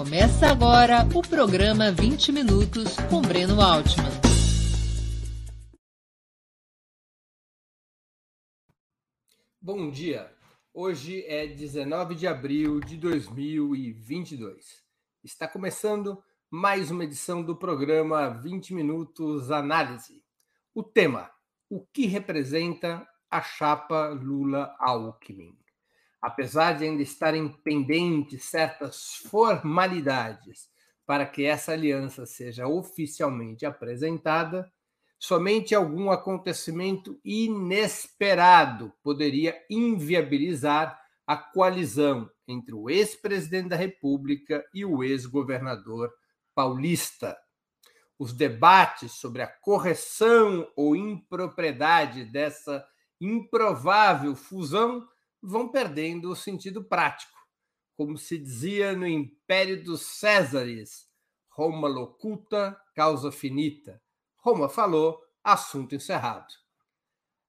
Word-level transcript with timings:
Começa 0.00 0.46
agora 0.46 1.06
o 1.14 1.20
programa 1.20 1.92
20 1.92 2.32
Minutos 2.32 2.96
com 3.10 3.20
Breno 3.20 3.60
Altman. 3.60 4.08
Bom 9.60 9.90
dia. 9.90 10.34
Hoje 10.72 11.22
é 11.26 11.46
19 11.46 12.14
de 12.14 12.26
abril 12.26 12.80
de 12.80 12.96
2022. 12.96 14.82
Está 15.22 15.46
começando 15.46 16.24
mais 16.50 16.90
uma 16.90 17.04
edição 17.04 17.42
do 17.42 17.54
programa 17.54 18.30
20 18.30 18.72
Minutos 18.72 19.50
Análise. 19.50 20.24
O 20.74 20.82
tema: 20.82 21.30
o 21.68 21.84
que 21.92 22.06
representa 22.06 23.06
a 23.30 23.42
chapa 23.42 24.08
Lula-Alckmin? 24.08 25.60
Apesar 26.20 26.76
de 26.76 26.84
ainda 26.84 27.02
estarem 27.02 27.48
pendentes 27.48 28.44
certas 28.44 29.16
formalidades 29.28 30.68
para 31.06 31.26
que 31.26 31.44
essa 31.44 31.72
aliança 31.72 32.26
seja 32.26 32.68
oficialmente 32.68 33.64
apresentada, 33.64 34.70
somente 35.18 35.74
algum 35.74 36.10
acontecimento 36.10 37.18
inesperado 37.24 38.92
poderia 39.02 39.56
inviabilizar 39.68 40.98
a 41.26 41.36
coalizão 41.36 42.30
entre 42.46 42.74
o 42.74 42.90
ex-presidente 42.90 43.68
da 43.68 43.76
República 43.76 44.64
e 44.74 44.84
o 44.84 45.02
ex-governador 45.02 46.12
paulista. 46.54 47.36
Os 48.18 48.32
debates 48.32 49.12
sobre 49.12 49.40
a 49.42 49.46
correção 49.46 50.70
ou 50.76 50.94
impropriedade 50.94 52.24
dessa 52.24 52.84
improvável 53.20 54.34
fusão 54.34 55.06
vão 55.42 55.68
perdendo 55.68 56.30
o 56.30 56.36
sentido 56.36 56.84
prático. 56.84 57.38
Como 57.96 58.16
se 58.16 58.38
dizia 58.38 58.94
no 58.94 59.06
Império 59.06 59.82
dos 59.82 60.02
Césares, 60.02 61.08
Roma 61.48 61.88
locuta, 61.88 62.80
causa 62.94 63.30
finita. 63.30 64.00
Roma 64.38 64.68
falou, 64.68 65.20
assunto 65.44 65.94
encerrado. 65.94 66.54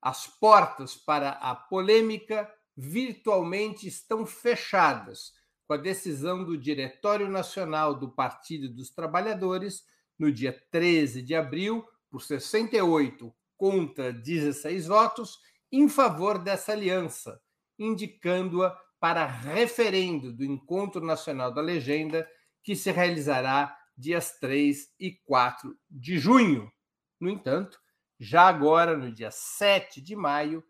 As 0.02 0.28
portas 0.28 0.96
para 0.96 1.32
a 1.32 1.56
polêmica 1.56 2.52
virtualmente 2.76 3.88
estão 3.88 4.26
fechadas 4.26 5.34
com 5.68 5.74
a 5.76 5.78
decisão 5.78 6.44
do 6.44 6.58
Diretório 6.58 7.30
Nacional 7.30 7.94
do 7.94 8.10
Partido 8.10 8.68
dos 8.68 8.90
Trabalhadores, 8.90 9.86
no 10.18 10.32
dia 10.32 10.52
13 10.72 11.22
de 11.22 11.34
abril, 11.34 11.88
por 12.10 12.22
68 12.22 13.34
contra 13.56 14.12
16 14.12 14.88
votos, 14.88 15.40
em 15.72 15.88
favor 15.88 16.38
dessa 16.38 16.74
aliança, 16.74 17.42
indicando-a 17.78 18.72
para 19.00 19.26
referendo 19.26 20.32
do 20.32 20.44
Encontro 20.44 21.02
Nacional 21.02 21.52
da 21.52 21.62
Legenda, 21.62 22.30
que 22.64 22.76
se 22.76 22.92
realizará 22.92 23.76
dias 23.98 24.38
3 24.40 24.94
e 25.00 25.12
4 25.26 25.76
de 25.90 26.20
junho. 26.20 26.72
No 27.20 27.30
entanto, 27.30 27.80
já 28.20 28.48
agora, 28.48 28.96
no 28.96 29.12
dia 29.12 29.32
7 29.32 30.00
de 30.02 30.16
maio, 30.16 30.64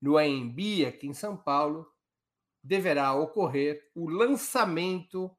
no 0.00 0.18
AMB, 0.18 0.86
aqui 0.86 1.06
em 1.06 1.14
São 1.14 1.36
Paulo, 1.36 1.86
deverá 2.62 3.14
ocorrer 3.14 3.80
o 3.94 4.08
lançamento 4.08 5.30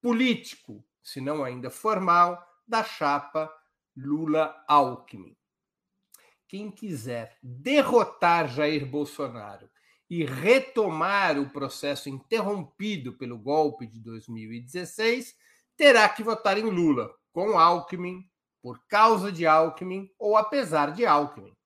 político, 0.00 0.82
se 1.02 1.20
não 1.20 1.44
ainda 1.44 1.68
formal, 1.68 2.42
da 2.66 2.82
chapa 2.82 3.52
Lula-Alckmin. 3.94 5.36
Quem 6.48 6.70
quiser 6.70 7.38
derrotar 7.42 8.48
Jair 8.48 8.86
Bolsonaro 8.86 9.70
e 10.10 10.24
retomar 10.24 11.38
o 11.38 11.48
processo 11.48 12.08
interrompido 12.08 13.16
pelo 13.16 13.38
golpe 13.38 13.86
de 13.86 14.00
2016, 14.00 15.36
terá 15.76 16.08
que 16.08 16.24
votar 16.24 16.58
em 16.58 16.68
Lula, 16.68 17.14
com 17.32 17.56
Alckmin, 17.56 18.28
por 18.60 18.84
causa 18.88 19.30
de 19.30 19.46
Alckmin 19.46 20.12
ou 20.18 20.36
apesar 20.36 20.92
de 20.92 21.06
Alckmin. 21.06 21.56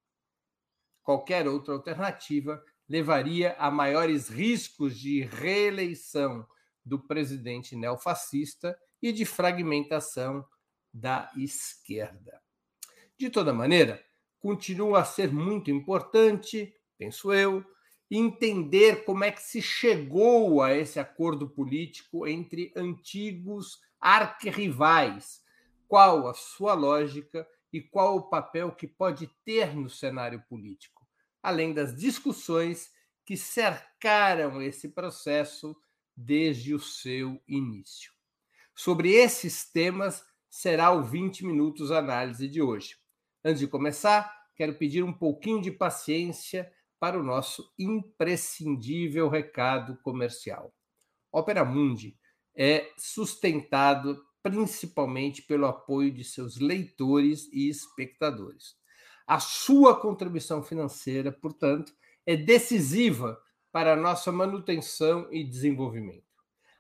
Qualquer 1.03 1.49
outra 1.49 1.73
alternativa 1.73 2.63
levaria 2.87 3.57
a 3.59 3.71
maiores 3.71 4.29
riscos 4.29 4.99
de 4.99 5.23
reeleição 5.23 6.47
do 6.85 6.99
presidente 6.99 7.75
neofascista 7.75 8.79
e 9.01 9.11
de 9.11 9.25
fragmentação 9.25 10.47
da 10.93 11.31
esquerda. 11.35 12.43
De 13.17 13.31
toda 13.31 13.55
maneira, 13.55 14.05
continua 14.39 15.01
a 15.01 15.05
ser 15.05 15.33
muito 15.33 15.71
importante, 15.71 16.75
penso 16.99 17.33
eu, 17.33 17.65
entender 18.17 19.05
como 19.05 19.25
é 19.25 19.31
que 19.31 19.43
se 19.43 19.63
chegou 19.63 20.63
a 20.63 20.75
esse 20.75 21.01
acordo 21.01 21.49
político 21.49 22.27
entre 22.27 22.73
antigos 22.77 23.81
arquirrivais, 24.01 25.43
qual 25.89 26.29
a 26.29 26.35
sua 26.35 26.75
lógica 26.75 27.47
e 27.73 27.81
qual 27.81 28.17
o 28.17 28.29
papel 28.29 28.73
que 28.73 28.87
pode 28.87 29.27
ter 29.45 29.75
no 29.75 29.89
cenário 29.89 30.43
político, 30.49 31.07
além 31.43 31.73
das 31.73 31.97
discussões 31.97 32.93
que 33.25 33.37
cercaram 33.37 34.61
esse 34.61 34.91
processo 34.91 35.77
desde 36.17 36.75
o 36.75 36.79
seu 36.79 37.41
início. 37.49 38.13
Sobre 38.75 39.13
esses 39.13 39.65
temas 39.71 40.25
será 40.49 40.93
o 40.93 41.03
20 41.03 41.45
minutos 41.45 41.91
análise 41.91 42.47
de 42.49 42.61
hoje. 42.63 42.97
Antes 43.45 43.61
de 43.61 43.67
começar, 43.67 44.33
quero 44.55 44.75
pedir 44.75 45.03
um 45.03 45.13
pouquinho 45.13 45.61
de 45.61 45.71
paciência 45.71 46.71
para 47.05 47.21
o 47.21 47.23
nosso 47.23 47.71
imprescindível 47.79 49.29
recado 49.29 49.99
comercial. 49.99 50.75
Opera 51.31 51.63
Mundi 51.63 52.17
é 52.57 52.91
sustentado 52.97 54.25
principalmente 54.43 55.43
pelo 55.43 55.67
apoio 55.67 56.11
de 56.11 56.25
seus 56.25 56.59
leitores 56.59 57.47
e 57.53 57.69
espectadores. 57.69 58.77
A 59.27 59.39
sua 59.39 60.01
contribuição 60.01 60.63
financeira, 60.63 61.31
portanto, 61.31 61.93
é 62.25 62.39
decisiva 62.39 63.39
para 63.71 63.93
a 63.93 63.97
nossa 63.97 64.33
manutenção 64.33 65.29
e 65.31 65.45
desenvolvimento. 65.45 66.25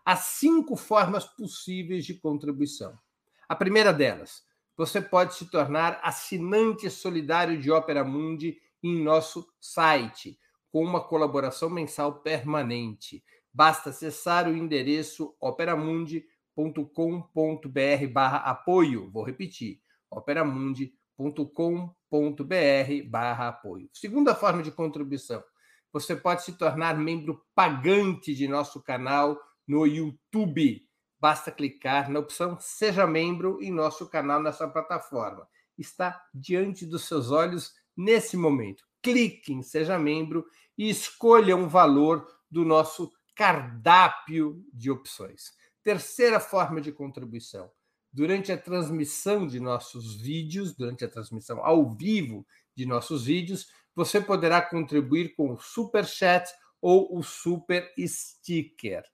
Há 0.06 0.16
cinco 0.16 0.74
formas 0.74 1.26
possíveis 1.26 2.06
de 2.06 2.14
contribuição. 2.14 2.98
A 3.46 3.54
primeira 3.54 3.92
delas, 3.92 4.42
você 4.74 5.02
pode 5.02 5.34
se 5.34 5.50
tornar 5.50 6.00
assinante 6.02 6.88
solidário 6.88 7.60
de 7.60 7.70
Opera 7.70 8.02
Mundi 8.02 8.58
em 8.84 9.02
nosso 9.02 9.48
site, 9.58 10.38
com 10.70 10.84
uma 10.84 11.02
colaboração 11.02 11.70
mensal 11.70 12.20
permanente. 12.20 13.24
Basta 13.50 13.88
acessar 13.88 14.46
o 14.46 14.54
endereço 14.54 15.34
operamundi.com.br 15.40 18.06
barra 18.12 18.38
apoio. 18.38 19.10
Vou 19.10 19.24
repetir, 19.24 19.80
operamundi.com.br 20.10 23.08
barra 23.08 23.48
apoio. 23.48 23.88
Segunda 23.90 24.34
forma 24.34 24.62
de 24.62 24.70
contribuição, 24.70 25.42
você 25.90 26.14
pode 26.14 26.44
se 26.44 26.58
tornar 26.58 26.98
membro 26.98 27.42
pagante 27.54 28.34
de 28.34 28.46
nosso 28.46 28.82
canal 28.82 29.40
no 29.66 29.86
YouTube. 29.86 30.86
Basta 31.18 31.50
clicar 31.50 32.10
na 32.10 32.20
opção 32.20 32.58
Seja 32.60 33.06
Membro 33.06 33.62
em 33.62 33.72
nosso 33.72 34.10
canal 34.10 34.42
nessa 34.42 34.68
plataforma. 34.68 35.48
Está 35.78 36.22
diante 36.34 36.84
dos 36.84 37.08
seus 37.08 37.30
olhos 37.30 37.72
nesse 37.96 38.36
momento. 38.36 38.84
Clique 39.02 39.52
em 39.52 39.62
Seja 39.62 39.98
Membro 39.98 40.44
e 40.76 40.88
escolha 40.88 41.56
um 41.56 41.68
valor 41.68 42.26
do 42.50 42.64
nosso 42.64 43.12
cardápio 43.34 44.64
de 44.72 44.90
opções. 44.90 45.52
Terceira 45.82 46.40
forma 46.40 46.80
de 46.80 46.92
contribuição. 46.92 47.70
Durante 48.12 48.52
a 48.52 48.56
transmissão 48.56 49.46
de 49.46 49.58
nossos 49.58 50.20
vídeos, 50.20 50.74
durante 50.74 51.04
a 51.04 51.08
transmissão 51.08 51.64
ao 51.64 51.90
vivo 51.90 52.46
de 52.74 52.86
nossos 52.86 53.24
vídeos, 53.26 53.66
você 53.94 54.20
poderá 54.20 54.62
contribuir 54.62 55.34
com 55.34 55.52
o 55.52 55.58
Super 55.58 56.06
Chat 56.06 56.48
ou 56.80 57.16
o 57.16 57.22
Super 57.22 57.92
Sticker. 57.98 59.04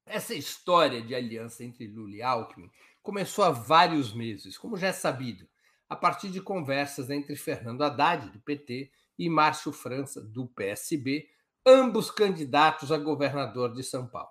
Essa 0.04 0.34
história 0.34 1.00
de 1.00 1.14
aliança 1.14 1.64
entre 1.64 1.86
Lula 1.86 2.16
e 2.16 2.20
Alckmin 2.20 2.70
começou 3.02 3.42
há 3.42 3.50
vários 3.50 4.12
meses, 4.12 4.58
como 4.58 4.76
já 4.76 4.88
é 4.88 4.92
sabido, 4.92 5.48
a 5.88 5.96
partir 5.96 6.28
de 6.28 6.42
conversas 6.42 7.08
entre 7.08 7.34
Fernando 7.34 7.80
Haddad, 7.80 8.28
do 8.28 8.40
PT, 8.40 8.92
e 9.18 9.30
Márcio 9.30 9.72
França, 9.72 10.20
do 10.20 10.46
PSB, 10.48 11.26
ambos 11.64 12.10
candidatos 12.10 12.92
a 12.92 12.98
governador 12.98 13.72
de 13.72 13.82
São 13.82 14.06
Paulo. 14.06 14.28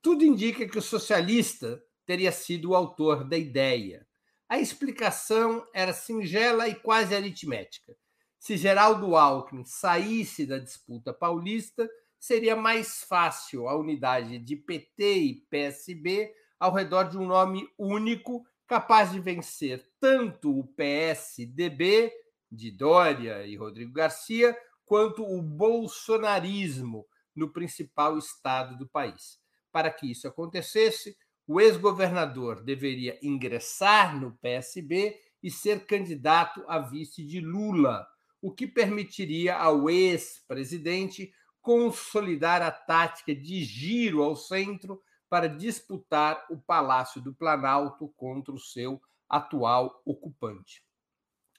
Tudo 0.00 0.24
indica 0.24 0.66
que 0.66 0.78
o 0.78 0.82
socialista 0.82 1.84
teria 2.06 2.32
sido 2.32 2.70
o 2.70 2.74
autor 2.74 3.28
da 3.28 3.36
ideia. 3.36 4.08
A 4.48 4.58
explicação 4.58 5.66
era 5.74 5.92
singela 5.92 6.66
e 6.66 6.74
quase 6.74 7.14
aritmética. 7.14 7.94
Se 8.38 8.56
Geraldo 8.56 9.16
Alckmin 9.16 9.64
saísse 9.64 10.46
da 10.46 10.58
disputa 10.58 11.12
paulista, 11.12 11.88
seria 12.18 12.54
mais 12.56 13.02
fácil 13.02 13.68
a 13.68 13.76
unidade 13.76 14.38
de 14.38 14.56
PT 14.56 15.18
e 15.18 15.34
PSB 15.50 16.32
ao 16.58 16.72
redor 16.72 17.04
de 17.04 17.18
um 17.18 17.26
nome 17.26 17.68
único, 17.76 18.44
capaz 18.66 19.12
de 19.12 19.20
vencer 19.20 19.88
tanto 20.00 20.56
o 20.56 20.66
PSDB 20.66 22.12
de 22.50 22.70
Dória 22.70 23.46
e 23.46 23.56
Rodrigo 23.56 23.92
Garcia, 23.92 24.56
quanto 24.84 25.22
o 25.22 25.42
bolsonarismo 25.42 27.06
no 27.34 27.52
principal 27.52 28.16
estado 28.16 28.76
do 28.76 28.88
país. 28.88 29.38
Para 29.70 29.90
que 29.90 30.10
isso 30.10 30.26
acontecesse, 30.26 31.16
o 31.46 31.60
ex-governador 31.60 32.62
deveria 32.62 33.18
ingressar 33.22 34.18
no 34.18 34.36
PSB 34.38 35.18
e 35.42 35.50
ser 35.50 35.86
candidato 35.86 36.64
a 36.68 36.78
vice 36.78 37.24
de 37.24 37.40
Lula 37.40 38.06
o 38.40 38.52
que 38.52 38.66
permitiria 38.66 39.56
ao 39.56 39.90
ex-presidente 39.90 41.32
consolidar 41.60 42.62
a 42.62 42.70
tática 42.70 43.34
de 43.34 43.62
giro 43.62 44.22
ao 44.22 44.36
centro 44.36 45.02
para 45.28 45.48
disputar 45.48 46.46
o 46.50 46.56
Palácio 46.56 47.20
do 47.20 47.34
Planalto 47.34 48.08
contra 48.16 48.54
o 48.54 48.58
seu 48.58 49.00
atual 49.28 50.00
ocupante. 50.04 50.82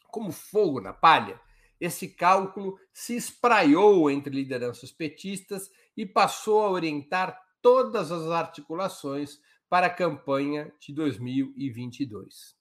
Como 0.07 0.31
fogo 0.31 0.81
na 0.81 0.91
palha, 0.91 1.39
esse 1.79 2.09
cálculo 2.09 2.77
se 2.91 3.15
espraiou 3.15 4.09
entre 4.09 4.33
lideranças 4.33 4.91
petistas 4.91 5.69
e 5.95 6.05
passou 6.05 6.63
a 6.63 6.69
orientar 6.69 7.39
todas 7.61 8.11
as 8.11 8.27
articulações 8.31 9.39
para 9.69 9.87
a 9.87 9.93
campanha 9.93 10.73
de 10.79 10.93
2022. 10.93 12.57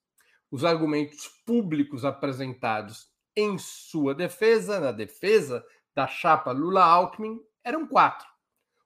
Os 0.50 0.64
argumentos 0.64 1.28
públicos 1.44 2.04
apresentados 2.04 3.07
em 3.38 3.56
sua 3.56 4.16
defesa, 4.16 4.80
na 4.80 4.90
defesa 4.90 5.64
da 5.94 6.08
chapa 6.08 6.50
Lula-Alckmin, 6.50 7.40
eram 7.62 7.86
quatro. 7.86 8.26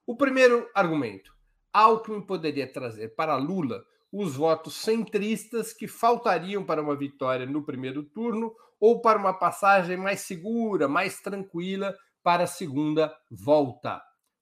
O 0.05 0.15
primeiro 0.15 0.69
argumento: 0.75 1.33
Alckmin 1.73 2.21
poderia 2.21 2.71
trazer 2.71 3.15
para 3.15 3.35
Lula 3.35 3.83
os 4.11 4.35
votos 4.35 4.75
centristas 4.75 5.73
que 5.73 5.87
faltariam 5.87 6.63
para 6.63 6.83
uma 6.83 6.95
vitória 6.95 7.47
no 7.47 7.63
primeiro 7.63 8.03
turno 8.03 8.55
ou 8.79 9.01
para 9.01 9.17
uma 9.17 9.33
passagem 9.33 9.97
mais 9.97 10.21
segura, 10.21 10.87
mais 10.87 11.19
tranquila 11.19 11.97
para 12.21 12.43
a 12.43 12.47
segunda 12.47 13.11
volta. 13.31 13.99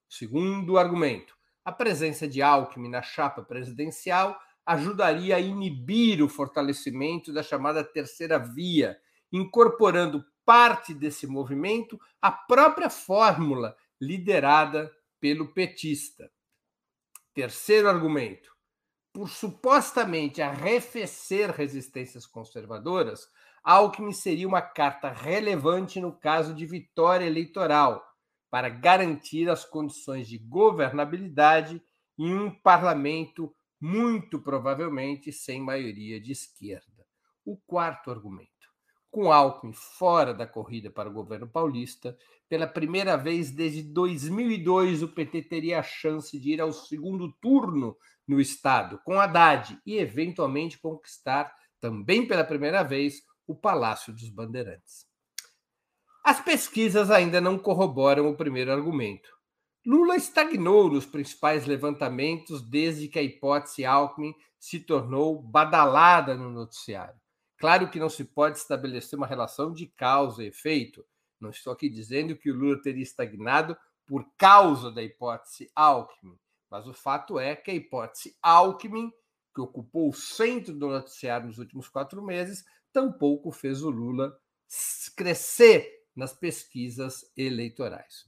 Segundo 0.10 0.78
argumento: 0.78 1.34
a 1.64 1.72
presença 1.72 2.28
de 2.28 2.42
Alckmin 2.42 2.90
na 2.90 3.02
chapa 3.02 3.44
presidencial 3.44 4.38
ajudaria 4.66 5.38
a 5.38 5.40
inibir 5.40 6.22
o 6.22 6.28
fortalecimento 6.28 7.32
da 7.32 7.42
chamada 7.42 7.82
terceira 7.82 8.38
via, 8.38 9.00
incorporando 9.32 10.26
parte 10.46 10.94
desse 10.94 11.26
movimento 11.26 12.00
à 12.22 12.32
própria 12.32 12.90
fórmula 12.90 13.76
liderada 14.00 14.92
pelo 15.20 15.54
petista. 15.54 16.32
Terceiro 17.34 17.88
argumento: 17.88 18.54
por 19.14 19.30
supostamente 19.30 20.42
arrefecer 20.42 21.52
resistências 21.52 22.26
conservadoras, 22.26 23.30
Alckmin 23.64 24.14
seria 24.14 24.48
uma 24.48 24.62
carta 24.62 25.10
relevante 25.10 26.00
no 26.00 26.12
caso 26.12 26.54
de 26.54 26.66
vitória 26.66 27.26
eleitoral, 27.26 28.04
para 28.50 28.68
garantir 28.68 29.50
as 29.50 29.64
condições 29.64 30.28
de 30.28 30.38
governabilidade 30.38 31.82
em 32.18 32.34
um 32.34 32.52
parlamento 32.52 33.56
muito 33.80 34.40
provavelmente 34.42 35.32
sem 35.32 35.62
maioria 35.62 36.20
de 36.20 36.32
esquerda. 36.32 37.08
O 37.46 37.58
quarto 37.58 38.12
argumento 38.12 38.51
com 39.12 39.32
Alckmin 39.32 39.74
fora 39.74 40.34
da 40.34 40.48
corrida 40.48 40.90
para 40.90 41.10
o 41.10 41.14
governo 41.14 41.48
paulista, 41.48 42.18
pela 42.48 42.66
primeira 42.66 43.18
vez 43.18 43.52
desde 43.52 43.84
2002 43.84 45.04
o 45.04 45.10
PT 45.10 45.44
teria 45.44 45.80
a 45.80 45.84
chance 45.84 46.40
de 46.40 46.54
ir 46.54 46.62
ao 46.62 46.72
segundo 46.72 47.32
turno 47.34 47.98
no 48.28 48.40
estado 48.40 49.00
com 49.04 49.20
Haddad 49.20 49.78
e 49.86 49.98
eventualmente 49.98 50.80
conquistar 50.80 51.54
também 51.80 52.26
pela 52.26 52.44
primeira 52.44 52.84
vez 52.84 53.22
o 53.46 53.54
Palácio 53.54 54.14
dos 54.14 54.30
Bandeirantes. 54.30 55.06
As 56.24 56.40
pesquisas 56.40 57.12
ainda 57.12 57.42
não 57.42 57.58
corroboram 57.58 58.30
o 58.30 58.38
primeiro 58.38 58.72
argumento. 58.72 59.30
Lula 59.86 60.16
estagnou 60.16 60.90
nos 60.90 61.06
principais 61.06 61.66
levantamentos 61.66 62.62
desde 62.62 63.08
que 63.08 63.18
a 63.18 63.24
hipótese 63.24 63.84
Alckmin 63.84 64.34
se 64.60 64.80
tornou 64.80 65.42
badalada 65.42 66.36
no 66.36 66.52
noticiário. 66.52 67.21
Claro 67.62 67.92
que 67.92 68.00
não 68.00 68.10
se 68.10 68.26
pode 68.26 68.58
estabelecer 68.58 69.16
uma 69.16 69.28
relação 69.28 69.72
de 69.72 69.86
causa 69.86 70.44
e 70.44 70.48
efeito. 70.48 71.06
Não 71.40 71.52
estou 71.52 71.72
aqui 71.72 71.88
dizendo 71.88 72.36
que 72.36 72.50
o 72.50 72.56
Lula 72.56 72.82
teria 72.82 73.04
estagnado 73.04 73.78
por 74.08 74.26
causa 74.36 74.92
da 74.92 75.04
hipótese 75.04 75.70
Alckmin, 75.76 76.40
mas 76.72 76.88
o 76.88 76.94
fato 76.94 77.40
é 77.40 77.56
que 77.56 77.70
a 77.70 77.74
hipótese 77.76 78.36
Alckmin, 78.42 79.12
que 79.54 79.62
ocupou 79.62 80.10
o 80.10 80.14
centro 80.14 80.74
do 80.74 80.88
noticiário 80.88 81.46
nos 81.46 81.60
últimos 81.60 81.88
quatro 81.88 82.20
meses, 82.24 82.66
tampouco 82.92 83.52
fez 83.52 83.84
o 83.84 83.92
Lula 83.92 84.36
crescer 85.16 85.88
nas 86.16 86.34
pesquisas 86.34 87.32
eleitorais. 87.38 88.26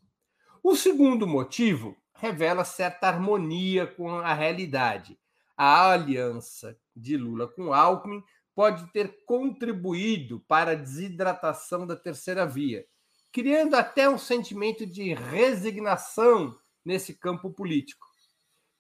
O 0.61 0.75
segundo 0.75 1.25
motivo 1.25 1.97
revela 2.13 2.63
certa 2.63 3.07
harmonia 3.07 3.87
com 3.87 4.11
a 4.11 4.31
realidade. 4.31 5.19
A 5.57 5.89
aliança 5.89 6.79
de 6.95 7.17
Lula 7.17 7.47
com 7.47 7.73
Alckmin 7.73 8.23
pode 8.55 8.91
ter 8.91 9.25
contribuído 9.25 10.39
para 10.47 10.71
a 10.71 10.75
desidratação 10.75 11.87
da 11.87 11.95
terceira 11.95 12.45
via, 12.45 12.85
criando 13.31 13.75
até 13.75 14.07
um 14.07 14.17
sentimento 14.17 14.85
de 14.85 15.13
resignação 15.13 16.55
nesse 16.85 17.13
campo 17.13 17.49
político. 17.49 18.05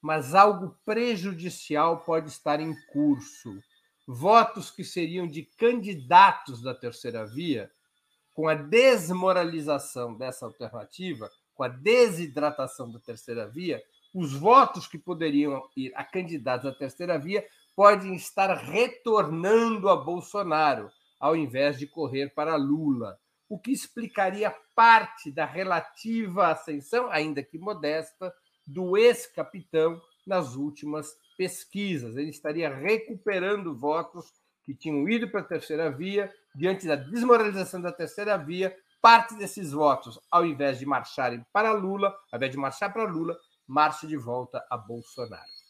Mas 0.01 0.35
algo 0.35 0.77
prejudicial 0.85 2.01
pode 2.01 2.29
estar 2.29 2.59
em 2.59 2.75
curso. 2.91 3.57
Votos 4.05 4.69
que 4.69 4.83
seriam 4.83 5.25
de 5.25 5.43
candidatos 5.43 6.61
da 6.61 6.75
terceira 6.75 7.25
via, 7.25 7.71
com 8.33 8.47
a 8.47 8.53
desmoralização 8.53 10.13
dessa 10.13 10.45
alternativa, 10.45 11.29
com 11.53 11.63
a 11.63 11.67
desidratação 11.67 12.91
da 12.91 12.99
terceira 12.99 13.47
via, 13.47 13.81
os 14.13 14.33
votos 14.33 14.87
que 14.87 14.97
poderiam 14.97 15.63
ir 15.75 15.91
a 15.95 16.03
candidatos 16.03 16.69
da 16.69 16.77
terceira 16.77 17.17
via 17.17 17.45
podem 17.75 18.15
estar 18.15 18.53
retornando 18.55 19.89
a 19.89 19.95
Bolsonaro, 19.95 20.91
ao 21.19 21.35
invés 21.35 21.77
de 21.77 21.87
correr 21.87 22.33
para 22.33 22.55
Lula, 22.55 23.17
o 23.49 23.59
que 23.59 23.71
explicaria 23.71 24.53
parte 24.75 25.31
da 25.31 25.45
relativa 25.45 26.47
ascensão, 26.47 27.09
ainda 27.11 27.43
que 27.43 27.57
modesta, 27.57 28.33
do 28.65 28.97
ex-capitão 28.97 30.01
nas 30.25 30.55
últimas 30.55 31.15
pesquisas. 31.37 32.15
Ele 32.15 32.29
estaria 32.29 32.73
recuperando 32.73 33.75
votos 33.75 34.31
que 34.63 34.73
tinham 34.73 35.07
ido 35.09 35.29
para 35.29 35.41
a 35.41 35.45
terceira 35.45 35.91
via, 35.91 36.33
diante 36.55 36.87
da 36.87 36.95
desmoralização 36.95 37.81
da 37.81 37.91
terceira 37.91 38.37
via, 38.37 38.75
parte 39.01 39.35
desses 39.35 39.71
votos, 39.71 40.17
ao 40.31 40.45
invés 40.45 40.79
de 40.79 40.85
marcharem 40.85 41.45
para 41.51 41.73
Lula, 41.73 42.15
ao 42.31 42.37
invés 42.37 42.51
de 42.51 42.57
marchar 42.57 42.93
para 42.93 43.03
Lula, 43.03 43.37
marcha 43.67 44.07
de 44.07 44.15
volta 44.15 44.65
a 44.69 44.77
Bolsonaro. 44.77 45.62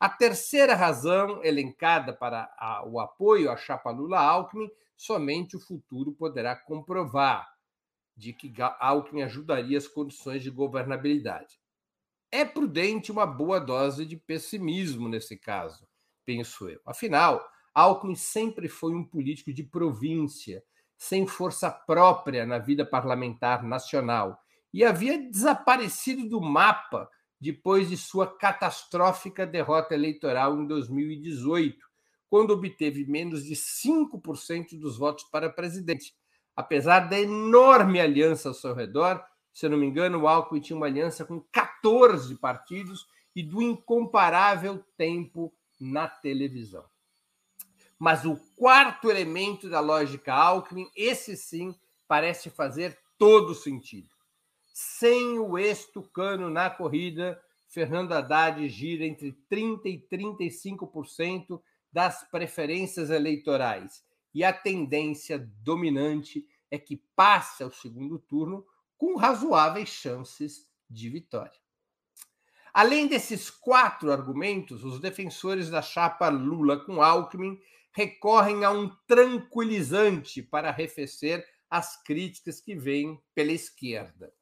A 0.00 0.08
terceira 0.08 0.74
razão 0.74 1.44
elencada 1.44 2.10
para 2.10 2.50
a, 2.56 2.82
o 2.86 2.98
apoio 2.98 3.50
à 3.50 3.56
chapa 3.58 3.90
Lula-Alckmin, 3.90 4.70
somente 4.96 5.58
o 5.58 5.60
futuro 5.60 6.12
poderá 6.12 6.56
comprovar 6.56 7.46
de 8.16 8.32
que 8.32 8.50
Alckmin 8.78 9.22
ajudaria 9.22 9.76
as 9.76 9.86
condições 9.86 10.42
de 10.42 10.50
governabilidade. 10.50 11.60
É 12.32 12.46
prudente 12.46 13.12
uma 13.12 13.26
boa 13.26 13.60
dose 13.60 14.06
de 14.06 14.16
pessimismo 14.16 15.06
nesse 15.06 15.36
caso, 15.36 15.86
penso 16.24 16.66
eu. 16.66 16.80
Afinal, 16.86 17.46
Alckmin 17.74 18.14
sempre 18.14 18.68
foi 18.68 18.94
um 18.94 19.04
político 19.04 19.52
de 19.52 19.64
província, 19.64 20.64
sem 20.96 21.26
força 21.26 21.70
própria 21.70 22.46
na 22.46 22.58
vida 22.58 22.86
parlamentar 22.86 23.62
nacional, 23.62 24.42
e 24.72 24.82
havia 24.82 25.18
desaparecido 25.18 26.26
do 26.26 26.40
mapa 26.40 27.10
depois 27.40 27.88
de 27.88 27.96
sua 27.96 28.26
catastrófica 28.26 29.46
derrota 29.46 29.94
eleitoral 29.94 30.60
em 30.60 30.66
2018, 30.66 31.78
quando 32.28 32.50
obteve 32.50 33.04
menos 33.06 33.44
de 33.44 33.54
5% 33.54 34.78
dos 34.78 34.98
votos 34.98 35.24
para 35.24 35.50
presidente. 35.50 36.14
Apesar 36.54 37.08
da 37.08 37.18
enorme 37.18 38.00
aliança 38.00 38.48
ao 38.48 38.54
seu 38.54 38.74
redor, 38.74 39.24
se 39.52 39.66
eu 39.66 39.70
não 39.70 39.78
me 39.78 39.86
engano, 39.86 40.20
o 40.20 40.28
Alckmin 40.28 40.60
tinha 40.60 40.76
uma 40.76 40.86
aliança 40.86 41.24
com 41.24 41.40
14 41.50 42.36
partidos 42.36 43.06
e 43.34 43.42
do 43.42 43.62
incomparável 43.62 44.84
tempo 44.96 45.52
na 45.80 46.06
televisão. 46.06 46.84
Mas 47.98 48.24
o 48.24 48.36
quarto 48.56 49.10
elemento 49.10 49.68
da 49.68 49.80
lógica 49.80 50.34
Alckmin, 50.34 50.88
esse 50.94 51.36
sim, 51.36 51.74
parece 52.06 52.50
fazer 52.50 52.98
todo 53.18 53.54
sentido. 53.54 54.19
Sem 54.72 55.38
o 55.38 55.58
ex-tucano 55.58 56.48
na 56.48 56.70
corrida, 56.70 57.40
Fernando 57.66 58.12
Haddad 58.12 58.68
gira 58.68 59.04
entre 59.04 59.32
30% 59.50 59.82
e 59.86 60.06
35% 60.08 61.60
das 61.92 62.28
preferências 62.30 63.10
eleitorais. 63.10 64.04
E 64.34 64.44
a 64.44 64.52
tendência 64.52 65.38
dominante 65.62 66.46
é 66.70 66.78
que 66.78 66.96
passe 67.16 67.62
ao 67.62 67.70
segundo 67.70 68.18
turno 68.18 68.64
com 68.96 69.16
razoáveis 69.16 69.88
chances 69.88 70.68
de 70.88 71.08
vitória. 71.08 71.58
Além 72.72 73.08
desses 73.08 73.50
quatro 73.50 74.12
argumentos, 74.12 74.84
os 74.84 75.00
defensores 75.00 75.68
da 75.68 75.82
chapa 75.82 76.28
Lula 76.28 76.78
com 76.84 77.02
Alckmin 77.02 77.60
recorrem 77.92 78.64
a 78.64 78.70
um 78.70 78.88
tranquilizante 79.08 80.42
para 80.42 80.68
arrefecer 80.68 81.44
as 81.68 82.00
críticas 82.02 82.60
que 82.60 82.76
vêm 82.76 83.20
pela 83.34 83.50
esquerda 83.50 84.32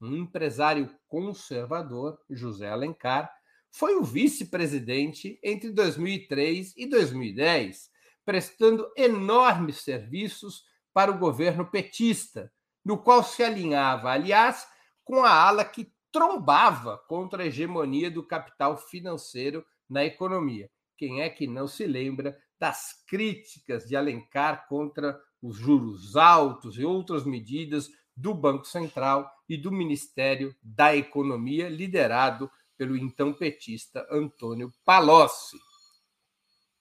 um 0.00 0.16
empresário 0.16 0.90
conservador, 1.08 2.18
José 2.30 2.68
Alencar, 2.68 3.32
foi 3.70 3.96
o 3.96 4.02
vice-presidente 4.02 5.38
entre 5.42 5.70
2003 5.70 6.74
e 6.76 6.86
2010, 6.86 7.90
prestando 8.24 8.90
enormes 8.96 9.82
serviços 9.82 10.64
para 10.92 11.10
o 11.10 11.18
governo 11.18 11.66
petista, 11.66 12.52
no 12.84 12.98
qual 12.98 13.22
se 13.22 13.42
alinhava, 13.42 14.10
aliás, 14.10 14.66
com 15.04 15.24
a 15.24 15.30
ala 15.30 15.64
que 15.64 15.92
trombava 16.10 16.98
contra 17.08 17.42
a 17.42 17.46
hegemonia 17.46 18.10
do 18.10 18.26
capital 18.26 18.76
financeiro 18.76 19.64
na 19.88 20.04
economia. 20.04 20.70
Quem 20.96 21.22
é 21.22 21.28
que 21.28 21.46
não 21.46 21.68
se 21.68 21.86
lembra 21.86 22.38
das 22.58 23.04
críticas 23.06 23.84
de 23.84 23.94
Alencar 23.94 24.66
contra 24.68 25.18
os 25.40 25.56
juros 25.56 26.16
altos 26.16 26.76
e 26.78 26.84
outras 26.84 27.24
medidas 27.24 27.88
do 28.16 28.34
Banco 28.34 28.64
Central 28.64 29.30
e 29.48 29.56
do 29.56 29.72
Ministério 29.72 30.54
da 30.62 30.94
Economia, 30.94 31.68
liderado 31.68 32.50
pelo 32.76 32.96
então 32.96 33.32
petista 33.32 34.06
Antônio 34.10 34.72
Palocci. 34.84 35.56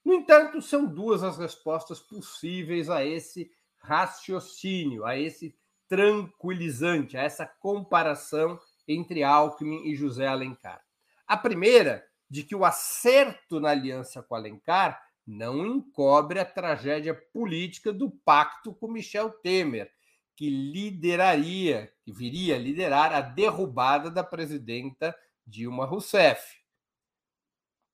No 0.04 0.14
entanto, 0.14 0.62
são 0.62 0.86
duas 0.86 1.24
as 1.24 1.38
respostas 1.38 2.00
possíveis 2.00 2.90
a 2.90 3.04
esse 3.04 3.52
raciocínio, 3.80 5.06
a 5.06 5.18
esse 5.18 5.58
tranquilizante, 5.88 7.18
a 7.18 7.24
essa 7.24 7.46
comparação 7.46 8.60
entre 8.88 9.24
Alckmin 9.24 9.88
e 9.88 9.96
José 9.96 10.28
Alencar. 10.28 10.82
A 11.26 11.36
primeira, 11.36 12.06
de 12.30 12.44
que 12.44 12.56
o 12.56 12.64
acerto 12.66 13.60
na 13.60 13.70
aliança 13.70 14.22
com 14.22 14.36
Alencar 14.36 15.02
não 15.26 15.66
encobre 15.66 16.40
a 16.40 16.46
tragédia 16.46 17.14
política 17.34 17.92
do 17.92 18.10
pacto 18.10 18.74
com 18.74 18.88
Michel 18.88 19.30
Temer, 19.30 19.92
que 20.38 20.52
lideraria, 20.52 21.92
que 22.04 22.14
viria 22.14 22.56
a 22.56 22.60
liderar 22.60 23.12
a 23.12 23.22
derrubada 23.22 24.12
da 24.12 24.24
presidenta 24.24 25.18
Dilma 25.46 25.84
Rousseff. 25.84 26.60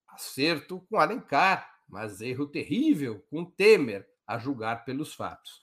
Acerto 0.10 0.82
com 0.82 0.98
Alencar, 0.98 1.80
mas 1.88 2.20
erro 2.20 2.46
terrível 2.46 3.26
com 3.30 3.46
Temer, 3.46 4.06
a 4.28 4.38
julgar 4.38 4.84
pelos 4.84 5.14
fatos. 5.14 5.62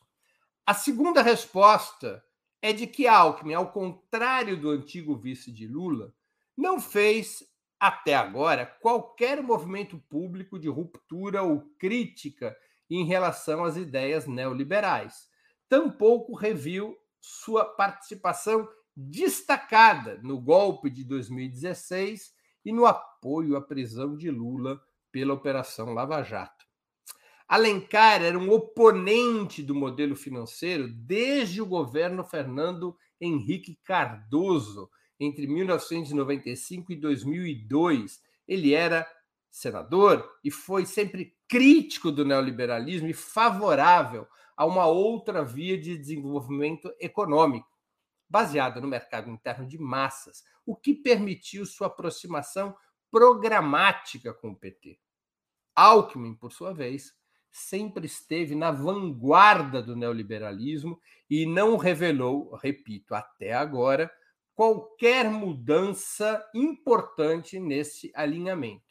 A 0.64 0.72
segunda 0.72 1.22
resposta 1.22 2.24
é 2.62 2.72
de 2.72 2.86
que 2.86 3.06
Alckmin, 3.06 3.54
ao 3.54 3.70
contrário 3.70 4.58
do 4.58 4.70
antigo 4.70 5.16
vice 5.16 5.52
de 5.52 5.66
Lula, 5.66 6.14
não 6.56 6.80
fez 6.80 7.42
até 7.78 8.14
agora 8.14 8.64
qualquer 8.64 9.42
movimento 9.42 9.98
público 10.08 10.58
de 10.58 10.68
ruptura 10.68 11.42
ou 11.42 11.60
crítica 11.78 12.56
em 12.88 13.04
relação 13.04 13.64
às 13.64 13.76
ideias 13.76 14.26
neoliberais 14.26 15.29
tampouco 15.70 16.34
reviu 16.34 16.98
sua 17.20 17.64
participação 17.64 18.68
destacada 18.96 20.18
no 20.20 20.40
golpe 20.40 20.90
de 20.90 21.04
2016 21.04 22.32
e 22.64 22.72
no 22.72 22.84
apoio 22.84 23.56
à 23.56 23.62
prisão 23.62 24.16
de 24.16 24.30
Lula 24.30 24.82
pela 25.12 25.32
Operação 25.32 25.94
Lava 25.94 26.22
Jato. 26.24 26.66
Alencar 27.46 28.22
era 28.22 28.36
um 28.36 28.50
oponente 28.50 29.62
do 29.62 29.74
modelo 29.74 30.16
financeiro 30.16 30.88
desde 30.88 31.62
o 31.62 31.66
governo 31.66 32.24
Fernando 32.24 32.96
Henrique 33.20 33.78
Cardoso, 33.84 34.90
entre 35.20 35.46
1995 35.46 36.92
e 36.92 36.96
2002. 36.96 38.20
Ele 38.46 38.74
era 38.74 39.06
senador 39.48 40.28
e 40.42 40.50
foi 40.50 40.84
sempre 40.84 41.36
crítico 41.48 42.10
do 42.10 42.24
neoliberalismo 42.24 43.08
e 43.08 43.14
favorável 43.14 44.26
a 44.60 44.66
uma 44.66 44.84
outra 44.84 45.42
via 45.42 45.78
de 45.78 45.96
desenvolvimento 45.96 46.94
econômico, 47.00 47.66
baseada 48.28 48.78
no 48.78 48.86
mercado 48.86 49.30
interno 49.30 49.66
de 49.66 49.78
massas, 49.78 50.44
o 50.66 50.76
que 50.76 50.92
permitiu 50.92 51.64
sua 51.64 51.86
aproximação 51.86 52.76
programática 53.10 54.34
com 54.34 54.50
o 54.50 54.54
PT. 54.54 55.00
Alckmin, 55.74 56.34
por 56.34 56.52
sua 56.52 56.74
vez, 56.74 57.14
sempre 57.50 58.04
esteve 58.04 58.54
na 58.54 58.70
vanguarda 58.70 59.82
do 59.82 59.96
neoliberalismo 59.96 61.00
e 61.30 61.46
não 61.46 61.78
revelou, 61.78 62.54
repito, 62.56 63.14
até 63.14 63.54
agora, 63.54 64.12
qualquer 64.54 65.30
mudança 65.30 66.46
importante 66.54 67.58
nesse 67.58 68.12
alinhamento. 68.14 68.89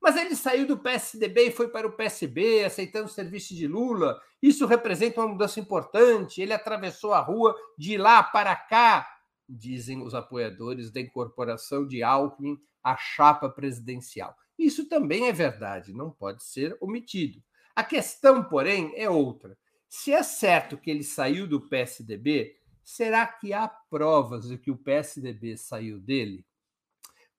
Mas 0.00 0.16
ele 0.16 0.36
saiu 0.36 0.66
do 0.66 0.78
PSDB 0.78 1.48
e 1.48 1.50
foi 1.50 1.68
para 1.68 1.86
o 1.86 1.92
PSB, 1.92 2.64
aceitando 2.64 3.06
o 3.06 3.12
serviço 3.12 3.54
de 3.54 3.66
Lula. 3.66 4.20
Isso 4.40 4.66
representa 4.66 5.20
uma 5.20 5.28
mudança 5.28 5.58
importante. 5.58 6.40
Ele 6.40 6.52
atravessou 6.52 7.12
a 7.12 7.20
rua 7.20 7.54
de 7.76 7.96
lá 7.96 8.22
para 8.22 8.54
cá, 8.54 9.08
dizem 9.48 10.02
os 10.02 10.14
apoiadores 10.14 10.90
da 10.90 11.00
incorporação 11.00 11.86
de 11.86 12.02
Alckmin 12.02 12.58
à 12.82 12.96
chapa 12.96 13.48
presidencial. 13.48 14.36
Isso 14.58 14.88
também 14.88 15.28
é 15.28 15.32
verdade, 15.32 15.92
não 15.92 16.10
pode 16.10 16.42
ser 16.42 16.76
omitido. 16.80 17.42
A 17.74 17.84
questão, 17.84 18.42
porém, 18.42 18.92
é 18.96 19.08
outra. 19.08 19.56
Se 19.88 20.12
é 20.12 20.22
certo 20.22 20.76
que 20.76 20.90
ele 20.90 21.04
saiu 21.04 21.46
do 21.46 21.60
PSDB, 21.60 22.56
será 22.82 23.26
que 23.26 23.52
há 23.52 23.68
provas 23.68 24.48
de 24.48 24.58
que 24.58 24.70
o 24.70 24.76
PSDB 24.76 25.56
saiu 25.56 25.98
dele? 25.98 26.44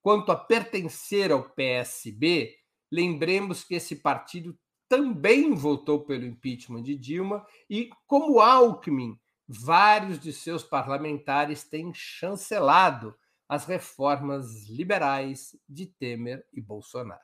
Quanto 0.10 0.32
a 0.32 0.36
pertencer 0.36 1.32
ao 1.32 1.44
PSB, 1.51 2.56
lembremos 2.92 3.63
que 3.63 3.75
esse 3.75 3.98
partido 3.98 4.58
também 4.88 5.54
votou 5.54 6.04
pelo 6.04 6.25
impeachment 6.25 6.82
de 6.82 6.96
Dilma 6.96 7.46
e, 7.70 7.92
como 8.08 8.39
Alckmin, 8.39 9.20
vários 9.48 10.20
de 10.20 10.34
seus 10.34 10.63
parlamentares 10.63 11.63
têm 11.63 11.94
chancelado 11.94 13.16
as 13.48 13.66
reformas 13.68 14.68
liberais 14.68 15.56
de 15.70 15.86
Temer 15.86 16.44
e 16.51 16.60
Bolsonaro. 16.60 17.22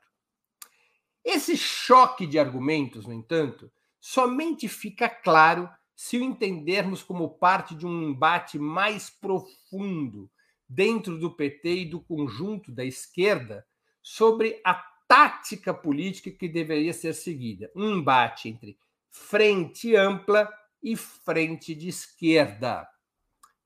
Esse 1.23 1.57
choque 1.57 2.27
de 2.27 2.37
argumentos, 2.37 3.07
no 3.07 3.13
entanto, 3.13 3.71
somente 3.99 4.67
fica 4.67 5.09
claro 5.09 5.67
se 5.95 6.19
o 6.19 6.23
entendermos 6.23 7.01
como 7.01 7.35
parte 7.39 7.73
de 7.73 7.87
um 7.87 8.09
embate 8.09 8.59
mais 8.59 9.09
profundo 9.09 10.29
dentro 10.67 11.17
do 11.17 11.31
PT 11.31 11.75
e 11.75 11.85
do 11.85 11.99
conjunto 11.99 12.71
da 12.71 12.83
esquerda 12.83 13.65
sobre 14.01 14.61
a 14.63 14.73
tática 15.07 15.73
política 15.73 16.31
que 16.31 16.47
deveria 16.47 16.93
ser 16.93 17.13
seguida. 17.13 17.71
Um 17.75 17.97
embate 17.97 18.49
entre 18.49 18.77
frente 19.09 19.95
ampla 19.95 20.51
e 20.81 20.95
frente 20.95 21.73
de 21.73 21.89
esquerda. 21.89 22.87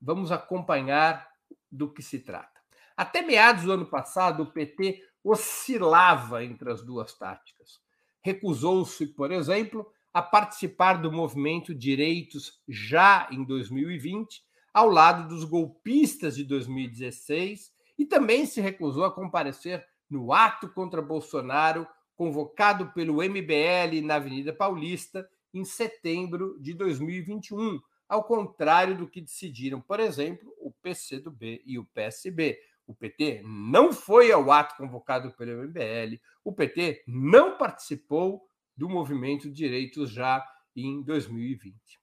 Vamos 0.01 0.31
acompanhar 0.31 1.29
do 1.71 1.91
que 1.91 2.01
se 2.01 2.19
trata. 2.19 2.59
Até 2.95 3.21
meados 3.21 3.63
do 3.63 3.71
ano 3.71 3.85
passado, 3.85 4.43
o 4.43 4.51
PT 4.51 5.03
oscilava 5.23 6.43
entre 6.43 6.71
as 6.71 6.81
duas 6.81 7.13
táticas. 7.13 7.79
Recusou-se, 8.21 9.07
por 9.07 9.31
exemplo, 9.31 9.89
a 10.13 10.21
participar 10.21 10.95
do 10.95 11.11
movimento 11.11 11.73
Direitos 11.73 12.61
já 12.67 13.27
em 13.31 13.43
2020, 13.43 14.43
ao 14.73 14.89
lado 14.89 15.27
dos 15.27 15.43
golpistas 15.43 16.35
de 16.35 16.43
2016, 16.43 17.71
e 17.97 18.05
também 18.05 18.45
se 18.45 18.61
recusou 18.61 19.03
a 19.03 19.13
comparecer 19.13 19.85
no 20.09 20.31
ato 20.31 20.69
contra 20.69 21.01
Bolsonaro 21.01 21.87
convocado 22.15 22.91
pelo 22.93 23.23
MBL 23.23 24.01
na 24.03 24.15
Avenida 24.15 24.51
Paulista 24.51 25.29
em 25.53 25.63
setembro 25.63 26.57
de 26.59 26.73
2021, 26.73 27.79
ao 28.07 28.23
contrário 28.23 28.97
do 28.97 29.07
que 29.07 29.21
decidiram, 29.21 29.79
por 29.79 29.99
exemplo, 29.99 30.53
o 30.59 30.71
PCdoB 30.81 31.61
e 31.65 31.77
o 31.77 31.85
PSB. 31.85 32.59
O 32.85 32.93
PT 32.93 33.41
não 33.45 33.93
foi 33.93 34.31
ao 34.31 34.51
ato 34.51 34.75
convocado 34.75 35.31
pelo 35.33 35.63
MBL, 35.63 36.19
o 36.43 36.51
PT 36.51 37.03
não 37.07 37.57
participou 37.57 38.41
do 38.75 38.89
movimento 38.89 39.51
Direitos 39.51 40.09
Já 40.09 40.43
em 40.75 41.01
2020. 41.03 41.98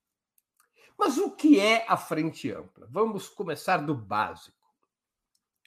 Mas 0.99 1.19
o 1.19 1.31
que 1.31 1.61
é 1.61 1.85
a 1.89 1.97
Frente 1.97 2.51
Ampla? 2.51 2.89
Vamos 2.91 3.29
começar 3.29 3.79
do 3.79 3.95
básico. 3.95 4.57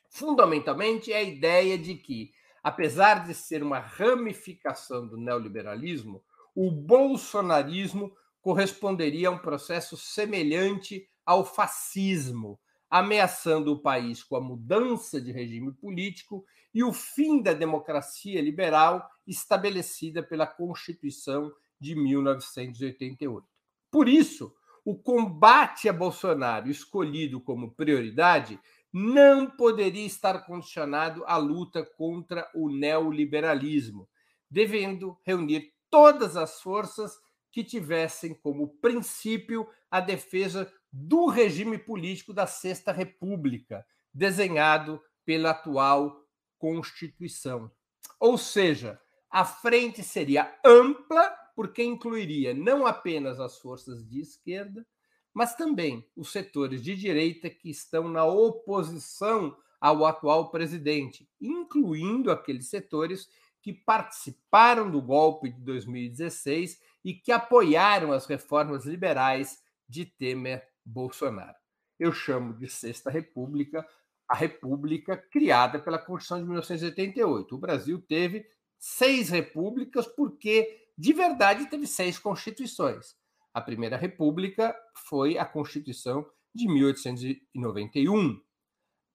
Fundamentalmente, 0.09 1.13
é 1.13 1.17
a 1.17 1.23
ideia 1.23 1.77
de 1.77 1.95
que, 1.95 2.31
apesar 2.63 3.25
de 3.25 3.33
ser 3.33 3.61
uma 3.61 3.79
ramificação 3.79 5.07
do 5.07 5.17
neoliberalismo, 5.17 6.23
o 6.55 6.71
bolsonarismo 6.71 8.11
corresponderia 8.41 9.29
a 9.29 9.31
um 9.31 9.37
processo 9.37 9.95
semelhante 9.95 11.07
ao 11.25 11.45
fascismo, 11.45 12.59
ameaçando 12.89 13.71
o 13.71 13.79
país 13.79 14.23
com 14.23 14.35
a 14.35 14.41
mudança 14.41 15.21
de 15.21 15.31
regime 15.31 15.71
político 15.71 16.43
e 16.73 16.83
o 16.83 16.91
fim 16.91 17.41
da 17.41 17.53
democracia 17.53 18.41
liberal 18.41 19.07
estabelecida 19.27 20.23
pela 20.23 20.47
Constituição 20.47 21.51
de 21.79 21.95
1988. 21.95 23.47
Por 23.91 24.09
isso, 24.09 24.55
o 24.89 24.97
combate 24.97 25.87
a 25.87 25.93
Bolsonaro, 25.93 26.67
escolhido 26.67 27.39
como 27.39 27.75
prioridade, 27.75 28.59
não 28.91 29.45
poderia 29.45 30.07
estar 30.07 30.47
condicionado 30.47 31.23
à 31.27 31.37
luta 31.37 31.85
contra 31.85 32.49
o 32.55 32.71
neoliberalismo, 32.71 34.09
devendo 34.49 35.15
reunir 35.23 35.75
todas 35.91 36.35
as 36.35 36.59
forças 36.59 37.19
que 37.51 37.63
tivessem 37.63 38.33
como 38.33 38.79
princípio 38.81 39.67
a 39.91 39.99
defesa 39.99 40.73
do 40.91 41.27
regime 41.27 41.77
político 41.77 42.33
da 42.33 42.47
Sexta 42.47 42.91
República, 42.91 43.85
desenhado 44.11 44.99
pela 45.23 45.51
atual 45.51 46.25
Constituição. 46.57 47.71
Ou 48.19 48.39
seja, 48.39 48.99
a 49.29 49.45
frente 49.45 50.01
seria 50.01 50.51
ampla, 50.65 51.31
porque 51.59 51.83
incluiria 51.83 52.53
não 52.53 52.87
apenas 52.87 53.37
as 53.37 53.59
forças 53.59 54.07
de 54.07 54.21
esquerda, 54.21 54.87
mas 55.33 55.57
também 55.57 56.09
os 56.15 56.31
setores 56.31 56.81
de 56.81 56.95
direita 56.95 57.49
que 57.49 57.69
estão 57.69 58.07
na 58.07 58.23
oposição 58.23 59.57
ao 59.77 60.05
atual 60.05 60.51
presidente, 60.51 61.29
incluindo 61.41 62.31
aqueles 62.31 62.69
setores 62.69 63.27
que 63.61 63.73
participaram 63.73 64.89
do 64.89 65.01
golpe 65.01 65.49
de 65.49 65.59
2016 65.59 66.79
e 67.03 67.13
que 67.13 67.29
apoiaram 67.29 68.13
as 68.13 68.25
reformas 68.25 68.85
liberais 68.85 69.61
de 69.85 70.05
Temer 70.05 70.65
Bolsonaro. 70.85 71.57
Eu 71.99 72.13
chamo 72.13 72.53
de 72.53 72.69
Sexta 72.69 73.11
República 73.11 73.85
a 74.29 74.35
república 74.37 75.17
criada 75.17 75.77
pela 75.77 75.99
Constituição 75.99 76.39
de 76.39 76.45
1988. 76.45 77.53
O 77.53 77.59
Brasil 77.59 78.01
teve 78.01 78.47
seis 78.79 79.29
repúblicas 79.29 80.07
porque, 80.07 80.88
de 80.99 81.13
verdade, 81.13 81.69
teve 81.69 81.87
seis 81.87 82.19
constituições. 82.19 83.15
A 83.53 83.61
primeira 83.61 83.95
república 83.95 84.75
foi 85.07 85.37
a 85.37 85.45
Constituição 85.45 86.29
de 86.53 86.67
1891. 86.67 88.41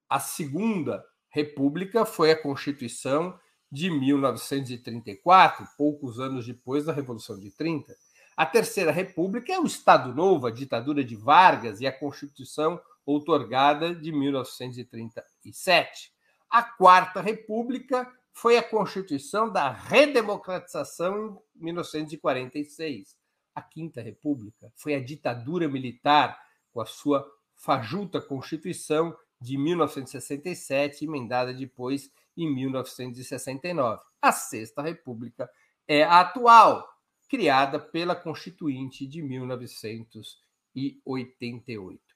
A 0.09 0.19
segunda 0.19 1.05
república 1.29 2.07
foi 2.07 2.31
a 2.31 2.43
Constituição 2.43 3.39
de 3.71 3.91
1934, 3.91 5.69
poucos 5.77 6.19
anos 6.19 6.47
depois 6.47 6.87
da 6.87 6.93
Revolução 6.95 7.39
de 7.39 7.51
30. 7.51 7.95
A 8.35 8.47
Terceira 8.47 8.91
República 8.91 9.53
é 9.53 9.61
o 9.61 9.67
Estado 9.67 10.15
Novo, 10.15 10.47
a 10.47 10.51
ditadura 10.51 11.05
de 11.05 11.15
Vargas 11.15 11.83
e 11.83 11.87
a 11.87 11.93
Constituição 11.93 12.81
outorgada 13.05 13.95
de 13.95 14.11
1937. 14.11 16.15
A 16.49 16.63
Quarta 16.63 17.21
República 17.21 18.11
foi 18.35 18.59
a 18.59 18.63
Constituição 18.63 19.51
da 19.51 19.71
redemocratização 19.71 21.43
em 21.57 21.65
1946. 21.65 23.17
A 23.55 23.63
Quinta 23.63 24.03
República 24.03 24.71
foi 24.75 24.95
a 24.95 25.03
ditadura 25.03 25.67
militar 25.69 26.39
com 26.73 26.81
a 26.81 26.87
sua 26.87 27.25
fajuta 27.55 28.21
Constituição 28.21 29.17
de 29.41 29.57
1967, 29.57 31.05
emendada 31.05 31.55
depois 31.55 32.11
em 32.37 32.53
1969. 32.53 34.03
A 34.21 34.33
Sexta 34.33 34.83
República 34.83 35.49
é 35.87 36.03
a 36.03 36.19
atual, 36.21 36.85
criada 37.29 37.79
pela 37.79 38.17
Constituinte 38.17 39.07
de 39.07 39.23
1988. 39.23 42.14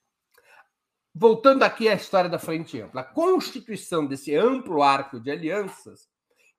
Voltando 1.15 1.63
aqui 1.63 1.89
à 1.89 1.95
história 1.95 2.31
da 2.31 2.39
Frente 2.39 2.81
Ampla, 2.81 3.01
a 3.01 3.05
constituição 3.05 4.07
desse 4.07 4.35
amplo 4.37 4.83
arco 4.83 5.19
de 5.19 5.31
alianças, 5.31 6.09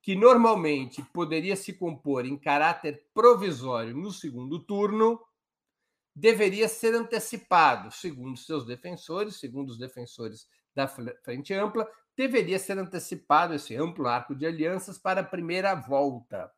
que 0.02 0.16
normalmente 0.16 1.04
poderia 1.14 1.56
se 1.56 1.74
compor 1.74 2.26
em 2.26 2.38
caráter 2.38 3.06
provisório 3.14 3.96
no 3.96 4.12
segundo 4.12 4.60
turno, 4.60 5.20
deveria 6.16 6.68
ser 6.68 6.94
antecipado, 6.96 7.92
segundo 7.92 8.38
seus 8.38 8.66
defensores, 8.66 9.40
segundo 9.40 9.70
os 9.70 9.78
defensores 9.78 10.48
da 10.76 10.88
Frente 10.88 11.54
Ampla, 11.54 11.88
deveria 12.18 12.60
ser 12.60 12.78
antecipado 12.78 13.54
esse 13.54 13.76
amplo 13.76 14.08
arco 14.08 14.36
de 14.36 14.46
alianças 14.46 14.98
para 14.98 15.22
a 15.22 15.24
primeira 15.24 15.74
volta. 15.76 16.52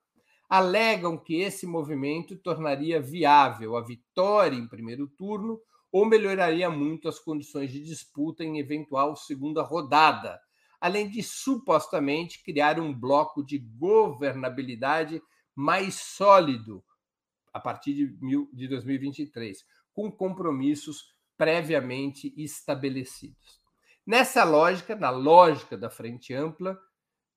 Alegam 0.49 1.17
que 1.17 1.41
esse 1.41 1.67
movimento 1.67 2.35
tornaria 2.35 2.99
viável 2.99 3.77
a 3.77 3.81
vitória 3.81 4.57
em 4.57 4.67
primeiro 4.67 5.07
turno 5.07 5.61
ou 5.91 6.05
melhoraria 6.05 6.69
muito 6.69 7.09
as 7.09 7.19
condições 7.19 7.71
de 7.71 7.83
disputa 7.83 8.43
em 8.43 8.59
eventual 8.59 9.15
segunda 9.15 9.61
rodada, 9.61 10.39
além 10.79 11.09
de 11.09 11.21
supostamente 11.21 12.43
criar 12.43 12.79
um 12.79 12.93
bloco 12.93 13.43
de 13.43 13.57
governabilidade 13.59 15.21
mais 15.55 15.95
sólido 15.95 16.83
a 17.53 17.59
partir 17.59 18.15
de 18.53 18.67
2023, 18.67 19.65
com 19.93 20.09
compromissos 20.09 21.13
previamente 21.37 22.33
estabelecidos. 22.37 23.59
Nessa 24.05 24.43
lógica, 24.43 24.95
na 24.95 25.09
lógica 25.09 25.77
da 25.77 25.89
frente 25.89 26.33
ampla, 26.33 26.79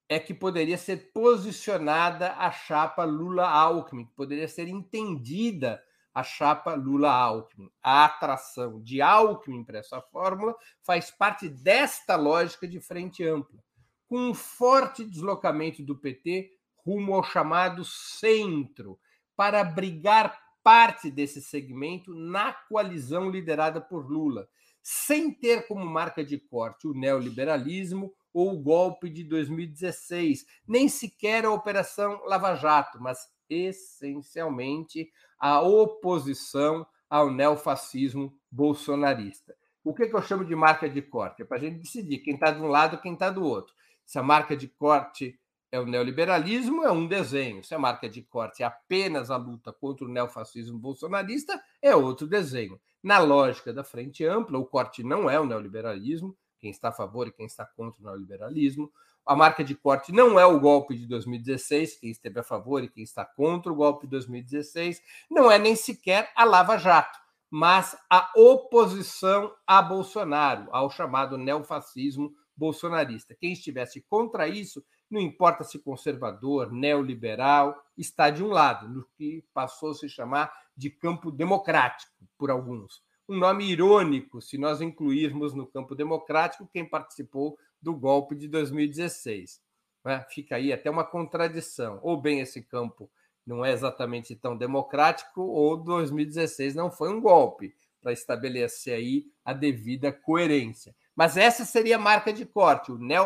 é 0.08 0.18
que 0.18 0.32
poderia 0.32 0.78
ser 0.78 1.12
posicionada 1.12 2.32
a 2.34 2.50
chapa 2.50 3.04
Lula-Alckmin, 3.04 4.06
que 4.06 4.14
poderia 4.14 4.46
ser 4.46 4.68
entendida 4.68 5.82
a 6.14 6.22
chapa 6.22 6.74
Lula-Alckmin. 6.74 7.68
A 7.82 8.04
atração 8.04 8.80
de 8.80 9.02
Alckmin 9.02 9.64
para 9.64 9.80
essa 9.80 10.00
fórmula 10.00 10.54
faz 10.80 11.10
parte 11.10 11.48
desta 11.48 12.14
lógica 12.14 12.68
de 12.68 12.80
frente 12.80 13.24
ampla, 13.24 13.60
com 14.06 14.30
um 14.30 14.34
forte 14.34 15.04
deslocamento 15.04 15.82
do 15.82 15.96
PT 15.98 16.52
rumo 16.86 17.14
ao 17.14 17.24
chamado 17.24 17.84
centro, 17.84 18.98
para 19.34 19.62
abrigar 19.62 20.38
parte 20.62 21.10
desse 21.10 21.42
segmento 21.42 22.14
na 22.14 22.52
coalizão 22.52 23.28
liderada 23.28 23.80
por 23.80 24.08
Lula, 24.08 24.48
sem 24.82 25.32
ter 25.32 25.66
como 25.66 25.84
marca 25.84 26.22
de 26.24 26.38
corte 26.38 26.86
o 26.86 26.94
neoliberalismo 26.94 28.12
ou 28.32 28.52
o 28.52 28.62
golpe 28.62 29.08
de 29.08 29.24
2016, 29.24 30.44
nem 30.66 30.88
sequer 30.88 31.44
a 31.44 31.50
Operação 31.50 32.22
Lava 32.26 32.54
Jato, 32.54 33.00
mas 33.00 33.28
essencialmente 33.48 35.10
a 35.38 35.60
oposição 35.60 36.86
ao 37.08 37.30
neofascismo 37.30 38.36
bolsonarista. 38.50 39.54
O 39.84 39.92
que, 39.92 40.06
que 40.06 40.16
eu 40.16 40.22
chamo 40.22 40.44
de 40.44 40.56
marca 40.56 40.88
de 40.88 41.02
corte? 41.02 41.42
É 41.42 41.44
para 41.44 41.58
a 41.58 41.60
gente 41.60 41.80
decidir 41.80 42.18
quem 42.18 42.34
está 42.34 42.50
de 42.50 42.60
um 42.60 42.68
lado 42.68 42.96
e 42.96 43.00
quem 43.00 43.12
está 43.12 43.30
do 43.30 43.44
outro. 43.44 43.74
Se 44.04 44.18
a 44.18 44.22
marca 44.22 44.56
de 44.56 44.66
corte 44.66 45.38
é 45.70 45.78
o 45.78 45.86
neoliberalismo, 45.86 46.84
é 46.84 46.90
um 46.90 47.06
desenho. 47.06 47.62
Se 47.64 47.74
a 47.74 47.78
marca 47.78 48.08
de 48.08 48.22
corte 48.22 48.62
é 48.62 48.66
apenas 48.66 49.30
a 49.30 49.36
luta 49.36 49.72
contra 49.72 50.06
o 50.06 50.08
neofascismo 50.08 50.78
bolsonarista, 50.78 51.60
é 51.82 51.94
outro 51.94 52.26
desenho. 52.26 52.80
Na 53.02 53.18
lógica 53.18 53.72
da 53.72 53.84
frente 53.84 54.24
ampla, 54.24 54.58
o 54.58 54.64
corte 54.64 55.02
não 55.02 55.28
é 55.28 55.38
o 55.38 55.44
neoliberalismo, 55.44 56.34
quem 56.58 56.70
está 56.70 56.88
a 56.88 56.92
favor 56.92 57.26
e 57.28 57.32
quem 57.32 57.44
está 57.44 57.66
contra 57.66 58.00
o 58.00 58.04
neoliberalismo. 58.04 58.90
A 59.26 59.34
marca 59.34 59.64
de 59.64 59.74
corte 59.74 60.12
não 60.12 60.38
é 60.38 60.44
o 60.44 60.60
golpe 60.60 60.96
de 60.96 61.06
2016, 61.06 61.98
quem 61.98 62.10
esteve 62.10 62.40
a 62.40 62.42
favor 62.42 62.82
e 62.82 62.88
quem 62.88 63.02
está 63.02 63.24
contra 63.24 63.72
o 63.72 63.74
golpe 63.74 64.06
de 64.06 64.10
2016, 64.10 65.00
não 65.30 65.50
é 65.50 65.58
nem 65.58 65.74
sequer 65.74 66.30
a 66.36 66.44
Lava 66.44 66.76
Jato, 66.76 67.18
mas 67.50 67.96
a 68.10 68.30
oposição 68.36 69.54
a 69.66 69.80
Bolsonaro, 69.80 70.68
ao 70.70 70.90
chamado 70.90 71.38
neofascismo 71.38 72.32
bolsonarista. 72.56 73.34
Quem 73.34 73.52
estivesse 73.52 74.00
contra 74.02 74.46
isso, 74.46 74.84
não 75.10 75.20
importa 75.20 75.64
se 75.64 75.78
conservador, 75.78 76.72
neoliberal, 76.72 77.80
está 77.96 78.30
de 78.30 78.42
um 78.42 78.48
lado, 78.48 78.88
no 78.88 79.06
que 79.16 79.44
passou 79.52 79.90
a 79.90 79.94
se 79.94 80.08
chamar 80.08 80.52
de 80.76 80.90
campo 80.90 81.30
democrático 81.30 82.12
por 82.36 82.50
alguns. 82.50 83.02
Um 83.28 83.38
nome 83.38 83.64
irônico, 83.70 84.42
se 84.42 84.58
nós 84.58 84.80
incluirmos 84.80 85.54
no 85.54 85.66
campo 85.66 85.94
democrático 85.94 86.68
quem 86.72 86.88
participou 86.88 87.58
do 87.80 87.94
golpe 87.94 88.34
de 88.34 88.48
2016. 88.48 89.62
Né? 90.04 90.24
Fica 90.28 90.56
aí 90.56 90.72
até 90.72 90.90
uma 90.90 91.04
contradição. 91.04 91.98
Ou 92.02 92.20
bem 92.20 92.40
esse 92.40 92.62
campo 92.62 93.10
não 93.46 93.64
é 93.64 93.72
exatamente 93.72 94.34
tão 94.34 94.56
democrático, 94.56 95.42
ou 95.42 95.76
2016 95.76 96.74
não 96.74 96.90
foi 96.90 97.10
um 97.10 97.20
golpe, 97.20 97.74
para 98.04 98.12
estabelecer 98.12 98.94
aí 98.94 99.26
a 99.42 99.54
devida 99.54 100.12
coerência. 100.12 100.94
Mas 101.16 101.38
essa 101.38 101.64
seria 101.64 101.96
a 101.96 101.98
marca 101.98 102.32
de 102.32 102.44
corte, 102.44 102.92
o, 102.92 102.98
neo, 102.98 103.24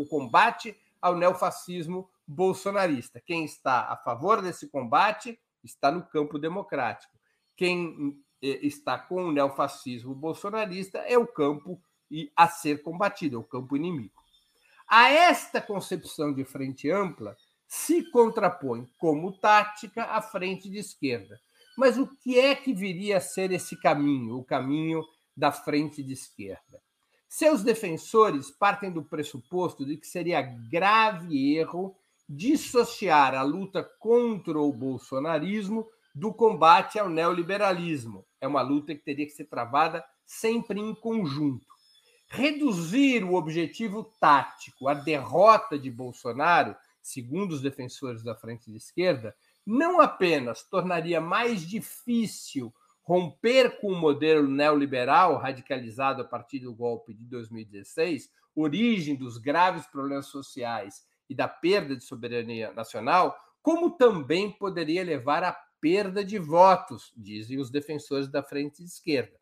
o, 0.00 0.04
combate 0.06 0.76
ao 1.00 1.14
neofascismo 1.14 2.10
bolsonarista. 2.26 3.20
Quem 3.24 3.44
está 3.44 3.82
a 3.92 3.96
favor 3.96 4.42
desse 4.42 4.68
combate 4.68 5.38
está 5.62 5.92
no 5.92 6.02
campo 6.02 6.40
democrático. 6.40 7.16
Quem 7.56 8.18
está 8.40 8.98
com 8.98 9.24
o 9.24 9.32
neofascismo 9.32 10.14
bolsonarista 10.14 10.98
é 10.98 11.16
o 11.16 11.26
campo 11.26 11.80
a 12.36 12.48
ser 12.48 12.82
combatido, 12.82 13.36
é 13.36 13.38
o 13.38 13.44
campo 13.44 13.76
inimigo. 13.76 14.22
A 14.88 15.10
esta 15.10 15.60
concepção 15.60 16.32
de 16.32 16.44
frente 16.44 16.90
ampla 16.90 17.36
se 17.66 18.08
contrapõe 18.10 18.88
como 18.98 19.32
tática 19.32 20.04
a 20.04 20.22
frente 20.22 20.70
de 20.70 20.78
esquerda. 20.78 21.40
Mas 21.76 21.98
o 21.98 22.06
que 22.06 22.38
é 22.38 22.54
que 22.54 22.72
viria 22.72 23.18
a 23.18 23.20
ser 23.20 23.50
esse 23.50 23.76
caminho, 23.76 24.38
o 24.38 24.44
caminho 24.44 25.04
da 25.36 25.50
frente 25.50 26.02
de 26.02 26.12
esquerda? 26.12 26.80
Seus 27.28 27.62
defensores 27.62 28.50
partem 28.50 28.90
do 28.90 29.02
pressuposto 29.02 29.84
de 29.84 29.96
que 29.96 30.06
seria 30.06 30.40
grave 30.40 31.56
erro 31.56 31.96
dissociar 32.28 33.34
a 33.34 33.42
luta 33.42 33.82
contra 33.98 34.58
o 34.58 34.72
bolsonarismo 34.72 35.86
do 36.16 36.32
combate 36.32 36.98
ao 36.98 37.10
neoliberalismo. 37.10 38.24
É 38.40 38.48
uma 38.48 38.62
luta 38.62 38.94
que 38.94 39.04
teria 39.04 39.26
que 39.26 39.32
ser 39.32 39.44
travada 39.44 40.02
sempre 40.24 40.80
em 40.80 40.94
conjunto. 40.94 41.66
Reduzir 42.26 43.22
o 43.22 43.34
objetivo 43.34 44.02
tático 44.18 44.88
à 44.88 44.94
derrota 44.94 45.78
de 45.78 45.90
Bolsonaro, 45.90 46.74
segundo 47.02 47.52
os 47.52 47.60
defensores 47.60 48.24
da 48.24 48.34
frente 48.34 48.70
de 48.70 48.78
esquerda, 48.78 49.36
não 49.64 50.00
apenas 50.00 50.62
tornaria 50.62 51.20
mais 51.20 51.68
difícil 51.68 52.72
romper 53.02 53.78
com 53.78 53.92
o 53.92 54.00
modelo 54.00 54.48
neoliberal 54.48 55.36
radicalizado 55.36 56.22
a 56.22 56.24
partir 56.24 56.60
do 56.60 56.74
golpe 56.74 57.12
de 57.12 57.26
2016, 57.26 58.30
origem 58.54 59.14
dos 59.14 59.36
graves 59.36 59.86
problemas 59.86 60.26
sociais 60.26 61.06
e 61.28 61.34
da 61.34 61.46
perda 61.46 61.94
de 61.94 62.02
soberania 62.02 62.72
nacional, 62.72 63.36
como 63.60 63.90
também 63.90 64.50
poderia 64.50 65.04
levar 65.04 65.44
à 65.44 65.65
perda 65.86 66.24
de 66.24 66.36
votos, 66.36 67.12
dizem 67.16 67.60
os 67.60 67.70
defensores 67.70 68.26
da 68.26 68.42
frente 68.42 68.82
de 68.82 68.88
esquerda. 68.88 69.38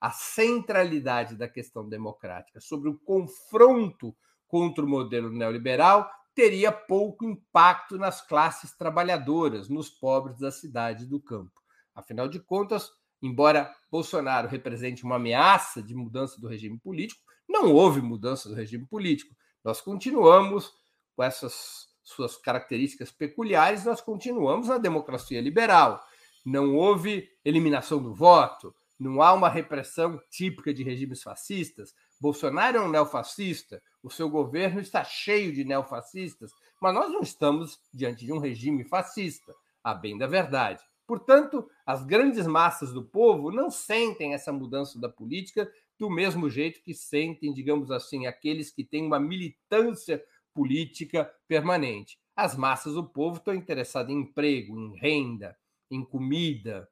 A 0.00 0.10
centralidade 0.10 1.36
da 1.36 1.46
questão 1.46 1.88
democrática 1.88 2.60
sobre 2.60 2.88
o 2.88 2.98
confronto 2.98 4.12
contra 4.48 4.84
o 4.84 4.88
modelo 4.88 5.30
neoliberal 5.30 6.10
teria 6.34 6.72
pouco 6.72 7.24
impacto 7.24 7.96
nas 7.96 8.20
classes 8.20 8.76
trabalhadoras, 8.76 9.68
nos 9.68 9.88
pobres 9.88 10.40
da 10.40 10.50
cidade 10.50 11.04
e 11.04 11.06
do 11.06 11.20
campo. 11.20 11.62
Afinal 11.94 12.26
de 12.26 12.40
contas, 12.40 12.90
embora 13.22 13.72
Bolsonaro 13.88 14.48
represente 14.48 15.04
uma 15.04 15.14
ameaça 15.16 15.80
de 15.80 15.94
mudança 15.94 16.40
do 16.40 16.48
regime 16.48 16.80
político, 16.80 17.22
não 17.48 17.72
houve 17.72 18.00
mudança 18.00 18.48
do 18.48 18.56
regime 18.56 18.84
político. 18.86 19.32
Nós 19.62 19.80
continuamos 19.80 20.72
com 21.14 21.22
essas 21.22 21.86
suas 22.06 22.36
características 22.36 23.10
peculiares, 23.10 23.84
nós 23.84 24.00
continuamos 24.00 24.68
na 24.68 24.78
democracia 24.78 25.40
liberal. 25.40 26.00
Não 26.44 26.76
houve 26.76 27.28
eliminação 27.44 28.00
do 28.00 28.14
voto, 28.14 28.72
não 28.98 29.20
há 29.20 29.32
uma 29.32 29.48
repressão 29.48 30.20
típica 30.30 30.72
de 30.72 30.84
regimes 30.84 31.20
fascistas. 31.20 31.92
Bolsonaro 32.20 32.78
é 32.78 32.80
um 32.80 32.88
neofascista, 32.88 33.82
o 34.02 34.08
seu 34.08 34.30
governo 34.30 34.80
está 34.80 35.02
cheio 35.02 35.52
de 35.52 35.64
neofascistas, 35.64 36.52
mas 36.80 36.94
nós 36.94 37.10
não 37.10 37.20
estamos 37.20 37.80
diante 37.92 38.24
de 38.24 38.32
um 38.32 38.38
regime 38.38 38.84
fascista, 38.84 39.52
a 39.82 39.92
bem 39.92 40.16
da 40.16 40.28
verdade. 40.28 40.80
Portanto, 41.08 41.68
as 41.84 42.04
grandes 42.04 42.46
massas 42.46 42.92
do 42.92 43.04
povo 43.04 43.50
não 43.50 43.68
sentem 43.68 44.32
essa 44.32 44.52
mudança 44.52 45.00
da 45.00 45.08
política 45.08 45.70
do 45.98 46.08
mesmo 46.08 46.48
jeito 46.48 46.82
que 46.82 46.94
sentem, 46.94 47.52
digamos 47.52 47.90
assim, 47.90 48.26
aqueles 48.26 48.70
que 48.70 48.84
têm 48.84 49.04
uma 49.04 49.18
militância 49.18 50.22
política 50.56 51.30
permanente. 51.46 52.18
As 52.34 52.56
massas 52.56 52.94
do 52.94 53.04
povo 53.04 53.36
estão 53.36 53.54
interessadas 53.54 54.10
em 54.10 54.20
emprego, 54.20 54.78
em 54.78 54.98
renda, 54.98 55.54
em 55.90 56.02
comida, 56.02 56.88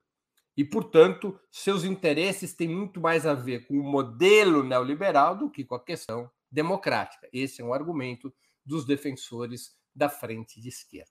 e, 0.57 0.65
portanto, 0.65 1.39
seus 1.51 1.83
interesses 1.83 2.55
têm 2.55 2.69
muito 2.69 3.01
mais 3.01 3.27
a 3.27 3.35
ver 3.35 3.67
com 3.67 3.75
o 3.75 3.83
modelo 3.83 4.63
neoliberal 4.63 5.37
do 5.37 5.51
que 5.51 5.65
com 5.65 5.75
a 5.75 5.83
questão 5.83 6.31
democrática. 6.51 7.29
Esse 7.33 7.61
é 7.61 7.65
um 7.65 7.75
argumento 7.75 8.33
dos 8.65 8.85
defensores 8.85 9.75
da 9.95 10.09
frente 10.09 10.61
de 10.61 10.69
esquerda. 10.69 11.11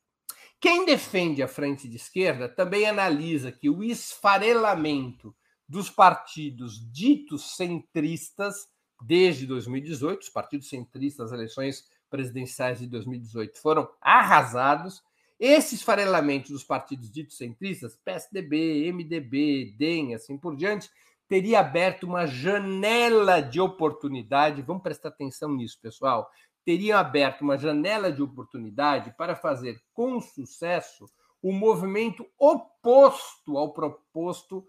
Quem 0.62 0.86
defende 0.86 1.44
a 1.44 1.48
frente 1.48 1.90
de 1.90 1.98
esquerda 1.98 2.48
também 2.48 2.86
analisa 2.86 3.52
que 3.52 3.70
o 3.70 3.84
esfarelamento 3.84 5.36
dos 5.68 5.90
partidos 5.90 6.80
ditos 6.92 7.58
centristas 7.58 8.68
desde 9.02 9.46
2018, 9.46 10.22
os 10.22 10.30
partidos 10.30 10.70
centristas, 10.70 11.28
as 11.28 11.34
eleições 11.34 11.84
presidenciais 12.14 12.78
de 12.78 12.86
2018 12.86 13.60
foram 13.60 13.90
arrasados. 14.00 15.02
Esse 15.40 15.74
esfarelamento 15.74 16.52
dos 16.52 16.64
partidos 16.64 17.10
ditos 17.10 17.38
centristas, 17.38 17.98
PSDB, 18.06 18.92
MDB, 18.94 19.74
DEM, 19.76 20.14
assim 20.14 20.38
por 20.38 20.56
diante, 20.56 20.92
teria 21.28 21.60
aberto 21.60 22.04
uma 22.04 22.28
janela 22.28 23.42
de 23.42 23.60
oportunidade. 23.60 24.62
Vamos 24.62 24.84
prestar 24.84 25.10
atenção 25.10 25.52
nisso, 25.52 25.80
pessoal 25.82 26.30
teriam 26.66 26.98
aberto 26.98 27.42
uma 27.42 27.58
janela 27.58 28.12
de 28.12 28.22
oportunidade 28.22 29.14
para 29.18 29.36
fazer 29.36 29.82
com 29.94 30.20
sucesso 30.20 31.10
o 31.42 31.52
movimento 31.52 32.26
oposto 32.40 33.58
ao 33.58 33.74
proposto 33.74 34.66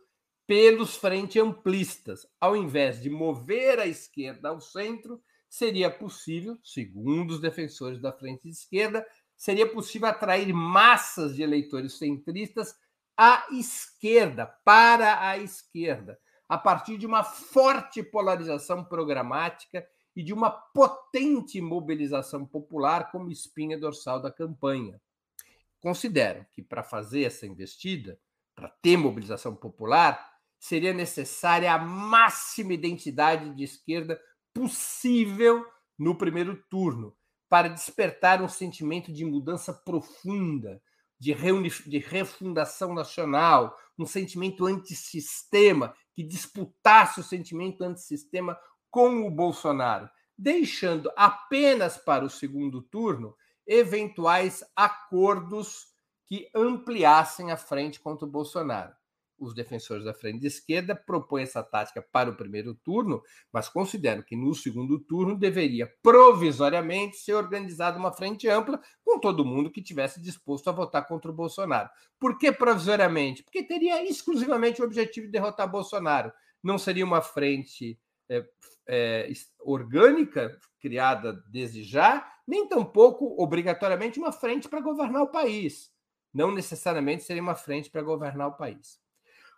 pelos 0.47 0.97
frente 0.97 1.39
amplistas. 1.39 2.27
Ao 2.41 2.57
invés 2.57 3.01
de 3.01 3.09
mover 3.09 3.79
a 3.79 3.87
esquerda 3.87 4.49
ao 4.49 4.61
centro, 4.61 5.23
seria 5.55 5.89
possível, 5.89 6.59
segundo 6.65 7.31
os 7.31 7.41
defensores 7.41 8.01
da 8.01 8.11
frente 8.11 8.43
de 8.43 8.49
esquerda, 8.49 9.07
seria 9.37 9.65
possível 9.71 10.09
atrair 10.09 10.53
massas 10.53 11.37
de 11.37 11.45
eleitores 11.45 11.97
centristas 11.97 12.75
à 13.17 13.47
esquerda, 13.53 14.47
para 14.65 15.29
a 15.29 15.39
esquerda, 15.39 16.19
a 16.49 16.59
partir 16.59 16.99
de 16.99 17.07
uma 17.07 17.23
forte 17.23 18.03
polarização 18.03 18.85
programática 18.85 19.87
e 20.17 20.25
de 20.25 20.33
uma 20.33 20.51
potente 20.51 21.61
mobilização 21.61 22.45
popular 22.45 23.13
como 23.13 23.31
espinha 23.31 23.79
dorsal 23.79 24.21
da 24.21 24.33
campanha. 24.33 25.01
Considero 25.79 26.45
que 26.51 26.63
para 26.63 26.83
fazer 26.83 27.23
essa 27.23 27.47
investida, 27.47 28.19
para 28.57 28.71
ter 28.83 28.97
mobilização 28.97 29.55
popular, 29.55 30.33
seria 30.59 30.93
necessária 30.93 31.73
a 31.73 31.79
máxima 31.79 32.73
identidade 32.73 33.55
de 33.55 33.63
esquerda 33.63 34.21
possível 34.55 35.67
no 35.99 36.17
primeiro 36.17 36.57
turno, 36.71 37.15
para 37.49 37.69
despertar 37.69 38.41
um 38.41 38.49
sentimento 38.49 39.13
de 39.13 39.25
mudança 39.25 39.73
profunda, 39.73 40.81
de, 41.19 41.35
de 41.87 41.99
refundação 41.99 42.95
nacional, 42.95 43.77
um 43.99 44.07
sentimento 44.07 44.67
antissistema, 44.67 45.95
que 46.15 46.23
disputasse 46.23 47.21
o 47.21 47.25
sentimento 47.25 47.83
antissistema 47.83 48.59
com 48.91 49.27
o 49.27 49.31
Bolsonaro, 49.31 50.09
deixando 50.37 51.11
apenas 51.17 51.97
para 51.97 52.25
o 52.25 52.31
segundo 52.31 52.83
turno 52.83 53.37
eventuais 53.67 54.63
acordos 54.75 55.89
que 56.27 56.49
ampliassem 56.55 57.51
a 57.51 57.57
frente 57.57 58.01
contra 58.01 58.27
o 58.27 58.31
Bolsonaro. 58.31 58.95
Os 59.45 59.55
defensores 59.55 60.05
da 60.05 60.15
frente 60.15 60.41
de 60.41 60.47
esquerda 60.47 60.97
propõem 60.97 61.43
essa 61.43 61.63
tática 61.63 62.01
para 62.01 62.31
o 62.31 62.37
primeiro 62.37 62.75
turno, 62.75 63.23
mas 63.53 63.69
consideram 63.69 64.23
que 64.23 64.35
no 64.35 64.55
segundo 64.55 64.99
turno 64.99 65.37
deveria 65.37 65.87
provisoriamente 66.03 67.19
ser 67.19 67.35
organizada 67.35 67.99
uma 67.99 68.11
frente 68.11 68.49
ampla 68.49 68.81
com 69.05 69.21
todo 69.21 69.45
mundo 69.45 69.71
que 69.71 69.83
tivesse 69.83 70.19
disposto 70.21 70.69
a 70.69 70.73
votar 70.73 71.07
contra 71.07 71.31
o 71.31 71.35
Bolsonaro. 71.35 71.91
Por 72.19 72.39
que 72.39 72.51
provisoriamente? 72.51 73.43
Porque 73.43 73.63
teria 73.63 74.03
exclusivamente 74.09 74.81
o 74.81 74.85
objetivo 74.85 75.27
de 75.27 75.33
derrotar 75.33 75.71
Bolsonaro. 75.71 76.33
Não 76.63 76.79
seria 76.79 77.05
uma 77.05 77.21
frente 77.21 78.01
é, 78.31 78.47
é, 78.89 79.31
orgânica, 79.61 80.59
criada 80.81 81.35
desde 81.51 81.83
já, 81.83 82.27
nem 82.49 82.67
tampouco, 82.67 83.35
obrigatoriamente, 83.39 84.19
uma 84.19 84.33
frente 84.33 84.71
para 84.71 84.81
governar 84.81 85.23
o 85.23 85.31
país. 85.31 85.93
Não 86.33 86.51
necessariamente 86.51 87.25
seria 87.25 87.43
uma 87.43 87.55
frente 87.55 87.91
para 87.91 88.01
governar 88.01 88.49
o 88.49 88.57
país. 88.57 89.04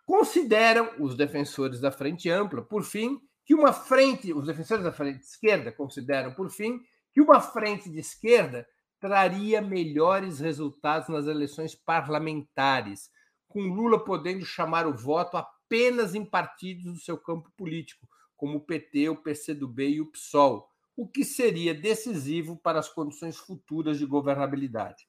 Consideram 0.07 0.89
os 0.99 1.17
defensores 1.17 1.81
da 1.81 1.91
frente 1.91 2.29
ampla, 2.29 2.61
por 2.61 2.81
fim, 2.81 3.19
que 3.45 3.53
uma 3.53 3.73
frente, 3.73 4.33
os 4.33 4.47
defensores 4.47 4.85
da 4.85 4.91
frente 4.93 5.19
esquerda 5.19 5.69
consideram, 5.69 6.33
por 6.33 6.49
fim, 6.49 6.79
que 7.11 7.19
uma 7.19 7.41
frente 7.41 7.89
de 7.89 7.99
esquerda 7.99 8.65
traria 9.01 9.61
melhores 9.61 10.39
resultados 10.39 11.09
nas 11.09 11.27
eleições 11.27 11.75
parlamentares, 11.75 13.11
com 13.49 13.59
Lula 13.59 14.01
podendo 14.01 14.45
chamar 14.45 14.87
o 14.87 14.95
voto 14.95 15.35
apenas 15.35 16.15
em 16.15 16.23
partidos 16.23 16.85
do 16.85 16.99
seu 16.99 17.17
campo 17.17 17.51
político, 17.57 18.07
como 18.37 18.59
o 18.59 18.61
PT, 18.61 19.09
o 19.09 19.17
PCdoB 19.17 19.89
e 19.89 19.99
o 19.99 20.09
PSOL, 20.09 20.69
o 20.95 21.05
que 21.05 21.25
seria 21.25 21.75
decisivo 21.75 22.55
para 22.55 22.79
as 22.79 22.87
condições 22.87 23.35
futuras 23.35 23.99
de 23.99 24.05
governabilidade. 24.05 25.05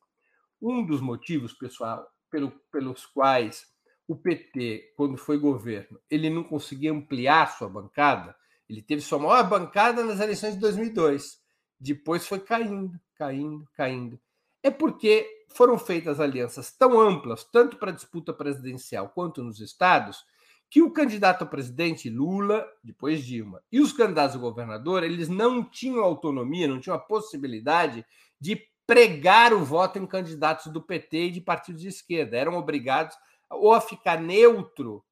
Um 0.60 0.84
dos 0.84 1.00
motivos, 1.00 1.52
pessoal, 1.52 2.04
pelo, 2.28 2.50
pelos 2.72 3.06
quais 3.06 3.77
o 4.08 4.16
PT, 4.16 4.94
quando 4.96 5.18
foi 5.18 5.38
governo, 5.38 6.00
ele 6.10 6.30
não 6.30 6.42
conseguia 6.42 6.90
ampliar 6.90 7.46
sua 7.58 7.68
bancada. 7.68 8.34
Ele 8.66 8.80
teve 8.80 9.02
sua 9.02 9.18
maior 9.18 9.46
bancada 9.46 10.02
nas 10.02 10.18
eleições 10.18 10.54
de 10.54 10.60
2002. 10.60 11.38
Depois 11.78 12.26
foi 12.26 12.40
caindo, 12.40 12.98
caindo, 13.14 13.68
caindo. 13.74 14.18
É 14.62 14.70
porque 14.70 15.28
foram 15.50 15.78
feitas 15.78 16.20
alianças 16.20 16.72
tão 16.72 16.98
amplas, 16.98 17.44
tanto 17.44 17.76
para 17.76 17.90
a 17.90 17.94
disputa 17.94 18.32
presidencial 18.32 19.10
quanto 19.10 19.42
nos 19.42 19.60
estados, 19.60 20.24
que 20.70 20.82
o 20.82 20.90
candidato 20.90 21.44
a 21.44 21.46
presidente 21.46 22.08
Lula, 22.08 22.66
depois 22.82 23.22
Dilma, 23.24 23.62
e 23.70 23.78
os 23.78 23.92
candidatos 23.92 24.36
a 24.36 24.38
governador, 24.38 25.02
eles 25.02 25.28
não 25.28 25.62
tinham 25.62 26.02
autonomia, 26.02 26.66
não 26.66 26.80
tinham 26.80 26.96
a 26.96 27.00
possibilidade 27.00 28.04
de 28.40 28.60
pregar 28.86 29.52
o 29.52 29.64
voto 29.64 29.98
em 29.98 30.06
candidatos 30.06 30.72
do 30.72 30.82
PT 30.82 31.26
e 31.26 31.30
de 31.30 31.40
partidos 31.42 31.82
de 31.82 31.88
esquerda. 31.88 32.36
Eram 32.36 32.56
obrigados 32.56 33.14
ou 33.50 33.72
a 33.72 33.80
ficar 33.80 34.20
neutro, 34.20 35.04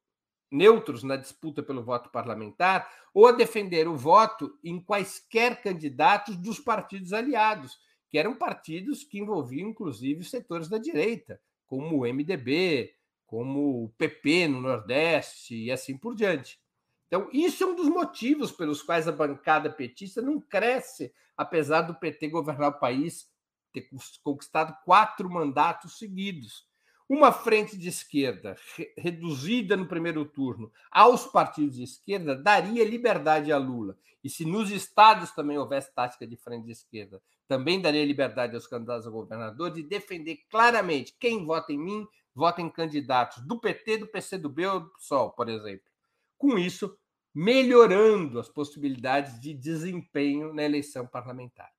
neutros 0.51 1.03
na 1.03 1.17
disputa 1.17 1.63
pelo 1.63 1.83
voto 1.83 2.11
parlamentar, 2.11 2.91
ou 3.13 3.27
a 3.27 3.33
defender 3.33 3.89
o 3.89 3.97
voto 3.97 4.59
em 4.63 4.81
quaisquer 4.81 5.63
candidatos 5.63 6.37
dos 6.37 6.59
partidos 6.61 7.13
aliados, 7.13 7.79
que 8.09 8.19
eram 8.19 8.35
partidos 8.35 9.03
que 9.05 9.19
envolviam 9.19 9.69
inclusive 9.69 10.25
setores 10.25 10.69
da 10.69 10.79
direita, 10.79 11.41
como 11.67 11.99
o 11.99 12.07
MDB, 12.07 12.95
como 13.27 13.85
o 13.85 13.89
PP 13.91 14.49
no 14.49 14.61
Nordeste 14.61 15.55
e 15.55 15.73
assim 15.73 15.97
por 15.97 16.15
diante. 16.15 16.61
Então, 17.07 17.29
isso 17.33 17.63
é 17.63 17.67
um 17.67 17.75
dos 17.75 17.89
motivos 17.89 18.51
pelos 18.51 18.83
quais 18.83 19.07
a 19.07 19.13
bancada 19.13 19.71
petista 19.71 20.21
não 20.21 20.41
cresce, 20.41 21.13
apesar 21.37 21.83
do 21.83 21.95
PT 21.95 22.29
governar 22.29 22.71
o 22.71 22.79
país, 22.81 23.31
ter 23.73 23.89
conquistado 24.23 24.77
quatro 24.85 25.29
mandatos 25.31 25.99
seguidos. 25.99 26.66
Uma 27.09 27.31
frente 27.31 27.79
de 27.79 27.89
esquerda 27.89 28.57
reduzida 28.99 29.77
no 29.77 29.87
primeiro 29.87 30.25
turno 30.25 30.73
aos 30.91 31.25
partidos 31.25 31.77
de 31.77 31.85
esquerda 31.85 32.35
daria 32.35 32.85
liberdade 32.85 33.53
a 33.53 33.59
Lula. 33.59 33.97
E 34.25 34.29
se 34.29 34.45
nos 34.45 34.73
estados 34.73 35.31
também 35.31 35.57
houvesse 35.57 35.95
tática 35.95 36.27
de 36.27 36.37
frente 36.37 36.65
de 36.65 36.73
esquerda, 36.73 37.23
também 37.47 37.81
daria 37.81 38.05
liberdade 38.05 38.57
aos 38.57 38.67
candidatos 38.67 39.07
a 39.07 39.11
governador 39.11 39.71
de 39.71 39.85
defender 39.85 40.41
claramente 40.51 41.15
quem 41.21 41.47
vota 41.47 41.73
em 41.73 41.79
mim, 41.79 42.05
vota 42.35 42.61
em 42.61 42.69
candidatos 42.69 43.41
do 43.47 43.61
PT, 43.61 43.99
do 43.99 44.09
PCdoB 44.09 44.67
ou 44.67 44.81
do 44.81 44.91
PSOL, 44.91 45.31
por 45.31 45.49
exemplo. 45.49 45.87
Com 46.37 46.59
isso, 46.59 46.99
melhorando 47.33 48.41
as 48.41 48.49
possibilidades 48.49 49.39
de 49.39 49.55
desempenho 49.55 50.53
na 50.53 50.65
eleição 50.65 51.07
parlamentar. 51.07 51.71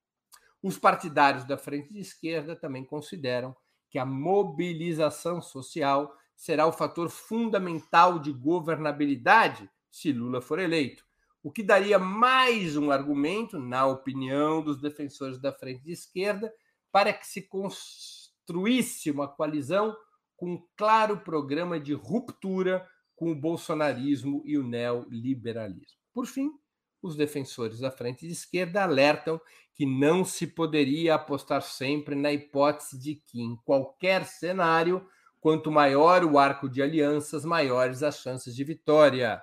Os 0.64 0.78
partidários 0.78 1.44
da 1.44 1.58
frente 1.58 1.92
de 1.92 2.00
esquerda 2.00 2.56
também 2.56 2.86
consideram 2.86 3.54
que 3.90 4.00
a 4.00 4.06
mobilização 4.06 5.42
social 5.42 6.14
será 6.36 6.68
o 6.68 6.72
fator 6.72 7.10
fundamental 7.10 8.20
de 8.20 8.32
governabilidade 8.32 9.70
se 9.90 10.12
Lula 10.12 10.42
for 10.42 10.60
eleito, 10.60 11.04
o 11.42 11.52
que 11.52 11.64
daria 11.64 11.98
mais 11.98 12.78
um 12.78 12.92
argumento, 12.92 13.58
na 13.58 13.86
opinião 13.86 14.62
dos 14.62 14.80
defensores 14.80 15.40
da 15.40 15.52
frente 15.52 15.84
de 15.84 15.92
esquerda, 15.92 16.54
para 16.92 17.14
que 17.14 17.26
se 17.26 17.42
construísse 17.42 19.10
uma 19.10 19.28
coalizão 19.28 19.96
com 20.36 20.54
um 20.54 20.68
claro 20.76 21.18
programa 21.18 21.80
de 21.80 21.94
ruptura 21.94 22.88
com 23.16 23.32
o 23.32 23.36
bolsonarismo 23.36 24.44
e 24.46 24.58
o 24.58 24.64
neoliberalismo. 24.64 25.98
Por 26.14 26.28
fim, 26.28 26.52
os 27.02 27.16
defensores 27.16 27.80
da 27.80 27.92
frente 27.92 28.26
de 28.26 28.34
esquerda 28.34 28.84
alertam 28.84 29.40
que 29.74 29.86
não 29.86 30.26
se 30.26 30.48
poderia 30.48 31.16
apostar 31.16 31.62
sempre 31.62 32.16
na 32.16 32.32
hipótese 32.32 32.98
de 32.98 33.16
que, 33.16 33.42
em 33.42 33.56
qualquer 33.58 34.26
cenário, 34.26 35.08
quanto 35.40 35.72
maior 35.72 36.24
o 36.24 36.40
arco 36.40 36.68
de 36.68 36.82
alianças, 36.82 37.46
maiores 37.46 38.02
as 38.02 38.20
chances 38.20 38.56
de 38.56 38.64
vitória. 38.64 39.42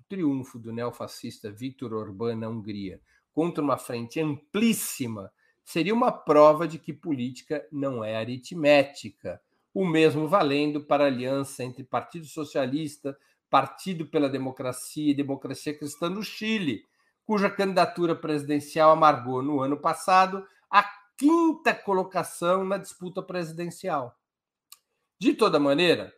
O 0.00 0.02
triunfo 0.08 0.58
do 0.58 0.72
neofascista 0.72 1.50
Viktor 1.50 1.92
Orbán 1.92 2.36
na 2.36 2.48
Hungria 2.48 3.00
contra 3.32 3.62
uma 3.62 3.76
frente 3.76 4.18
amplíssima 4.18 5.30
seria 5.64 5.94
uma 5.94 6.10
prova 6.10 6.66
de 6.66 6.78
que 6.78 6.92
política 6.92 7.66
não 7.70 8.02
é 8.02 8.16
aritmética. 8.16 9.40
O 9.74 9.86
mesmo 9.86 10.26
valendo 10.26 10.80
para 10.80 11.04
a 11.04 11.08
aliança 11.08 11.62
entre 11.62 11.84
Partido 11.84 12.26
Socialista, 12.26 13.16
Partido 13.48 14.06
pela 14.06 14.28
Democracia 14.28 15.10
e 15.10 15.14
Democracia 15.14 15.76
Cristã 15.76 16.08
no 16.08 16.22
Chile, 16.22 16.84
cuja 17.24 17.50
candidatura 17.50 18.14
presidencial 18.14 18.90
amargou 18.90 19.42
no 19.42 19.60
ano 19.60 19.76
passado 19.76 20.46
a 20.70 20.84
quinta 21.16 21.74
colocação 21.74 22.64
na 22.64 22.78
disputa 22.78 23.22
presidencial. 23.22 24.16
De 25.18 25.32
toda 25.32 25.58
maneira, 25.58 26.14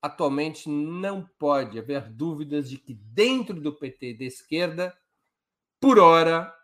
atualmente 0.00 0.68
não 0.68 1.26
pode 1.38 1.78
haver 1.78 2.08
dúvidas 2.08 2.68
de 2.68 2.76
que 2.76 2.94
dentro 2.94 3.60
do 3.60 3.72
PT 3.72 4.14
de 4.14 4.26
esquerda, 4.26 4.96
por 5.80 5.98
hora, 5.98 6.54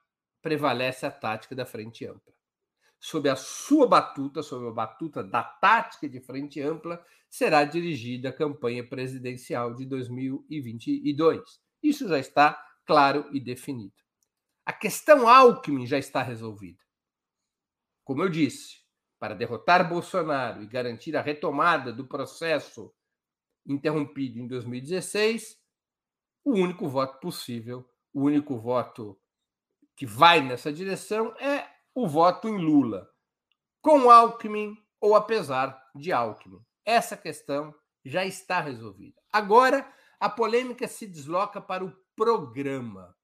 prevalece 0.42 1.07
a 1.07 1.11
tática 1.11 1.54
da 1.54 1.64
frente 1.64 2.04
ampla. 2.04 2.38
Sob 3.00 3.28
a 3.28 3.37
sua 3.37 3.87
batuta, 3.87 4.42
sob 4.42 4.66
a 4.68 4.72
batuta 4.72 5.22
da 5.22 5.42
tática 5.42 6.08
de 6.08 6.20
frente 6.20 6.61
ampla, 6.61 7.04
será 7.30 7.64
dirigida 7.64 8.30
a 8.30 8.32
campanha 8.32 8.87
presidencial 8.87 9.74
de 9.74 9.87
2022. 9.87 11.61
Isso 11.82 12.08
já 12.08 12.18
está 12.18 12.61
claro 12.84 13.28
e 13.32 13.38
definido. 13.38 13.94
A 14.66 14.72
questão 14.72 15.28
Alckmin 15.28 15.87
já 15.87 15.98
está 15.98 16.22
resolvida. 16.22 16.82
Como 18.04 18.22
eu 18.22 18.28
disse, 18.28 18.78
para 19.18 19.34
derrotar 19.34 19.88
Bolsonaro 19.88 20.62
e 20.62 20.66
garantir 20.66 21.16
a 21.16 21.22
retomada 21.22 21.92
do 21.92 22.06
processo 22.06 22.92
interrompido 23.66 24.38
em 24.38 24.46
2016, 24.46 25.58
o 26.44 26.52
único 26.52 26.88
voto 26.88 27.20
possível, 27.20 27.87
o 28.12 28.22
único 28.22 28.58
voto 28.58 29.20
que 29.94 30.06
vai 30.06 30.40
nessa 30.40 30.72
direção 30.72 31.34
é 31.38 31.67
o 32.00 32.06
voto 32.06 32.48
em 32.48 32.56
Lula, 32.56 33.11
com 33.82 34.08
Alckmin 34.08 34.76
ou 35.00 35.16
apesar 35.16 35.76
de 35.96 36.12
Alckmin. 36.12 36.64
Essa 36.84 37.16
questão 37.16 37.74
já 38.04 38.24
está 38.24 38.61
resolvida. 38.61 39.20
Agora, 39.32 39.84
a 40.20 40.28
polêmica 40.28 40.87
se 40.87 41.08
desloca 41.08 41.61
para 41.61 41.84
o 41.84 41.92
programa. 42.14 43.16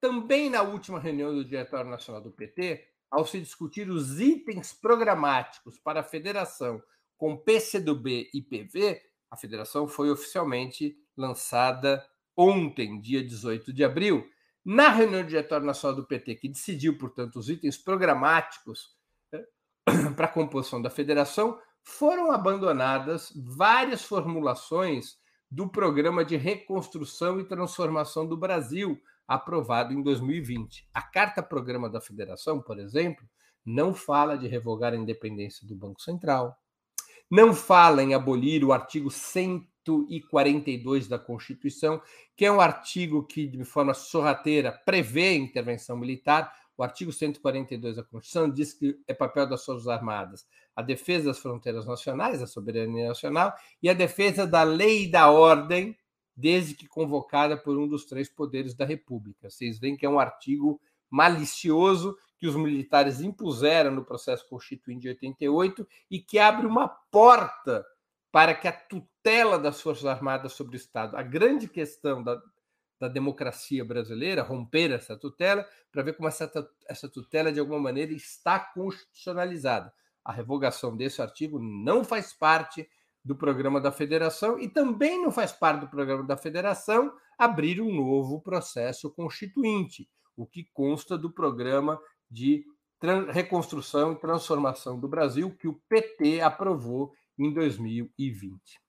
Também 0.00 0.50
na 0.50 0.60
última 0.62 0.98
reunião 0.98 1.32
do 1.32 1.44
Diretório 1.44 1.88
Nacional 1.88 2.20
do 2.20 2.32
PT, 2.32 2.84
ao 3.08 3.24
se 3.24 3.38
discutir 3.40 3.88
os 3.88 4.18
itens 4.18 4.72
programáticos 4.72 5.78
para 5.78 6.00
a 6.00 6.04
federação 6.04 6.82
com 7.16 7.36
PCdoB 7.36 8.28
e 8.34 8.42
PV, 8.42 9.00
a 9.30 9.36
federação 9.36 9.86
foi 9.86 10.10
oficialmente 10.10 10.98
lançada 11.16 12.04
ontem, 12.36 13.00
dia 13.00 13.22
18 13.22 13.72
de 13.72 13.84
abril. 13.84 14.28
Na 14.70 14.90
reunião 14.90 15.22
do 15.22 15.28
Diretório 15.28 15.64
Nacional 15.64 15.96
do 15.96 16.06
PT, 16.06 16.34
que 16.34 16.46
decidiu, 16.46 16.98
portanto, 16.98 17.36
os 17.36 17.48
itens 17.48 17.78
programáticos 17.78 18.94
eh, 19.32 19.46
para 20.14 20.26
a 20.26 20.30
composição 20.30 20.82
da 20.82 20.90
federação, 20.90 21.58
foram 21.82 22.30
abandonadas 22.30 23.32
várias 23.34 24.02
formulações 24.02 25.16
do 25.50 25.70
Programa 25.70 26.22
de 26.22 26.36
Reconstrução 26.36 27.40
e 27.40 27.48
Transformação 27.48 28.28
do 28.28 28.36
Brasil, 28.36 29.00
aprovado 29.26 29.94
em 29.94 30.02
2020. 30.02 30.86
A 30.92 31.00
Carta 31.00 31.42
Programa 31.42 31.88
da 31.88 31.98
Federação, 31.98 32.60
por 32.60 32.78
exemplo, 32.78 33.26
não 33.64 33.94
fala 33.94 34.36
de 34.36 34.46
revogar 34.46 34.92
a 34.92 34.96
independência 34.96 35.66
do 35.66 35.74
Banco 35.74 36.02
Central, 36.02 36.54
não 37.30 37.54
fala 37.54 38.02
em 38.02 38.12
abolir 38.12 38.62
o 38.62 38.74
artigo 38.74 39.10
142 40.08 41.08
da 41.08 41.18
Constituição, 41.18 42.00
que 42.36 42.44
é 42.44 42.52
um 42.52 42.60
artigo 42.60 43.24
que, 43.24 43.46
de 43.46 43.64
forma 43.64 43.94
sorrateira, 43.94 44.72
prevê 44.84 45.34
intervenção 45.34 45.96
militar. 45.96 46.52
O 46.76 46.82
artigo 46.82 47.12
142 47.12 47.96
da 47.96 48.04
Constituição 48.04 48.50
diz 48.50 48.72
que 48.72 48.98
é 49.06 49.14
papel 49.14 49.48
das 49.48 49.64
Forças 49.64 49.88
Armadas 49.88 50.46
a 50.78 50.82
defesa 50.82 51.24
das 51.24 51.40
fronteiras 51.40 51.86
nacionais, 51.86 52.40
a 52.40 52.46
soberania 52.46 53.08
nacional, 53.08 53.52
e 53.82 53.90
a 53.90 53.92
defesa 53.92 54.46
da 54.46 54.62
lei 54.62 55.06
e 55.06 55.10
da 55.10 55.28
ordem, 55.28 55.98
desde 56.36 56.72
que 56.72 56.86
convocada 56.86 57.56
por 57.56 57.76
um 57.76 57.88
dos 57.88 58.04
três 58.04 58.28
poderes 58.28 58.74
da 58.74 58.84
República. 58.84 59.50
Vocês 59.50 59.76
veem 59.76 59.96
que 59.96 60.06
é 60.06 60.08
um 60.08 60.20
artigo 60.20 60.80
malicioso 61.10 62.16
que 62.38 62.46
os 62.46 62.54
militares 62.54 63.20
impuseram 63.20 63.90
no 63.90 64.04
processo 64.04 64.48
constituinte 64.48 65.00
de 65.00 65.08
88 65.08 65.88
e 66.08 66.20
que 66.20 66.38
abre 66.38 66.64
uma 66.64 66.86
porta 66.86 67.84
para 68.30 68.54
que 68.54 68.68
a 68.68 68.72
tutela 68.72 69.58
das 69.58 69.80
Forças 69.80 70.04
Armadas 70.04 70.52
sobre 70.52 70.76
o 70.76 70.76
Estado, 70.76 71.16
a 71.16 71.22
grande 71.22 71.68
questão 71.68 72.22
da, 72.22 72.40
da 73.00 73.08
democracia 73.08 73.84
brasileira, 73.84 74.42
romper 74.42 74.90
essa 74.90 75.16
tutela, 75.16 75.66
para 75.90 76.02
ver 76.02 76.14
como 76.14 76.28
essa, 76.28 76.50
essa 76.88 77.08
tutela, 77.08 77.52
de 77.52 77.60
alguma 77.60 77.78
maneira, 77.78 78.12
está 78.12 78.58
constitucionalizada. 78.58 79.92
A 80.24 80.32
revogação 80.32 80.96
desse 80.96 81.22
artigo 81.22 81.58
não 81.58 82.04
faz 82.04 82.32
parte 82.32 82.88
do 83.24 83.34
programa 83.34 83.80
da 83.80 83.92
federação 83.92 84.58
e 84.58 84.68
também 84.68 85.22
não 85.22 85.30
faz 85.30 85.52
parte 85.52 85.80
do 85.80 85.88
programa 85.88 86.24
da 86.24 86.36
federação 86.36 87.12
abrir 87.38 87.80
um 87.80 87.94
novo 87.94 88.40
processo 88.40 89.10
constituinte, 89.10 90.08
o 90.36 90.46
que 90.46 90.64
consta 90.72 91.16
do 91.16 91.30
programa 91.30 92.00
de 92.30 92.64
reconstrução 93.32 94.12
e 94.12 94.16
transformação 94.16 94.98
do 94.98 95.06
Brasil 95.06 95.54
que 95.56 95.68
o 95.68 95.80
PT 95.88 96.40
aprovou 96.40 97.12
em 97.38 97.52
2020. 97.52 98.80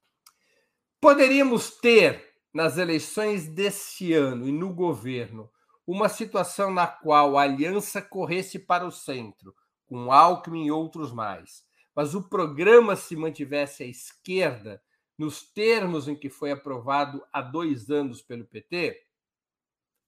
Poderíamos 1.00 1.72
ter 1.78 2.34
nas 2.54 2.78
eleições 2.78 3.48
desse 3.48 4.14
ano 4.14 4.48
e 4.48 4.52
no 4.52 4.74
governo 4.74 5.50
uma 5.86 6.10
situação 6.10 6.72
na 6.72 6.86
qual 6.88 7.38
a 7.38 7.44
aliança 7.44 8.02
corresse 8.02 8.60
para 8.60 8.86
o 8.86 8.92
centro, 8.92 9.56
com 9.86 10.12
Alckmin 10.12 10.66
e 10.66 10.72
outros 10.72 11.12
mais, 11.12 11.66
mas 11.96 12.14
o 12.14 12.30
programa 12.30 12.96
se 12.96 13.16
mantivesse 13.16 13.84
à 13.84 13.86
esquerda, 13.86 14.82
nos 15.18 15.42
termos 15.42 16.08
em 16.08 16.16
que 16.16 16.30
foi 16.30 16.52
aprovado 16.52 17.26
há 17.34 17.42
dois 17.42 17.90
anos 17.90 18.22
pelo 18.22 18.46
PT? 18.46 19.06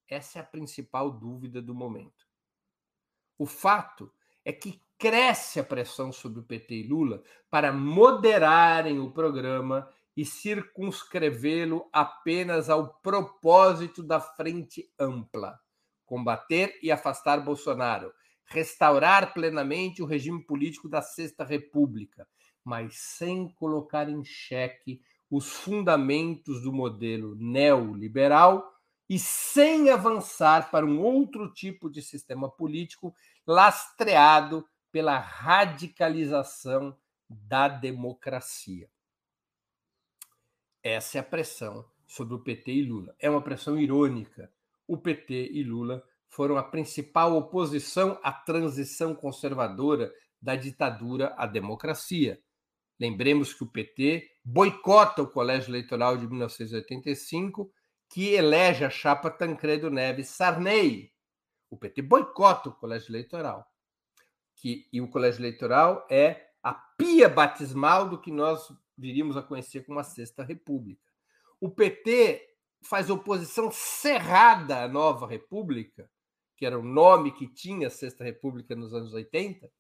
Essa 0.08 0.40
é 0.40 0.42
a 0.42 0.46
principal 0.46 1.12
dúvida 1.12 1.62
do 1.62 1.74
momento. 1.74 2.28
O 3.38 3.46
fato 3.46 4.14
é 4.44 4.52
que 4.52 4.82
cresce 4.98 5.60
a 5.60 5.64
pressão 5.64 6.12
sobre 6.12 6.40
o 6.40 6.44
PT 6.44 6.76
e 6.76 6.88
Lula 6.88 7.24
para 7.50 7.72
moderarem 7.72 9.00
o 9.00 9.12
programa 9.12 9.90
e 10.16 10.26
circunscrevê-lo 10.26 11.90
apenas 11.92 12.70
ao 12.70 12.96
propósito 13.02 14.04
da 14.04 14.20
frente 14.20 14.92
ampla: 15.00 15.60
combater 16.06 16.78
e 16.84 16.92
afastar 16.92 17.40
Bolsonaro, 17.40 18.14
restaurar 18.46 19.34
plenamente 19.34 20.04
o 20.04 20.06
regime 20.06 20.44
político 20.44 20.90
da 20.90 21.02
Sexta 21.02 21.44
República, 21.44 22.28
mas 22.64 22.96
sem 22.98 23.50
colocar 23.54 24.10
em 24.10 24.24
xeque 24.24 25.02
os 25.30 25.50
fundamentos 25.50 26.62
do 26.62 26.74
modelo 26.74 27.36
neoliberal 27.36 28.70
e 29.10 29.18
sem 29.18 29.90
avançar 29.90 30.70
para 30.70 30.86
um 30.86 31.02
outro 31.02 31.52
tipo 31.52 31.90
de 31.90 32.02
sistema 32.02 32.50
político 32.50 33.16
lastreado 33.46 34.66
pela 34.92 35.18
radicalização 35.18 36.98
da 37.30 37.68
democracia. 37.68 38.90
Essa 40.84 41.20
é 41.20 41.22
a 41.22 41.24
pressão 41.24 41.86
sobre 42.08 42.34
o 42.34 42.40
PT 42.40 42.72
e 42.72 42.84
Lula. 42.84 43.16
É 43.20 43.30
uma 43.30 43.42
pressão 43.42 43.80
irônica. 43.80 44.52
O 44.88 44.98
PT 44.98 45.52
e 45.52 45.64
Lula 45.64 46.04
foram 46.28 46.58
a 46.58 46.64
principal 46.64 47.36
oposição 47.36 48.20
à 48.24 48.32
transição 48.32 49.14
conservadora 49.14 50.12
da 50.42 50.56
ditadura 50.56 51.34
à 51.38 51.46
democracia. 51.46 52.42
Lembremos 53.00 53.54
que 53.54 53.64
o 53.64 53.72
PT 53.72 54.30
boicota 54.44 55.22
o 55.22 55.30
Colégio 55.30 55.72
Eleitoral 55.72 56.18
de 56.18 56.28
1985, 56.28 57.72
que 58.10 58.30
elege 58.34 58.84
a 58.84 58.90
chapa 58.90 59.30
Tancredo 59.30 59.90
Neves 59.90 60.30
Sarney. 60.30 61.12
O 61.72 61.78
PT 61.78 62.02
boicota 62.02 62.70
o 62.70 62.76
Colégio 62.76 63.10
Eleitoral. 63.10 63.66
Que, 64.56 64.88
e 64.92 65.02
o 65.02 65.08
Colégio 65.08 65.42
Eleitoral 65.42 66.06
é 66.12 66.50
a 66.62 66.74
pia 66.74 67.28
batismal 67.28 68.08
do 68.08 68.20
que 68.20 68.30
nós 68.30 68.72
viríamos 68.96 69.38
a 69.38 69.42
conhecer 69.42 69.86
como 69.86 69.98
a 69.98 70.04
Sexta 70.04 70.44
República. 70.44 71.02
O 71.60 71.70
PT 71.70 72.48
faz 72.84 73.10
oposição 73.10 73.72
cerrada 73.72 74.84
à 74.84 74.88
Nova 74.88 75.26
República, 75.26 76.10
que 76.58 76.66
era 76.66 76.78
o 76.78 76.84
nome 76.84 77.32
que 77.32 77.48
tinha 77.48 77.88
a 77.88 77.92
Sexta 77.92 78.24
República 78.24 78.76
nos 78.76 78.94
anos 78.94 79.14
80, 79.14 79.72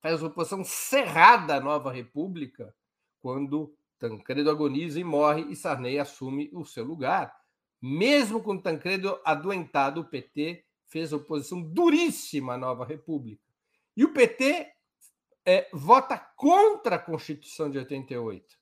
faz 0.00 0.22
oposição 0.22 0.62
cerrada 0.62 1.56
à 1.56 1.60
Nova 1.60 1.90
República 1.90 2.72
quando 3.20 3.74
Tancredo 3.98 4.50
agoniza 4.50 5.00
e 5.00 5.04
morre 5.04 5.46
e 5.50 5.56
Sarney 5.56 5.98
assume 5.98 6.50
o 6.52 6.64
seu 6.64 6.84
lugar. 6.84 7.34
Mesmo 7.80 8.42
com 8.42 8.60
Tancredo 8.60 9.20
adoentado, 9.24 10.02
o 10.02 10.04
PT 10.04 10.64
fez 10.88 11.12
oposição 11.12 11.62
duríssima 11.62 12.54
à 12.54 12.58
Nova 12.58 12.84
República. 12.84 13.42
E 13.96 14.04
o 14.04 14.12
PT 14.12 14.72
é, 15.44 15.68
vota 15.72 16.18
contra 16.18 16.96
a 16.96 16.98
Constituição 16.98 17.70
de 17.70 17.78
88 17.78 18.58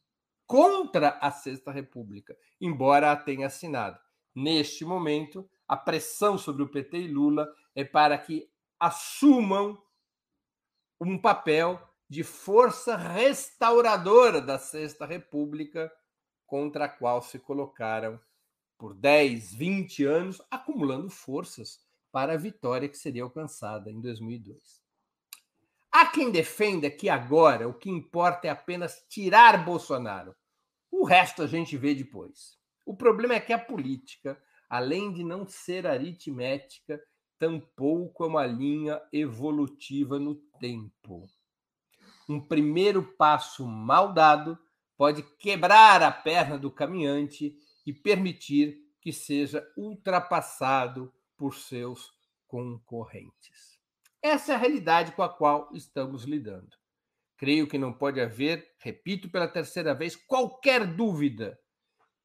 contra 0.47 1.19
a 1.21 1.31
Sexta 1.31 1.73
República, 1.73 2.37
embora 2.61 3.11
a 3.11 3.17
tenha 3.17 3.49
assinado. 3.49 3.99
Neste 4.35 4.85
momento, 4.85 5.49
a 5.67 5.77
pressão 5.77 6.39
sobre 6.39 6.63
o 6.63 6.69
PT 6.69 6.99
e 6.99 7.09
Lula 7.09 7.53
é 7.75 7.85
para 7.85 8.17
que 8.17 8.49
assumam 8.79 9.77
um 11.01 11.19
papel 11.19 11.81
de 12.09 12.23
força 12.23 12.97
restauradora 12.97 14.41
da 14.41 14.59
Sexta 14.59 15.05
República, 15.05 15.93
contra 16.47 16.85
a 16.85 16.89
qual 16.89 17.21
se 17.21 17.41
colocaram 17.41 18.21
por 18.79 18.95
10, 18.95 19.53
20 19.55 20.05
anos, 20.05 20.41
acumulando 20.49 21.11
forças 21.11 21.85
para 22.17 22.33
a 22.33 22.39
vitória 22.39 22.89
que 22.89 22.97
seria 22.97 23.23
alcançada 23.23 23.91
em 23.91 24.01
2002. 24.01 24.83
Há 25.93 26.07
quem 26.07 26.31
defenda 26.31 26.91
que 26.91 27.11
agora 27.11 27.69
o 27.69 27.75
que 27.75 27.91
importa 27.91 28.47
é 28.47 28.51
apenas 28.51 29.05
tirar 29.07 29.63
Bolsonaro. 29.67 30.35
O 30.91 31.05
resto 31.05 31.43
a 31.43 31.47
gente 31.47 31.77
vê 31.77 31.95
depois. 31.95 32.57
O 32.87 32.97
problema 32.97 33.35
é 33.35 33.41
que 33.41 33.53
a 33.53 33.59
política, 33.59 34.43
além 34.67 35.13
de 35.13 35.23
não 35.23 35.47
ser 35.47 35.87
aritmética, 35.87 36.99
tampouco 37.39 38.25
é 38.25 38.27
uma 38.29 38.47
linha 38.47 38.99
evolutiva 39.13 40.19
no 40.19 40.37
tempo. 40.59 41.29
Um 42.27 42.41
primeiro 42.41 43.03
passo 43.19 43.67
mal 43.67 44.15
dado 44.15 44.59
pode 44.97 45.23
quebrar 45.23 46.03
a 46.03 46.11
perna 46.11 46.57
do 46.57 46.71
caminhante 46.71 47.55
e 47.85 47.93
permitir 47.93 48.79
que 49.03 49.13
seja 49.13 49.63
ultrapassado 49.77 51.13
por 51.37 51.55
seus 51.55 52.13
concorrentes. 52.47 53.79
Essa 54.23 54.53
é 54.53 54.55
a 54.55 54.59
realidade 54.59 55.13
com 55.13 55.23
a 55.23 55.29
qual 55.29 55.69
estamos 55.73 56.25
lidando. 56.25 56.77
Creio 57.37 57.67
que 57.67 57.79
não 57.79 57.93
pode 57.93 58.21
haver, 58.21 58.67
repito 58.79 59.29
pela 59.31 59.47
terceira 59.47 59.95
vez, 59.95 60.17
qualquer 60.17 60.87
dúvida 60.87 61.59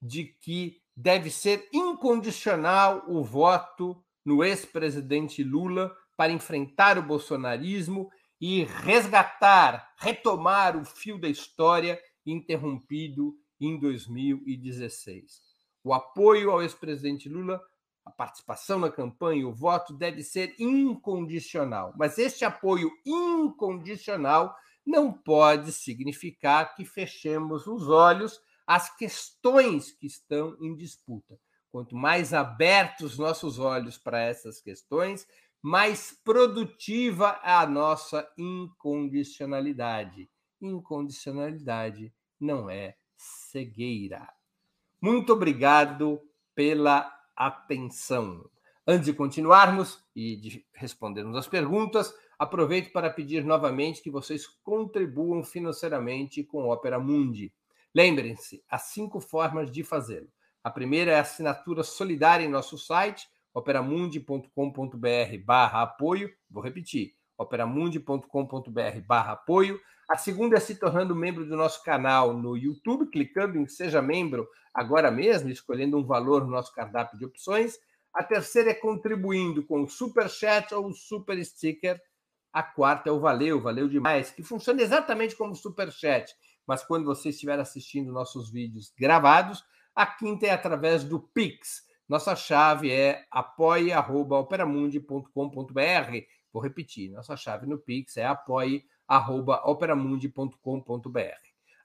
de 0.01 0.25
que 0.25 0.81
deve 0.95 1.29
ser 1.29 1.67
incondicional 1.73 3.03
o 3.07 3.23
voto 3.23 4.03
no 4.25 4.43
ex-presidente 4.43 5.43
Lula 5.43 5.95
para 6.15 6.31
enfrentar 6.31 6.97
o 6.97 7.03
bolsonarismo 7.03 8.09
e 8.39 8.63
resgatar, 8.63 9.93
retomar 9.97 10.77
o 10.77 10.85
fio 10.85 11.19
da 11.19 11.27
história 11.27 12.01
interrompido 12.25 13.35
em 13.59 13.79
2016. 13.79 15.41
O 15.83 15.93
apoio 15.93 16.51
ao 16.51 16.61
ex-presidente 16.61 17.27
Lula 17.27 17.61
a 18.05 18.11
participação 18.11 18.79
na 18.79 18.89
campanha, 18.89 19.47
o 19.47 19.53
voto 19.53 19.93
deve 19.93 20.23
ser 20.23 20.55
incondicional. 20.59 21.93
Mas 21.97 22.17
este 22.17 22.43
apoio 22.43 22.91
incondicional 23.05 24.55
não 24.85 25.13
pode 25.13 25.71
significar 25.71 26.75
que 26.75 26.83
fechemos 26.83 27.67
os 27.67 27.87
olhos 27.87 28.39
às 28.65 28.95
questões 28.95 29.91
que 29.91 30.07
estão 30.07 30.57
em 30.59 30.75
disputa. 30.75 31.39
Quanto 31.71 31.95
mais 31.95 32.33
abertos 32.33 33.17
nossos 33.17 33.59
olhos 33.59 33.97
para 33.97 34.19
essas 34.19 34.59
questões, 34.59 35.27
mais 35.61 36.17
produtiva 36.23 37.39
é 37.43 37.51
a 37.51 37.67
nossa 37.67 38.27
incondicionalidade. 38.37 40.29
Incondicionalidade 40.59 42.13
não 42.39 42.69
é 42.69 42.95
cegueira. 43.15 44.27
Muito 44.99 45.33
obrigado 45.33 46.19
pela 46.55 47.20
atenção. 47.35 48.49
Antes 48.87 49.05
de 49.05 49.13
continuarmos 49.13 50.03
e 50.15 50.35
de 50.35 50.65
respondermos 50.73 51.37
as 51.37 51.47
perguntas, 51.47 52.13
aproveito 52.37 52.91
para 52.91 53.09
pedir 53.09 53.43
novamente 53.43 54.01
que 54.01 54.09
vocês 54.09 54.47
contribuam 54.63 55.43
financeiramente 55.43 56.43
com 56.43 56.69
Opera 56.69 56.99
Mundi. 56.99 57.53
Lembrem-se, 57.93 58.63
há 58.69 58.77
cinco 58.77 59.19
formas 59.19 59.69
de 59.69 59.83
fazê-lo. 59.83 60.27
A 60.63 60.69
primeira 60.69 61.11
é 61.11 61.15
a 61.17 61.21
assinatura 61.21 61.83
solidária 61.83 62.45
em 62.45 62.49
nosso 62.49 62.77
site, 62.77 63.27
operamundi.com.br 63.53 65.37
barra 65.43 65.81
apoio. 65.81 66.31
Vou 66.49 66.63
repetir, 66.63 67.13
operamundi.com.br 67.37 69.01
barra 69.05 69.33
apoio. 69.33 69.79
A 70.11 70.17
segunda 70.17 70.57
é 70.57 70.59
se 70.59 70.75
tornando 70.75 71.15
membro 71.15 71.45
do 71.45 71.55
nosso 71.55 71.81
canal 71.85 72.33
no 72.33 72.57
YouTube, 72.57 73.09
clicando 73.09 73.57
em 73.57 73.65
Seja 73.65 74.01
Membro 74.01 74.45
agora 74.73 75.09
mesmo, 75.09 75.49
escolhendo 75.49 75.97
um 75.97 76.05
valor 76.05 76.43
no 76.43 76.51
nosso 76.51 76.75
cardápio 76.75 77.17
de 77.17 77.23
opções. 77.23 77.79
A 78.13 78.21
terceira 78.21 78.71
é 78.71 78.73
contribuindo 78.73 79.65
com 79.65 79.83
o 79.83 79.87
Super 79.87 80.29
Chat 80.29 80.75
ou 80.75 80.87
o 80.87 80.93
Super 80.93 81.41
Sticker, 81.45 81.97
A 82.51 82.61
quarta 82.61 83.07
é 83.07 83.11
o 83.13 83.21
Valeu, 83.21 83.61
valeu 83.61 83.87
demais, 83.87 84.31
que 84.31 84.43
funciona 84.43 84.81
exatamente 84.81 85.33
como 85.33 85.53
o 85.53 85.55
Superchat, 85.55 86.35
mas 86.67 86.83
quando 86.83 87.05
você 87.05 87.29
estiver 87.29 87.57
assistindo 87.57 88.11
nossos 88.11 88.51
vídeos 88.51 88.93
gravados, 88.99 89.63
a 89.95 90.05
quinta 90.05 90.45
é 90.45 90.49
através 90.49 91.05
do 91.05 91.21
Pix. 91.21 91.83
Nossa 92.09 92.35
chave 92.35 92.91
é 92.91 93.23
apoie.operamundi.com.br. 93.31 96.17
Vou 96.51 96.61
repetir, 96.61 97.11
nossa 97.11 97.37
chave 97.37 97.65
no 97.65 97.77
Pix 97.77 98.17
é 98.17 98.25
apoie.operamundi.com.br. 99.11 101.19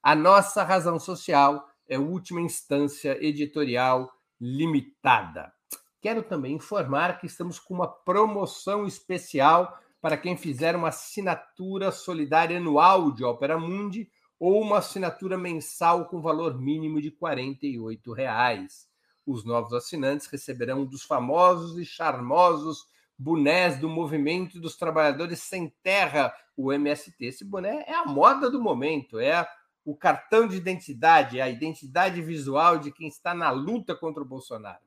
A 0.02 0.14
nossa 0.14 0.62
razão 0.62 1.00
social 1.00 1.68
é 1.88 1.98
última 1.98 2.40
instância 2.40 3.18
editorial 3.20 4.12
limitada. 4.40 5.52
Quero 6.00 6.22
também 6.22 6.54
informar 6.54 7.18
que 7.18 7.26
estamos 7.26 7.58
com 7.58 7.74
uma 7.74 7.88
promoção 7.88 8.86
especial 8.86 9.76
para 10.00 10.16
quem 10.16 10.36
fizer 10.36 10.76
uma 10.76 10.86
assinatura 10.88 11.90
solidária 11.90 12.58
anual 12.58 13.10
de 13.10 13.24
Opera 13.24 13.58
Mundi 13.58 14.08
ou 14.38 14.62
uma 14.62 14.78
assinatura 14.78 15.36
mensal 15.36 16.06
com 16.06 16.20
valor 16.20 16.56
mínimo 16.60 17.00
de 17.00 17.10
48 17.10 18.12
reais. 18.12 18.86
Os 19.26 19.44
novos 19.44 19.72
assinantes 19.72 20.28
receberão 20.28 20.82
um 20.82 20.86
dos 20.86 21.02
famosos 21.02 21.76
e 21.76 21.84
charmosos 21.84 22.86
bonés 23.18 23.78
do 23.78 23.88
Movimento 23.88 24.60
dos 24.60 24.76
Trabalhadores 24.76 25.40
Sem 25.40 25.72
Terra, 25.82 26.32
o 26.56 26.72
MST. 26.72 27.24
Esse 27.24 27.44
boné 27.44 27.84
é 27.86 27.94
a 27.94 28.04
moda 28.04 28.50
do 28.50 28.60
momento, 28.60 29.18
é 29.18 29.46
o 29.84 29.94
cartão 29.94 30.48
de 30.48 30.56
identidade, 30.56 31.38
é 31.38 31.42
a 31.42 31.48
identidade 31.48 32.20
visual 32.22 32.78
de 32.78 32.90
quem 32.90 33.08
está 33.08 33.34
na 33.34 33.50
luta 33.50 33.94
contra 33.94 34.22
o 34.22 34.26
Bolsonaro 34.26 34.86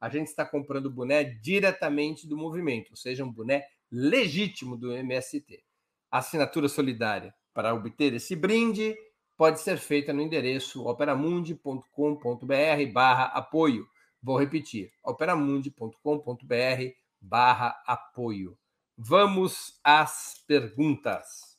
a 0.00 0.08
gente 0.08 0.28
está 0.28 0.46
comprando 0.46 0.90
boné 0.90 1.24
diretamente 1.24 2.26
do 2.26 2.36
movimento, 2.36 2.90
ou 2.90 2.96
seja, 2.96 3.22
um 3.22 3.30
boné 3.30 3.66
legítimo 3.92 4.76
do 4.76 4.92
MST. 4.92 5.62
Assinatura 6.10 6.68
solidária 6.68 7.34
para 7.52 7.74
obter 7.74 8.14
esse 8.14 8.34
brinde 8.34 8.96
pode 9.36 9.60
ser 9.60 9.76
feita 9.76 10.12
no 10.12 10.22
endereço 10.22 10.88
operamundi.com.br 10.88 12.92
barra 12.92 13.24
apoio. 13.26 13.86
Vou 14.22 14.38
repetir, 14.38 14.90
operamundi.com.br 15.04 16.94
barra 17.20 17.82
apoio. 17.86 18.56
Vamos 19.02 19.80
às 19.82 20.44
perguntas. 20.46 21.58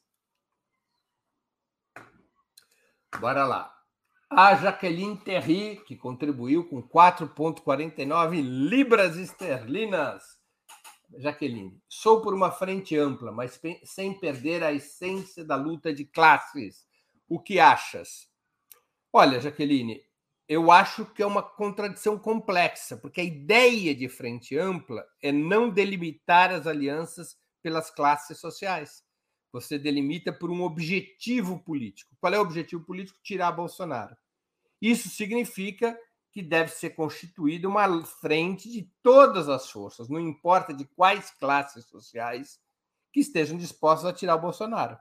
Bora 3.19 3.47
lá. 3.47 3.75
A 4.29 4.53
Jaqueline 4.53 5.17
Terry, 5.17 5.83
que 5.87 5.95
contribuiu 5.95 6.69
com 6.69 6.83
4,49 6.83 8.43
libras 8.43 9.17
esterlinas. 9.17 10.23
Jaqueline, 11.17 11.81
sou 11.89 12.21
por 12.21 12.35
uma 12.35 12.51
frente 12.51 12.95
ampla, 12.95 13.31
mas 13.31 13.59
sem 13.85 14.13
perder 14.19 14.63
a 14.63 14.71
essência 14.71 15.43
da 15.43 15.55
luta 15.55 15.91
de 15.91 16.05
classes. 16.05 16.85
O 17.27 17.39
que 17.39 17.59
achas? 17.59 18.29
Olha, 19.11 19.41
Jaqueline, 19.41 19.99
eu 20.47 20.71
acho 20.71 21.05
que 21.05 21.23
é 21.23 21.25
uma 21.25 21.41
contradição 21.41 22.17
complexa, 22.19 22.97
porque 22.97 23.21
a 23.21 23.23
ideia 23.23 23.95
de 23.95 24.09
frente 24.09 24.57
ampla 24.57 25.05
é 25.21 25.31
não 25.31 25.69
delimitar 25.69 26.51
as 26.51 26.67
alianças 26.67 27.37
pelas 27.61 27.89
classes 27.89 28.39
sociais. 28.39 29.03
Você 29.51 29.77
delimita 29.77 30.31
por 30.31 30.49
um 30.49 30.63
objetivo 30.63 31.59
político. 31.63 32.15
Qual 32.19 32.33
é 32.33 32.37
o 32.37 32.41
objetivo 32.41 32.83
político? 32.85 33.19
Tirar 33.21 33.51
Bolsonaro. 33.51 34.15
Isso 34.81 35.09
significa 35.09 35.97
que 36.31 36.41
deve 36.41 36.71
ser 36.71 36.91
constituída 36.91 37.67
uma 37.67 38.05
frente 38.05 38.71
de 38.71 38.89
todas 39.03 39.49
as 39.49 39.69
forças, 39.69 40.07
não 40.07 40.19
importa 40.19 40.73
de 40.73 40.85
quais 40.85 41.29
classes 41.31 41.85
sociais, 41.85 42.59
que 43.11 43.19
estejam 43.19 43.57
dispostas 43.57 44.09
a 44.09 44.13
tirar 44.13 44.35
o 44.35 44.41
Bolsonaro. 44.41 44.97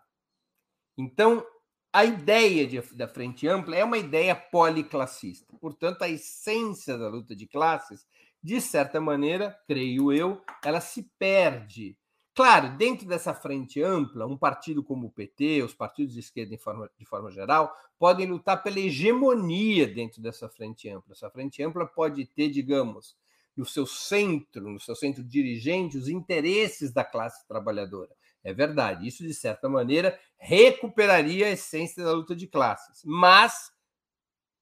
Então, 0.99 1.47
a 1.93 2.05
ideia 2.05 2.66
de, 2.66 2.80
da 2.95 3.09
frente 3.09 3.47
ampla 3.49 3.76
é 3.76 3.84
uma 3.84 3.99
ideia 3.99 4.34
policlassista. 4.34 5.57
Portanto, 5.61 6.03
a 6.03 6.09
essência 6.09 6.97
da 6.97 7.09
luta 7.09 7.34
de 7.34 7.47
classes, 7.47 8.07
de 8.43 8.61
certa 8.61 9.01
maneira, 9.01 9.59
creio 9.66 10.12
eu, 10.12 10.43
ela 10.64 10.80
se 10.80 11.11
perde 11.18 11.97
Claro, 12.32 12.76
dentro 12.76 13.07
dessa 13.07 13.34
frente 13.34 13.82
ampla, 13.82 14.26
um 14.26 14.36
partido 14.36 14.82
como 14.82 15.09
o 15.09 15.11
PT, 15.11 15.62
os 15.62 15.74
partidos 15.74 16.14
de 16.14 16.20
esquerda 16.20 16.57
forma, 16.57 16.88
de 16.99 17.05
forma 17.05 17.30
geral, 17.30 17.70
podem 17.99 18.26
lutar 18.26 18.62
pela 18.62 18.78
hegemonia 18.78 19.86
dentro 19.86 20.22
dessa 20.22 20.49
frente 20.49 20.88
ampla. 20.88 21.12
Essa 21.12 21.28
frente 21.28 21.62
ampla 21.62 21.86
pode 21.86 22.24
ter, 22.24 22.49
digamos, 22.49 23.16
no 23.57 23.66
seu 23.66 23.84
centro, 23.84 24.70
no 24.70 24.80
seu 24.80 24.95
centro 24.95 25.24
dirigente, 25.24 25.99
os 25.99 26.09
interesses 26.09 26.93
da 26.93 27.05
classe 27.05 27.47
trabalhadora. 27.47 28.14
É 28.43 28.53
verdade, 28.53 29.07
isso, 29.07 29.22
de 29.22 29.34
certa 29.34 29.68
maneira, 29.68 30.18
recuperaria 30.38 31.47
a 31.47 31.51
essência 31.51 32.03
da 32.03 32.12
luta 32.12 32.34
de 32.34 32.47
classes. 32.47 33.03
Mas 33.05 33.70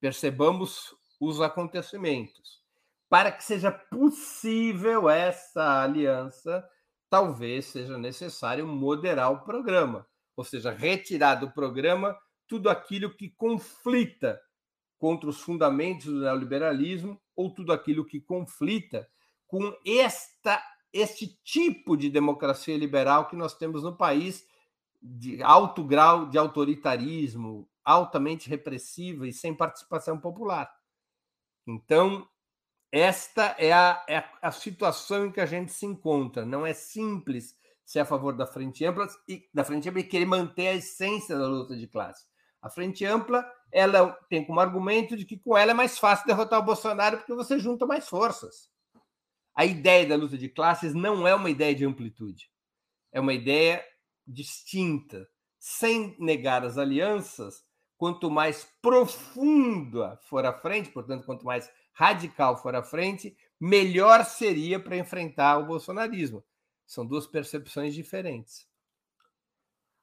percebamos 0.00 0.94
os 1.20 1.40
acontecimentos. 1.40 2.62
Para 3.08 3.32
que 3.32 3.42
seja 3.42 3.70
possível 3.70 5.08
essa 5.08 5.82
aliança, 5.82 6.68
talvez 7.08 7.66
seja 7.66 7.96
necessário 7.96 8.66
moderar 8.66 9.32
o 9.32 9.44
programa, 9.44 10.06
ou 10.36 10.44
seja, 10.44 10.70
retirar 10.70 11.36
do 11.36 11.50
programa 11.50 12.16
tudo 12.46 12.68
aquilo 12.68 13.14
que 13.14 13.30
conflita 13.30 14.40
contra 14.98 15.28
os 15.28 15.40
fundamentos 15.40 16.06
do 16.06 16.20
neoliberalismo 16.20 17.20
ou 17.36 17.54
tudo 17.54 17.72
aquilo 17.72 18.04
que 18.04 18.20
conflita 18.20 19.08
com 19.46 19.72
esta 19.86 20.62
este 20.93 21.39
tipo 21.45 21.97
de 21.97 22.09
democracia 22.09 22.76
liberal 22.76 23.28
que 23.28 23.36
nós 23.36 23.55
temos 23.55 23.82
no 23.82 23.97
país 23.97 24.47
de 25.01 25.43
alto 25.43 25.84
grau 25.84 26.26
de 26.26 26.39
autoritarismo, 26.39 27.68
altamente 27.84 28.49
repressiva 28.49 29.26
e 29.26 29.32
sem 29.32 29.55
participação 29.55 30.18
popular. 30.18 30.70
Então, 31.66 32.26
esta 32.91 33.55
é 33.59 33.72
a, 33.72 34.05
é 34.09 34.24
a 34.41 34.51
situação 34.51 35.26
em 35.26 35.32
que 35.32 35.41
a 35.41 35.47
gente 35.47 35.72
se 35.72 35.86
encontra. 35.86 36.45
Não 36.45 36.66
é 36.66 36.72
simples 36.72 37.55
ser 37.84 38.01
a 38.01 38.05
favor 38.05 38.34
da 38.34 38.47
frente 38.47 38.84
ampla 38.84 39.07
e 39.28 39.49
da 39.53 39.64
frente 39.64 39.89
ampla 39.89 40.01
e 40.01 40.05
querer 40.05 40.26
manter 40.26 40.68
a 40.68 40.74
essência 40.74 41.39
da 41.39 41.47
luta 41.47 41.76
de 41.76 41.86
classe. 41.86 42.26
A 42.61 42.68
frente 42.68 43.05
ampla 43.05 43.47
ela 43.70 44.12
tem 44.28 44.45
como 44.45 44.61
argumento 44.61 45.16
de 45.16 45.24
que 45.24 45.39
com 45.39 45.57
ela 45.57 45.70
é 45.72 45.74
mais 45.74 45.99
fácil 45.99 46.26
derrotar 46.26 46.59
o 46.59 46.64
Bolsonaro 46.64 47.18
porque 47.18 47.34
você 47.34 47.59
junta 47.59 47.86
mais 47.86 48.09
forças. 48.09 48.70
A 49.59 49.66
ideia 49.66 50.06
da 50.06 50.14
luta 50.14 50.38
de 50.38 50.48
classes 50.48 50.94
não 50.94 51.26
é 51.26 51.34
uma 51.34 51.50
ideia 51.50 51.74
de 51.74 51.84
amplitude, 51.84 52.48
é 53.11 53.18
uma 53.18 53.34
ideia 53.34 53.84
distinta, 54.24 55.28
sem 55.59 56.14
negar 56.20 56.64
as 56.64 56.78
alianças. 56.78 57.66
Quanto 57.96 58.30
mais 58.30 58.68
profunda 58.80 60.16
for 60.28 60.46
a 60.46 60.52
frente, 60.52 60.90
portanto, 60.90 61.26
quanto 61.26 61.44
mais 61.44 61.68
radical 61.92 62.62
for 62.62 62.76
à 62.76 62.84
frente, 62.84 63.36
melhor 63.61 64.24
seria 64.24 64.78
para 64.78 64.96
enfrentar 64.96 65.59
o 65.59 65.66
bolsonarismo. 65.66 66.44
São 66.86 67.04
duas 67.04 67.26
percepções 67.26 67.92
diferentes. 67.92 68.64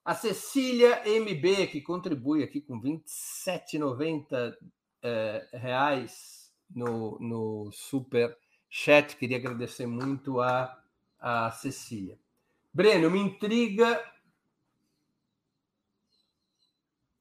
A 0.04 0.14
Cecília 0.14 1.02
MB, 1.06 1.68
que 1.68 1.80
contribui 1.80 2.44
aqui 2.44 2.60
com 2.60 2.78
R$ 2.78 3.02
27,90 3.48 4.54
é, 5.02 5.48
reais 5.54 6.52
no, 6.70 7.18
no 7.22 7.72
super 7.72 8.38
chat, 8.76 9.16
queria 9.16 9.38
agradecer 9.38 9.88
muito 9.88 10.42
a, 10.42 10.78
a 11.18 11.50
Cecília. 11.52 12.20
Breno, 12.74 13.10
me 13.10 13.20
intriga 13.20 14.04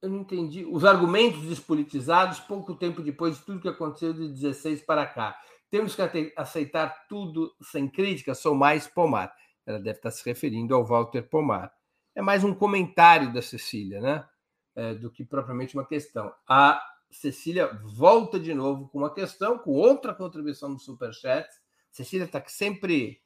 eu 0.02 0.10
não 0.10 0.18
entendi. 0.18 0.66
Os 0.66 0.84
argumentos 0.84 1.40
despolitizados, 1.46 2.38
pouco 2.38 2.74
tempo 2.74 3.00
depois 3.00 3.38
de 3.38 3.44
tudo 3.44 3.60
que 3.60 3.68
aconteceu 3.68 4.12
de 4.12 4.28
16 4.28 4.82
para 4.82 5.06
cá. 5.06 5.34
Temos 5.70 5.96
que 5.96 6.32
aceitar 6.36 7.06
tudo 7.08 7.54
sem 7.62 7.88
crítica, 7.88 8.34
sou 8.34 8.54
mais 8.54 8.86
Pomar. 8.86 9.34
Ela 9.64 9.78
deve 9.78 9.96
estar 9.96 10.10
se 10.10 10.22
referindo 10.26 10.74
ao 10.74 10.84
Walter 10.84 11.22
Pomar. 11.22 11.72
É 12.14 12.20
mais 12.20 12.44
um 12.44 12.52
comentário 12.52 13.32
da 13.32 13.40
Cecília, 13.40 13.98
né? 13.98 14.28
É, 14.76 14.94
do 14.94 15.10
que 15.10 15.24
propriamente 15.24 15.74
uma 15.74 15.86
questão. 15.86 16.34
A 16.46 16.84
Cecília 17.16 17.66
volta 17.84 18.38
de 18.38 18.54
novo 18.54 18.88
com 18.88 18.98
uma 18.98 19.12
questão, 19.12 19.58
com 19.58 19.72
outra 19.72 20.14
contribuição 20.14 20.68
no 20.68 20.78
Superchat. 20.78 21.48
Cecília 21.90 22.24
está 22.24 22.42
sempre 22.46 23.20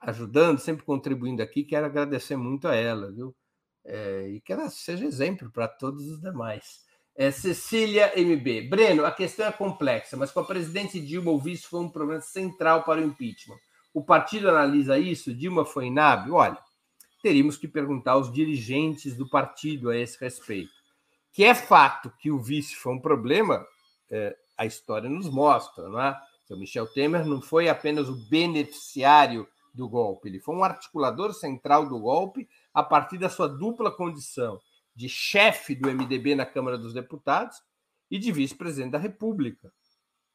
ajudando, 0.00 0.58
sempre 0.58 0.84
contribuindo 0.84 1.42
aqui. 1.42 1.64
Quero 1.64 1.86
agradecer 1.86 2.36
muito 2.36 2.68
a 2.68 2.74
ela, 2.74 3.12
viu? 3.12 3.34
é, 3.88 4.28
e 4.28 4.40
que 4.40 4.52
ela 4.52 4.68
seja 4.68 5.04
exemplo 5.04 5.50
para 5.50 5.66
todos 5.66 6.06
os 6.06 6.20
demais. 6.20 6.86
É, 7.16 7.30
Cecília 7.30 8.12
MB. 8.14 8.68
Breno, 8.68 9.04
a 9.04 9.10
questão 9.10 9.46
é 9.46 9.52
complexa, 9.52 10.16
mas 10.16 10.30
com 10.30 10.40
a 10.40 10.44
presidente 10.44 11.00
Dilma, 11.00 11.32
o 11.32 11.40
vice 11.40 11.66
foi 11.66 11.80
um 11.80 11.88
problema 11.88 12.20
central 12.20 12.84
para 12.84 13.00
o 13.00 13.04
impeachment. 13.04 13.58
O 13.92 14.04
partido 14.04 14.48
analisa 14.48 14.98
isso? 14.98 15.34
Dilma 15.34 15.64
foi 15.64 15.86
inábil? 15.86 16.34
Olha, 16.34 16.58
teríamos 17.22 17.56
que 17.56 17.66
perguntar 17.66 18.12
aos 18.12 18.32
dirigentes 18.32 19.16
do 19.16 19.28
partido 19.28 19.90
a 19.90 19.96
esse 19.96 20.20
respeito. 20.20 20.77
Que 21.32 21.44
é 21.44 21.54
fato 21.54 22.12
que 22.18 22.30
o 22.30 22.38
vice 22.38 22.74
foi 22.74 22.94
um 22.94 23.00
problema, 23.00 23.66
é, 24.10 24.36
a 24.56 24.66
história 24.66 25.08
nos 25.08 25.28
mostra, 25.28 25.88
não 25.88 26.00
é? 26.00 26.20
Então, 26.44 26.58
Michel 26.58 26.86
Temer 26.86 27.26
não 27.26 27.42
foi 27.42 27.68
apenas 27.68 28.08
o 28.08 28.16
beneficiário 28.28 29.46
do 29.74 29.88
golpe, 29.88 30.28
ele 30.28 30.40
foi 30.40 30.54
um 30.54 30.64
articulador 30.64 31.32
central 31.32 31.86
do 31.88 31.98
golpe 32.00 32.48
a 32.72 32.82
partir 32.82 33.18
da 33.18 33.28
sua 33.28 33.48
dupla 33.48 33.90
condição 33.90 34.58
de 34.94 35.08
chefe 35.08 35.74
do 35.74 35.88
MDB 35.88 36.34
na 36.34 36.46
Câmara 36.46 36.76
dos 36.76 36.92
Deputados 36.92 37.56
e 38.10 38.18
de 38.18 38.32
vice-presidente 38.32 38.92
da 38.92 38.98
República. 38.98 39.72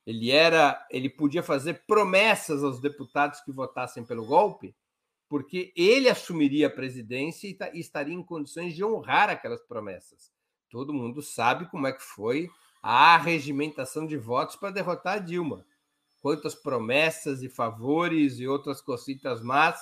Ele 0.05 0.31
era, 0.31 0.85
ele 0.89 1.09
podia 1.09 1.41
fazer 1.41 1.85
promessas 1.85 2.63
aos 2.63 2.79
deputados 2.79 3.41
que 3.41 3.51
votassem 3.51 4.03
pelo 4.03 4.25
golpe, 4.25 4.75
porque 5.29 5.73
ele 5.75 6.09
assumiria 6.09 6.67
a 6.67 6.69
presidência 6.69 7.47
e 7.73 7.79
estaria 7.79 8.13
em 8.13 8.23
condições 8.23 8.75
de 8.75 8.83
honrar 8.83 9.29
aquelas 9.29 9.61
promessas. 9.63 10.32
Todo 10.73 10.91
mundo 10.91 11.21
sabe 11.21 11.67
como 11.67 11.85
é 11.85 11.93
que 11.93 12.01
foi 12.01 12.49
a 12.81 13.15
regimentação 13.15 14.07
de 14.07 14.17
votos 14.17 14.55
para 14.55 14.71
derrotar 14.71 15.17
a 15.17 15.19
Dilma. 15.19 15.63
Quantas 16.19 16.55
promessas 16.55 17.43
e 17.43 17.47
favores 17.47 18.39
e 18.39 18.47
outras 18.47 18.81
cositas 18.81 19.39
más 19.43 19.79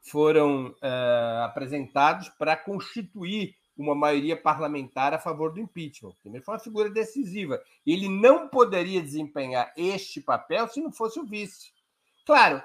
foram 0.00 0.68
uh, 0.68 1.44
apresentados 1.44 2.30
para 2.30 2.56
constituir 2.56 3.54
uma 3.76 3.94
maioria 3.94 4.34
parlamentar 4.34 5.12
a 5.12 5.18
favor 5.18 5.52
do 5.52 5.60
impeachment. 5.60 6.14
Ele 6.24 6.40
foi 6.40 6.54
uma 6.54 6.60
figura 6.60 6.88
decisiva. 6.88 7.60
Ele 7.86 8.08
não 8.08 8.48
poderia 8.48 9.02
desempenhar 9.02 9.70
este 9.76 10.22
papel 10.22 10.66
se 10.68 10.80
não 10.80 10.90
fosse 10.90 11.20
o 11.20 11.26
vice. 11.26 11.70
Claro, 12.24 12.62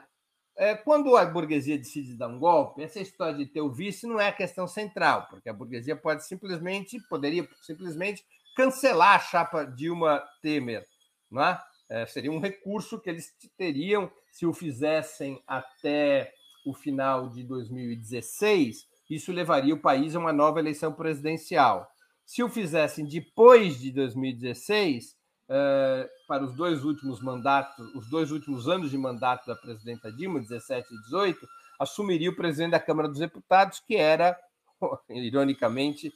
é, 0.58 0.76
quando 0.76 1.16
a 1.18 1.26
burguesia 1.26 1.78
decide 1.78 2.16
dar 2.16 2.28
um 2.28 2.40
golpe, 2.40 2.82
essa 2.82 3.00
história 3.00 3.38
de 3.38 3.46
ter 3.46 3.62
o 3.62 3.72
vice 3.72 4.08
não 4.08 4.20
é 4.20 4.30
a 4.30 4.34
questão 4.34 4.68
central, 4.68 5.28
porque 5.30 5.50
a 5.50 5.54
burguesia 5.54 5.96
pode 5.96 6.26
simplesmente, 6.26 7.00
poderia 7.10 7.48
simplesmente 7.62 8.24
cancelar 8.56 9.16
a 9.16 9.20
chapa 9.20 9.66
Dilma 9.66 10.24
Temer, 10.42 10.88
não 11.30 11.44
é? 11.44 11.62
É, 11.90 12.06
seria 12.06 12.32
um 12.32 12.40
recurso 12.40 13.00
que 13.00 13.10
eles 13.10 13.32
teriam 13.58 14.12
se 14.32 14.46
o 14.46 14.54
fizessem 14.54 15.42
até 15.46 16.34
o 16.66 16.74
final 16.74 17.30
de 17.30 17.44
2016, 17.44 18.88
isso 19.10 19.32
levaria 19.32 19.74
o 19.74 19.82
país 19.82 20.16
a 20.16 20.20
uma 20.20 20.34
nova 20.34 20.60
eleição 20.60 20.92
presidencial. 20.92 21.88
Se 22.26 22.42
o 22.42 22.50
fizessem 22.50 23.06
depois 23.06 23.80
de 23.80 23.92
2016, 23.92 25.15
eh, 25.48 26.10
para 26.28 26.44
os 26.44 26.56
dois 26.56 26.84
últimos 26.84 27.22
mandatos, 27.22 27.94
os 27.94 28.10
dois 28.10 28.32
últimos 28.32 28.68
anos 28.68 28.90
de 28.90 28.98
mandato 28.98 29.46
da 29.46 29.56
presidenta 29.56 30.12
Dilma, 30.12 30.40
17 30.40 30.88
e 30.92 31.02
18, 31.04 31.48
assumiria 31.80 32.32
o 32.32 32.36
presidente 32.36 32.72
da 32.72 32.80
Câmara 32.80 33.08
dos 33.08 33.20
Deputados, 33.20 33.80
que 33.80 33.96
era, 33.96 34.38
ironicamente, 35.10 36.12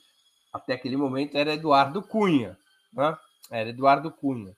até 0.51 0.73
aquele 0.73 0.97
momento, 0.97 1.37
era 1.37 1.53
Eduardo 1.53 2.01
Cunha. 2.01 2.57
Né? 2.91 3.17
Era 3.51 3.69
Eduardo 3.69 4.11
Cunha. 4.11 4.55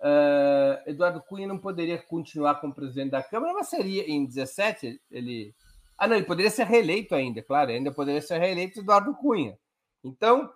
Uh, 0.00 0.78
Eduardo 0.88 1.20
Cunha 1.20 1.48
não 1.48 1.58
poderia 1.58 1.98
continuar 1.98 2.60
como 2.60 2.72
presidente 2.72 3.10
da 3.10 3.22
Câmara, 3.22 3.52
mas 3.52 3.68
seria 3.68 4.08
em 4.08 4.24
17 4.24 5.00
ele. 5.10 5.52
Ah, 5.96 6.06
não, 6.06 6.14
ele 6.14 6.24
poderia 6.24 6.52
ser 6.52 6.66
reeleito 6.66 7.16
ainda, 7.16 7.42
claro, 7.42 7.72
ainda 7.72 7.90
poderia 7.90 8.22
ser 8.22 8.38
reeleito 8.38 8.78
Eduardo 8.78 9.12
Cunha. 9.14 9.58
Então, 10.04 10.48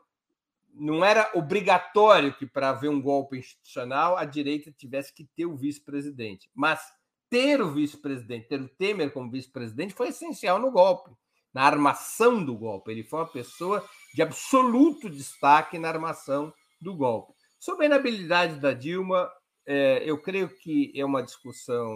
não 0.72 1.04
era 1.04 1.30
obrigatório 1.34 2.34
que 2.34 2.46
para 2.46 2.70
haver 2.70 2.88
um 2.88 3.00
golpe 3.00 3.38
institucional 3.38 4.16
a 4.16 4.24
direita 4.24 4.72
tivesse 4.72 5.12
que 5.12 5.24
ter 5.36 5.46
o 5.46 5.56
vice-presidente, 5.56 6.50
mas 6.54 6.80
ter 7.28 7.60
o 7.62 7.72
vice-presidente, 7.72 8.48
ter 8.48 8.60
o 8.60 8.68
Temer 8.68 9.12
como 9.12 9.30
vice-presidente 9.30 9.94
foi 9.94 10.08
essencial 10.08 10.58
no 10.58 10.70
golpe, 10.70 11.10
na 11.52 11.62
armação 11.62 12.44
do 12.44 12.56
golpe. 12.56 12.90
Ele 12.90 13.04
foi 13.04 13.20
uma 13.20 13.28
pessoa 13.28 13.86
de 14.14 14.22
absoluto 14.22 15.08
destaque 15.08 15.78
na 15.78 15.88
armação 15.88 16.52
do 16.80 16.94
golpe. 16.94 17.32
Sobre 17.58 17.84
a 17.84 17.86
inabilidade 17.86 18.58
da 18.58 18.72
Dilma, 18.72 19.30
é, 19.66 20.02
eu 20.04 20.20
creio 20.20 20.48
que 20.48 20.92
é 20.94 21.04
uma 21.04 21.22
discussão 21.22 21.94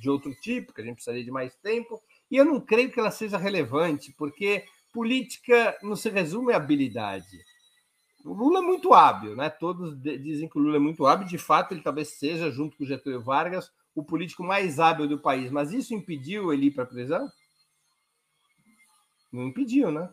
de 0.00 0.10
outro 0.10 0.34
tipo, 0.42 0.72
que 0.72 0.80
a 0.80 0.84
gente 0.84 0.96
precisaria 0.96 1.24
de 1.24 1.30
mais 1.30 1.56
tempo, 1.56 2.00
e 2.30 2.36
eu 2.36 2.44
não 2.44 2.60
creio 2.60 2.90
que 2.92 3.00
ela 3.00 3.10
seja 3.10 3.38
relevante, 3.38 4.12
porque 4.16 4.64
política 4.92 5.76
não 5.82 5.96
se 5.96 6.10
resume 6.10 6.52
à 6.52 6.56
habilidade. 6.56 7.38
O 8.24 8.34
Lula 8.34 8.58
é 8.58 8.62
muito 8.62 8.92
hábil, 8.92 9.34
né? 9.34 9.48
Todos 9.48 9.98
dizem 10.00 10.48
que 10.48 10.58
o 10.58 10.60
Lula 10.60 10.76
é 10.76 10.80
muito 10.80 11.06
hábil, 11.06 11.26
de 11.26 11.38
fato, 11.38 11.72
ele 11.72 11.82
talvez 11.82 12.08
seja, 12.08 12.50
junto 12.50 12.76
com 12.76 12.84
Getúlio 12.84 13.22
Vargas, 13.22 13.72
o 13.94 14.04
político 14.04 14.42
mais 14.42 14.78
hábil 14.78 15.08
do 15.08 15.18
país, 15.18 15.50
mas 15.50 15.72
isso 15.72 15.94
impediu 15.94 16.52
ele 16.52 16.66
ir 16.66 16.70
para 16.70 16.84
a 16.84 16.86
prisão? 16.86 17.28
Não 19.32 19.48
impediu, 19.48 19.90
né? 19.90 20.08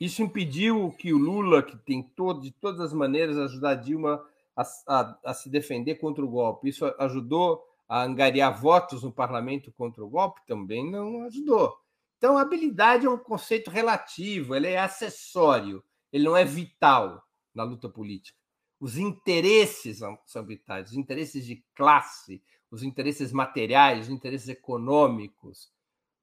Isso 0.00 0.22
impediu 0.22 0.90
que 0.98 1.12
o 1.12 1.18
Lula, 1.18 1.62
que 1.62 1.76
tentou 1.76 2.34
de 2.34 2.50
todas 2.50 2.80
as 2.80 2.92
maneiras 2.92 3.38
ajudar 3.38 3.76
Dilma 3.76 4.24
a, 4.56 4.62
a, 4.88 5.18
a, 5.26 5.34
se 5.34 5.48
defender 5.48 5.94
contra 5.96 6.24
o 6.24 6.28
golpe, 6.28 6.68
isso 6.68 6.84
ajudou 6.98 7.62
a 7.88 8.02
angariar 8.02 8.60
votos 8.60 9.02
no 9.02 9.12
parlamento 9.12 9.70
contra 9.72 10.04
o 10.04 10.08
golpe? 10.08 10.40
Também 10.46 10.90
não 10.90 11.24
ajudou. 11.24 11.76
Então, 12.18 12.36
habilidade 12.36 13.06
é 13.06 13.10
um 13.10 13.18
conceito 13.18 13.70
relativo, 13.70 14.54
ele 14.54 14.68
é 14.68 14.78
acessório, 14.78 15.82
ele 16.12 16.24
não 16.24 16.36
é 16.36 16.44
vital 16.44 17.22
na 17.54 17.64
luta 17.64 17.88
política. 17.88 18.38
Os 18.78 18.98
interesses 18.98 20.00
são 20.26 20.44
vitais, 20.44 20.90
os 20.90 20.96
interesses 20.96 21.46
de 21.46 21.64
classe, 21.74 22.42
os 22.70 22.82
interesses 22.82 23.32
materiais, 23.32 24.06
os 24.06 24.08
interesses 24.08 24.48
econômicos, 24.48 25.72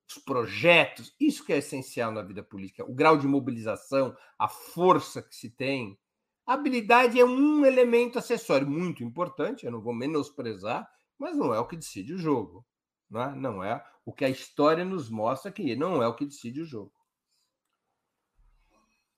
os 0.10 0.18
projetos, 0.24 1.14
isso 1.20 1.46
que 1.46 1.54
é 1.54 1.58
essencial 1.58 2.12
na 2.12 2.22
vida 2.22 2.44
política, 2.44 2.84
o 2.84 2.94
grau 2.94 3.18
de 3.18 3.28
mobilização, 3.28 4.16
a 4.38 4.48
força 4.48 5.22
que 5.22 5.36
se 5.36 5.50
tem. 5.50 5.98
A 6.46 6.54
habilidade 6.54 7.20
é 7.20 7.24
um 7.24 7.66
elemento 7.66 8.18
acessório 8.18 8.68
muito 8.68 9.04
importante, 9.04 9.66
eu 9.66 9.72
não 9.72 9.82
vou 9.82 9.94
menosprezar, 9.94 10.90
mas 11.18 11.38
não 11.38 11.54
é 11.54 11.60
o 11.60 11.68
que 11.68 11.78
decide 11.78 12.14
o 12.14 12.18
jogo. 12.18 12.66
Não 13.10 13.22
é, 13.22 13.36
não 13.36 13.64
é 13.64 13.84
o 14.06 14.12
que 14.12 14.26
a 14.26 14.30
história 14.30 14.84
nos 14.84 15.10
mostra 15.10 15.52
que 15.52 15.76
não 15.76 16.02
é 16.02 16.08
o 16.08 16.16
que 16.16 16.26
decide 16.26 16.62
o 16.62 16.66
jogo. 16.66 16.92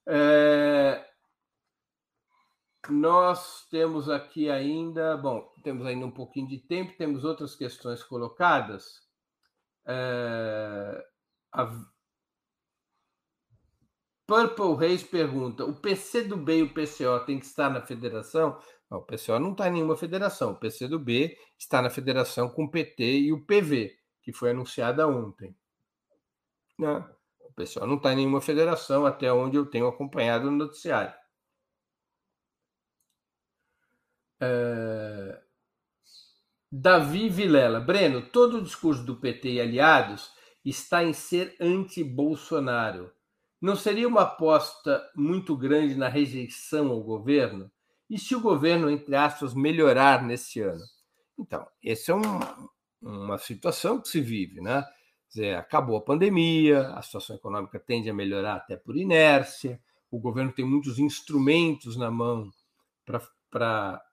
É... 0.08 1.06
Nós 2.90 3.68
temos 3.70 4.10
aqui 4.10 4.50
ainda, 4.50 5.16
bom, 5.16 5.48
temos 5.64 5.86
ainda 5.86 6.06
um 6.06 6.12
pouquinho 6.12 6.48
de 6.48 6.60
tempo, 6.60 6.98
temos 6.98 7.24
outras 7.24 7.56
questões 7.56 8.04
colocadas. 8.04 9.08
É, 9.86 11.06
a 11.54 11.72
Purple 14.26 14.76
Reis 14.76 15.04
pergunta: 15.04 15.64
o 15.66 15.76
PC 15.76 16.24
do 16.24 16.38
B 16.38 16.58
e 16.58 16.64
o 16.64 16.74
PCO 16.74 17.26
tem 17.26 17.40
que 17.40 17.46
estar 17.46 17.70
na 17.70 17.82
federação? 17.82 18.60
Não, 18.90 19.00
o 19.00 19.06
PCO 19.06 19.40
não 19.40 19.52
está 19.52 19.68
em 19.68 19.74
nenhuma 19.74 19.96
federação. 19.96 20.52
O 20.52 20.60
PC 20.60 20.88
do 20.88 21.00
B 21.00 21.38
está 21.58 21.82
na 21.82 21.90
federação 21.90 22.50
com 22.50 22.66
o 22.66 22.72
PT 22.72 23.04
e 23.04 23.34
o 23.34 23.46
PV, 23.46 23.96
que 24.22 24.34
foi 24.34 24.52
anunciada 24.52 25.08
ontem. 25.08 25.56
Não, 26.78 27.00
né? 27.00 27.16
O 27.52 27.54
PCO 27.54 27.86
não 27.86 27.98
está 27.98 28.14
em 28.14 28.18
nenhuma 28.18 28.42
federação, 28.42 29.06
até 29.06 29.32
onde 29.32 29.58
eu 29.58 29.66
tenho 29.66 29.88
acompanhado 29.88 30.50
no 30.50 30.58
noticiário. 30.58 31.14
É... 34.40 35.42
Davi 36.72 37.30
Vilela. 37.30 37.80
Breno, 37.80 38.22
todo 38.22 38.58
o 38.58 38.62
discurso 38.62 39.04
do 39.04 39.18
PT 39.18 39.54
e 39.54 39.62
aliados 39.62 40.32
está 40.64 41.04
em 41.04 41.14
ser 41.14 41.56
anti-Bolsonaro. 41.60 43.12
Não 43.62 43.76
seria 43.76 44.08
uma 44.08 44.22
aposta 44.22 45.08
muito 45.16 45.56
grande 45.56 45.96
na 45.96 46.08
rejeição 46.08 46.90
ao 46.90 47.04
governo? 47.04 47.70
E 48.10 48.18
se 48.18 48.36
o 48.36 48.42
governo, 48.42 48.90
entre 48.90 49.16
aspas, 49.16 49.54
melhorar 49.54 50.24
nesse 50.24 50.62
ano? 50.62 50.84
Então, 51.38 51.68
essa 51.84 52.12
é 52.12 52.16
um, 52.16 52.40
uma 53.02 53.38
situação 53.38 54.02
que 54.02 54.08
se 54.08 54.22
vive, 54.22 54.62
né? 54.62 54.86
Dizer, 55.32 55.56
acabou 55.56 55.96
a 55.96 56.02
pandemia, 56.02 56.90
a 56.90 57.02
situação 57.02 57.38
econômica 57.38 57.80
tende 57.80 58.10
a 58.10 58.14
melhorar 58.14 58.56
até 58.56 58.76
por 58.76 58.98
inércia, 58.98 59.80
o 60.12 60.20
governo 60.20 60.52
tem 60.52 60.66
muitos 60.66 61.00
instrumentos 61.00 61.96
na 61.96 62.12
mão 62.12 62.52
para 63.50 64.04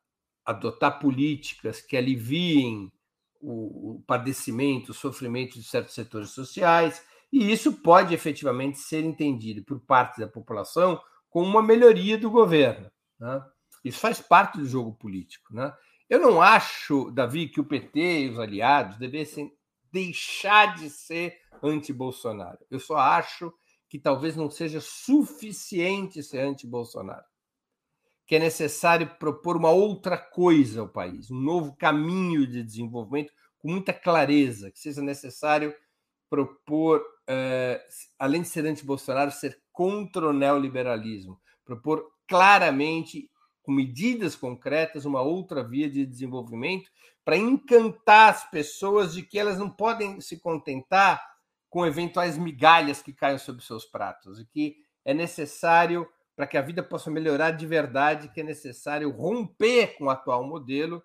adotar 0.44 1.00
políticas 1.00 1.80
que 1.80 1.96
aliviem 1.96 2.92
o, 3.40 3.96
o 3.96 4.02
padecimento, 4.06 4.92
o 4.92 4.94
sofrimento 4.94 5.58
de 5.58 5.64
certos 5.64 5.92
setores 5.92 6.30
sociais, 6.30 7.04
e 7.32 7.50
isso 7.50 7.72
pode 7.82 8.14
efetivamente 8.14 8.78
ser 8.78 9.04
entendido 9.04 9.64
por 9.64 9.80
parte 9.80 10.20
da 10.20 10.28
população 10.28 11.00
como 11.28 11.46
uma 11.46 11.62
melhoria 11.62 12.16
do 12.16 12.30
governo. 12.30 12.88
Né? 13.18 13.44
Isso 13.84 13.98
faz 13.98 14.20
parte 14.20 14.56
do 14.56 14.66
jogo 14.66 14.94
político. 14.94 15.52
Né? 15.52 15.74
Eu 16.08 16.20
não 16.20 16.40
acho, 16.40 17.10
Davi, 17.10 17.48
que 17.48 17.60
o 17.60 17.64
PT 17.64 18.20
e 18.20 18.30
os 18.30 18.38
aliados 18.38 18.96
devessem 18.98 19.52
deixar 19.92 20.76
de 20.76 20.90
ser 20.90 21.38
anti-Bolsonaro. 21.62 22.58
Eu 22.70 22.80
só 22.80 22.96
acho 22.96 23.52
que 23.88 23.98
talvez 23.98 24.36
não 24.36 24.50
seja 24.50 24.80
suficiente 24.80 26.22
ser 26.22 26.40
anti-Bolsonaro 26.40 27.24
que 28.28 28.36
é 28.36 28.38
necessário 28.38 29.08
propor 29.18 29.56
uma 29.56 29.70
outra 29.70 30.18
coisa 30.18 30.82
ao 30.82 30.88
país, 30.88 31.30
um 31.30 31.40
novo 31.40 31.74
caminho 31.74 32.46
de 32.46 32.62
desenvolvimento 32.62 33.32
com 33.56 33.70
muita 33.70 33.90
clareza, 33.90 34.70
que 34.70 34.78
seja 34.78 35.00
necessário 35.00 35.74
propor, 36.28 37.00
uh, 37.00 37.80
além 38.18 38.42
de 38.42 38.48
ser 38.48 38.66
anti-Bolsonaro, 38.66 39.30
ser 39.30 39.58
contra 39.72 40.28
o 40.28 40.32
neoliberalismo, 40.34 41.40
propor 41.64 42.06
claramente, 42.28 43.30
com 43.68 43.72
medidas 43.72 44.34
concretas, 44.34 45.04
uma 45.04 45.20
outra 45.20 45.62
via 45.62 45.90
de 45.90 46.06
desenvolvimento 46.06 46.90
para 47.22 47.36
encantar 47.36 48.30
as 48.30 48.50
pessoas 48.50 49.12
de 49.12 49.22
que 49.22 49.38
elas 49.38 49.58
não 49.58 49.68
podem 49.68 50.22
se 50.22 50.40
contentar 50.40 51.22
com 51.68 51.84
eventuais 51.84 52.38
migalhas 52.38 53.02
que 53.02 53.12
caem 53.12 53.36
sobre 53.36 53.62
seus 53.62 53.84
pratos 53.84 54.40
e 54.40 54.46
que 54.46 54.76
é 55.04 55.12
necessário 55.12 56.08
para 56.34 56.46
que 56.46 56.56
a 56.56 56.62
vida 56.62 56.82
possa 56.82 57.10
melhorar 57.10 57.50
de 57.50 57.66
verdade, 57.66 58.30
que 58.30 58.40
é 58.40 58.42
necessário 58.42 59.10
romper 59.10 59.98
com 59.98 60.04
o 60.04 60.10
atual 60.10 60.42
modelo 60.42 61.04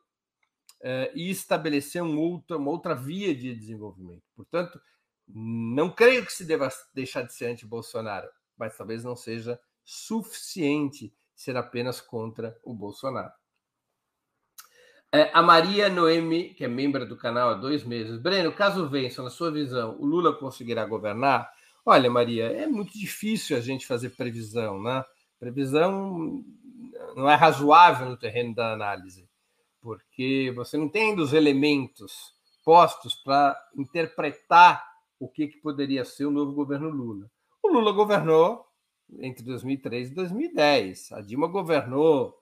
eh, 0.81 1.11
e 1.13 1.29
estabelecer 1.29 2.01
um 2.01 2.17
outro, 2.17 2.57
uma 2.57 2.71
outra 2.71 2.95
via 2.95 3.35
de 3.35 3.53
desenvolvimento. 3.53 4.23
Portanto, 4.33 4.79
não 5.27 5.89
creio 5.93 6.25
que 6.25 6.31
se 6.31 6.45
deva 6.45 6.69
deixar 6.93 7.23
de 7.23 7.33
ser 7.33 7.47
anti-Bolsonaro, 7.47 8.29
mas 8.55 8.77
talvez 8.77 9.03
não 9.03 9.17
seja 9.17 9.59
suficiente 9.83 11.13
ser 11.35 11.57
apenas 11.57 11.99
contra 11.99 12.57
o 12.63 12.73
Bolsonaro. 12.73 13.31
É, 15.11 15.29
a 15.31 15.43
Maria 15.43 15.89
Noemi, 15.89 16.55
que 16.55 16.65
é 16.65 16.67
membro 16.67 17.07
do 17.07 17.15
canal 17.15 17.49
há 17.49 17.53
dois 17.53 17.83
meses. 17.83 18.19
Breno, 18.19 18.51
caso 18.51 18.89
vença, 18.89 19.21
na 19.21 19.29
sua 19.29 19.51
visão, 19.51 19.95
o 19.99 20.05
Lula 20.05 20.33
conseguirá 20.33 20.85
governar? 20.85 21.51
Olha, 21.85 22.09
Maria, 22.09 22.45
é 22.45 22.65
muito 22.65 22.97
difícil 22.97 23.55
a 23.55 23.59
gente 23.59 23.85
fazer 23.85 24.11
previsão, 24.11 24.81
né? 24.81 25.05
Previsão 25.39 26.43
não 27.15 27.29
é 27.29 27.35
razoável 27.35 28.09
no 28.09 28.17
terreno 28.17 28.55
da 28.55 28.73
análise, 28.73 29.29
porque 29.81 30.51
você 30.55 30.77
não 30.77 30.89
tem 30.89 31.09
ainda 31.09 31.21
os 31.21 31.33
elementos 31.33 32.33
postos 32.63 33.13
para 33.13 33.55
interpretar 33.75 34.83
o 35.19 35.27
que, 35.27 35.47
que 35.47 35.57
poderia 35.57 36.03
ser 36.03 36.25
o 36.25 36.31
novo 36.31 36.53
governo 36.53 36.89
Lula. 36.89 37.29
O 37.61 37.67
Lula 37.67 37.91
governou 37.91 38.65
entre 39.19 39.43
2003 39.43 40.11
e 40.11 40.13
2010. 40.13 41.11
A 41.11 41.21
Dilma 41.21 41.47
governou 41.47 42.37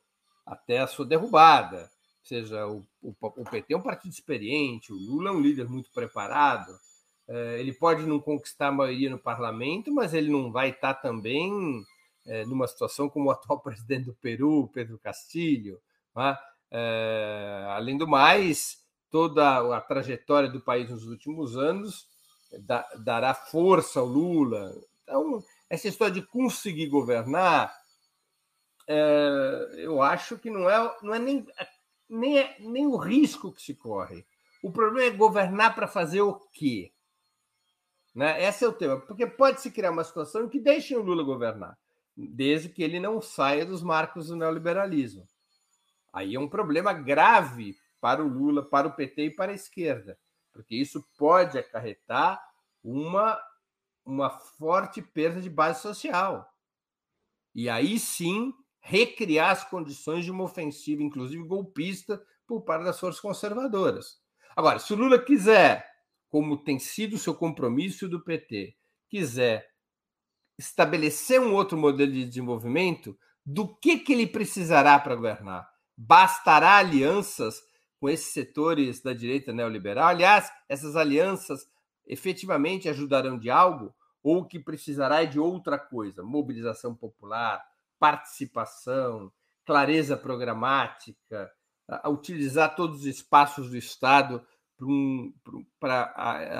até 0.45 0.79
a 0.79 0.87
sua 0.87 1.05
derrubada. 1.05 1.83
Ou 1.83 2.25
seja, 2.25 2.67
o, 2.67 2.85
o, 3.01 3.13
o 3.21 3.43
PT 3.43 3.73
é 3.73 3.77
um 3.77 3.81
partido 3.81 4.11
experiente, 4.11 4.93
o 4.93 4.95
Lula 4.95 5.29
é 5.29 5.33
um 5.33 5.41
líder 5.41 5.67
muito 5.67 5.91
preparado. 5.91 6.71
É, 7.27 7.59
ele 7.59 7.73
pode 7.73 8.03
não 8.03 8.19
conquistar 8.19 8.67
a 8.67 8.71
maioria 8.71 9.09
no 9.09 9.17
parlamento, 9.17 9.93
mas 9.93 10.13
ele 10.13 10.31
não 10.31 10.51
vai 10.51 10.69
estar 10.69 10.95
também 10.95 11.83
é, 12.25 12.45
numa 12.45 12.67
situação 12.67 13.09
como 13.09 13.27
o 13.29 13.31
atual 13.31 13.59
presidente 13.63 14.05
do 14.05 14.13
Peru, 14.13 14.69
Pedro 14.73 14.99
Castilho. 14.99 15.79
É? 16.17 16.37
é, 16.71 17.65
além 17.69 17.97
do 17.97 18.07
mais, 18.07 18.81
toda 19.09 19.75
a 19.75 19.81
trajetória 19.81 20.49
do 20.49 20.61
país 20.61 20.89
nos 20.89 21.07
últimos 21.07 21.57
anos 21.57 22.07
da, 22.59 22.85
dará 23.03 23.33
força 23.33 23.99
ao 23.99 24.05
Lula. 24.05 24.73
Então, 25.03 25.43
essa 25.71 25.87
história 25.87 26.13
de 26.13 26.21
conseguir 26.21 26.87
governar, 26.87 27.73
é, 28.85 29.75
eu 29.77 30.01
acho 30.01 30.37
que 30.37 30.49
não 30.49 30.69
é, 30.69 30.97
não 31.01 31.13
é 31.13 31.19
nem, 31.19 31.47
nem, 32.09 32.39
é, 32.39 32.57
nem 32.59 32.85
o 32.85 32.97
risco 32.97 33.53
que 33.53 33.61
se 33.61 33.73
corre. 33.73 34.25
O 34.61 34.69
problema 34.69 35.07
é 35.07 35.17
governar 35.17 35.73
para 35.73 35.87
fazer 35.87 36.19
o 36.19 36.35
quê? 36.51 36.91
Né? 38.13 38.43
Esse 38.43 38.65
é 38.65 38.67
o 38.67 38.73
tema. 38.73 38.99
Porque 38.99 39.25
pode 39.25 39.61
se 39.61 39.71
criar 39.71 39.91
uma 39.91 40.03
situação 40.03 40.43
em 40.43 40.49
que 40.49 40.59
deixem 40.59 40.97
o 40.97 41.01
Lula 41.01 41.23
governar 41.23 41.77
desde 42.17 42.67
que 42.67 42.83
ele 42.83 42.99
não 42.99 43.21
saia 43.21 43.65
dos 43.65 43.81
marcos 43.81 44.27
do 44.27 44.35
neoliberalismo. 44.35 45.25
Aí 46.11 46.35
é 46.35 46.39
um 46.39 46.49
problema 46.49 46.91
grave 46.91 47.77
para 48.01 48.21
o 48.21 48.27
Lula, 48.27 48.61
para 48.61 48.89
o 48.89 48.93
PT 48.93 49.25
e 49.25 49.29
para 49.31 49.53
a 49.53 49.55
esquerda, 49.55 50.19
porque 50.51 50.75
isso 50.75 51.01
pode 51.17 51.57
acarretar 51.57 52.43
uma, 52.83 53.39
uma 54.05 54.29
forte 54.29 55.01
perda 55.01 55.41
de 55.41 55.49
base 55.49 55.81
social. 55.81 56.49
E 57.53 57.69
aí 57.69 57.99
sim 57.99 58.53
recriar 58.79 59.51
as 59.51 59.63
condições 59.63 60.25
de 60.25 60.31
uma 60.31 60.43
ofensiva, 60.43 61.03
inclusive 61.03 61.43
golpista, 61.43 62.21
por 62.47 62.61
parte 62.61 62.83
das 62.83 62.99
forças 62.99 63.21
conservadoras. 63.21 64.19
Agora, 64.55 64.79
se 64.79 64.91
o 64.93 64.97
Lula 64.97 65.19
quiser, 65.19 65.85
como 66.29 66.63
tem 66.63 66.79
sido 66.79 67.15
o 67.15 67.19
seu 67.19 67.35
compromisso 67.35 68.09
do 68.09 68.23
PT, 68.23 68.75
quiser 69.09 69.69
estabelecer 70.57 71.39
um 71.39 71.53
outro 71.53 71.77
modelo 71.77 72.11
de 72.11 72.25
desenvolvimento, 72.25 73.17
do 73.45 73.67
que, 73.75 73.99
que 73.99 74.13
ele 74.13 74.27
precisará 74.27 74.99
para 74.99 75.15
governar? 75.15 75.67
Bastará 75.97 76.77
alianças 76.77 77.61
com 77.99 78.09
esses 78.09 78.33
setores 78.33 79.01
da 79.01 79.13
direita 79.13 79.53
neoliberal? 79.53 80.07
Aliás, 80.07 80.51
essas 80.67 80.95
alianças 80.95 81.65
efetivamente 82.11 82.89
ajudarão 82.89 83.39
de 83.39 83.49
algo? 83.49 83.95
Ou 84.21 84.45
que 84.45 84.59
precisará 84.59 85.23
é 85.23 85.25
de 85.25 85.39
outra 85.39 85.79
coisa? 85.79 86.21
Mobilização 86.21 86.93
popular, 86.93 87.63
participação, 87.97 89.31
clareza 89.65 90.15
programática, 90.15 91.51
utilizar 92.07 92.75
todos 92.75 92.99
os 92.99 93.05
espaços 93.05 93.69
do 93.69 93.77
Estado 93.77 94.45
para 95.79 96.03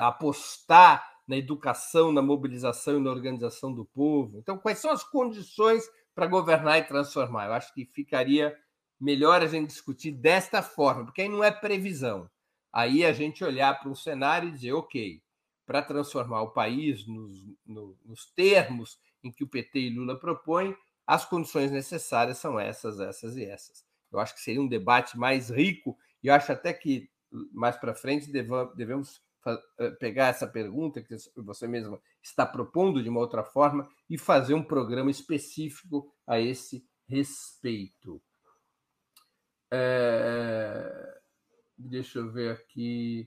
apostar 0.06 1.08
na 1.28 1.36
educação, 1.36 2.10
na 2.10 2.22
mobilização 2.22 2.98
e 2.98 3.02
na 3.02 3.10
organização 3.10 3.72
do 3.72 3.84
povo. 3.84 4.38
Então, 4.38 4.58
quais 4.58 4.78
são 4.78 4.90
as 4.90 5.04
condições 5.04 5.84
para 6.14 6.26
governar 6.26 6.78
e 6.78 6.84
transformar? 6.84 7.46
Eu 7.46 7.52
acho 7.52 7.72
que 7.72 7.84
ficaria 7.84 8.56
melhor 9.00 9.40
a 9.42 9.46
gente 9.46 9.68
discutir 9.68 10.10
desta 10.12 10.62
forma, 10.62 11.04
porque 11.04 11.22
aí 11.22 11.28
não 11.28 11.44
é 11.44 11.50
previsão. 11.50 12.28
Aí 12.72 13.04
a 13.04 13.12
gente 13.12 13.44
olhar 13.44 13.78
para 13.78 13.90
um 13.90 13.94
cenário 13.94 14.48
e 14.48 14.52
dizer, 14.52 14.72
ok, 14.72 15.21
para 15.72 15.80
transformar 15.80 16.42
o 16.42 16.50
país 16.50 17.06
nos, 17.06 17.42
no, 17.64 17.96
nos 18.04 18.26
termos 18.26 19.00
em 19.24 19.32
que 19.32 19.42
o 19.42 19.48
PT 19.48 19.78
e 19.80 19.88
Lula 19.88 20.20
propõem, 20.20 20.76
as 21.06 21.24
condições 21.24 21.70
necessárias 21.70 22.36
são 22.36 22.60
essas, 22.60 23.00
essas 23.00 23.38
e 23.38 23.44
essas. 23.46 23.82
Eu 24.12 24.20
acho 24.20 24.34
que 24.34 24.42
seria 24.42 24.60
um 24.60 24.68
debate 24.68 25.16
mais 25.16 25.48
rico 25.48 25.96
e 26.22 26.26
eu 26.26 26.34
acho 26.34 26.52
até 26.52 26.74
que 26.74 27.10
mais 27.54 27.74
para 27.74 27.94
frente 27.94 28.30
devemos 28.30 29.22
eh, 29.78 29.90
pegar 29.92 30.26
essa 30.26 30.46
pergunta 30.46 31.00
que 31.00 31.16
você 31.36 31.66
mesmo 31.66 31.98
está 32.22 32.44
propondo 32.44 33.02
de 33.02 33.08
uma 33.08 33.20
outra 33.20 33.42
forma 33.42 33.88
e 34.10 34.18
fazer 34.18 34.52
um 34.52 34.62
programa 34.62 35.10
específico 35.10 36.12
a 36.26 36.38
esse 36.38 36.86
respeito. 37.08 38.22
É... 39.72 41.18
Deixa 41.78 42.18
eu 42.18 42.30
ver 42.30 42.52
aqui. 42.52 43.26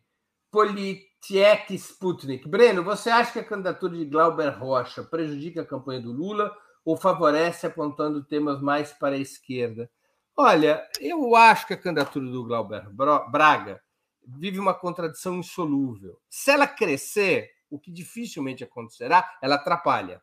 Politiek 1.25 1.73
Sputnik. 1.73 2.47
Breno, 2.47 2.83
você 2.83 3.09
acha 3.09 3.33
que 3.33 3.39
a 3.39 3.43
candidatura 3.43 3.97
de 3.97 4.05
Glauber 4.05 4.49
Rocha 4.49 5.03
prejudica 5.03 5.61
a 5.61 5.65
campanha 5.65 5.99
do 5.99 6.11
Lula 6.11 6.55
ou 6.83 6.95
favorece 6.95 7.65
apontando 7.65 8.23
temas 8.23 8.61
mais 8.61 8.93
para 8.93 9.15
a 9.15 9.19
esquerda? 9.19 9.89
Olha, 10.37 10.87
eu 10.99 11.35
acho 11.35 11.65
que 11.65 11.73
a 11.73 11.77
candidatura 11.77 12.29
do 12.29 12.45
Glauber 12.45 12.87
Braga 13.31 13.81
vive 14.23 14.59
uma 14.59 14.73
contradição 14.73 15.37
insolúvel. 15.37 16.21
Se 16.29 16.51
ela 16.51 16.67
crescer, 16.67 17.49
o 17.71 17.79
que 17.79 17.91
dificilmente 17.91 18.63
acontecerá, 18.63 19.27
ela 19.41 19.55
atrapalha. 19.55 20.21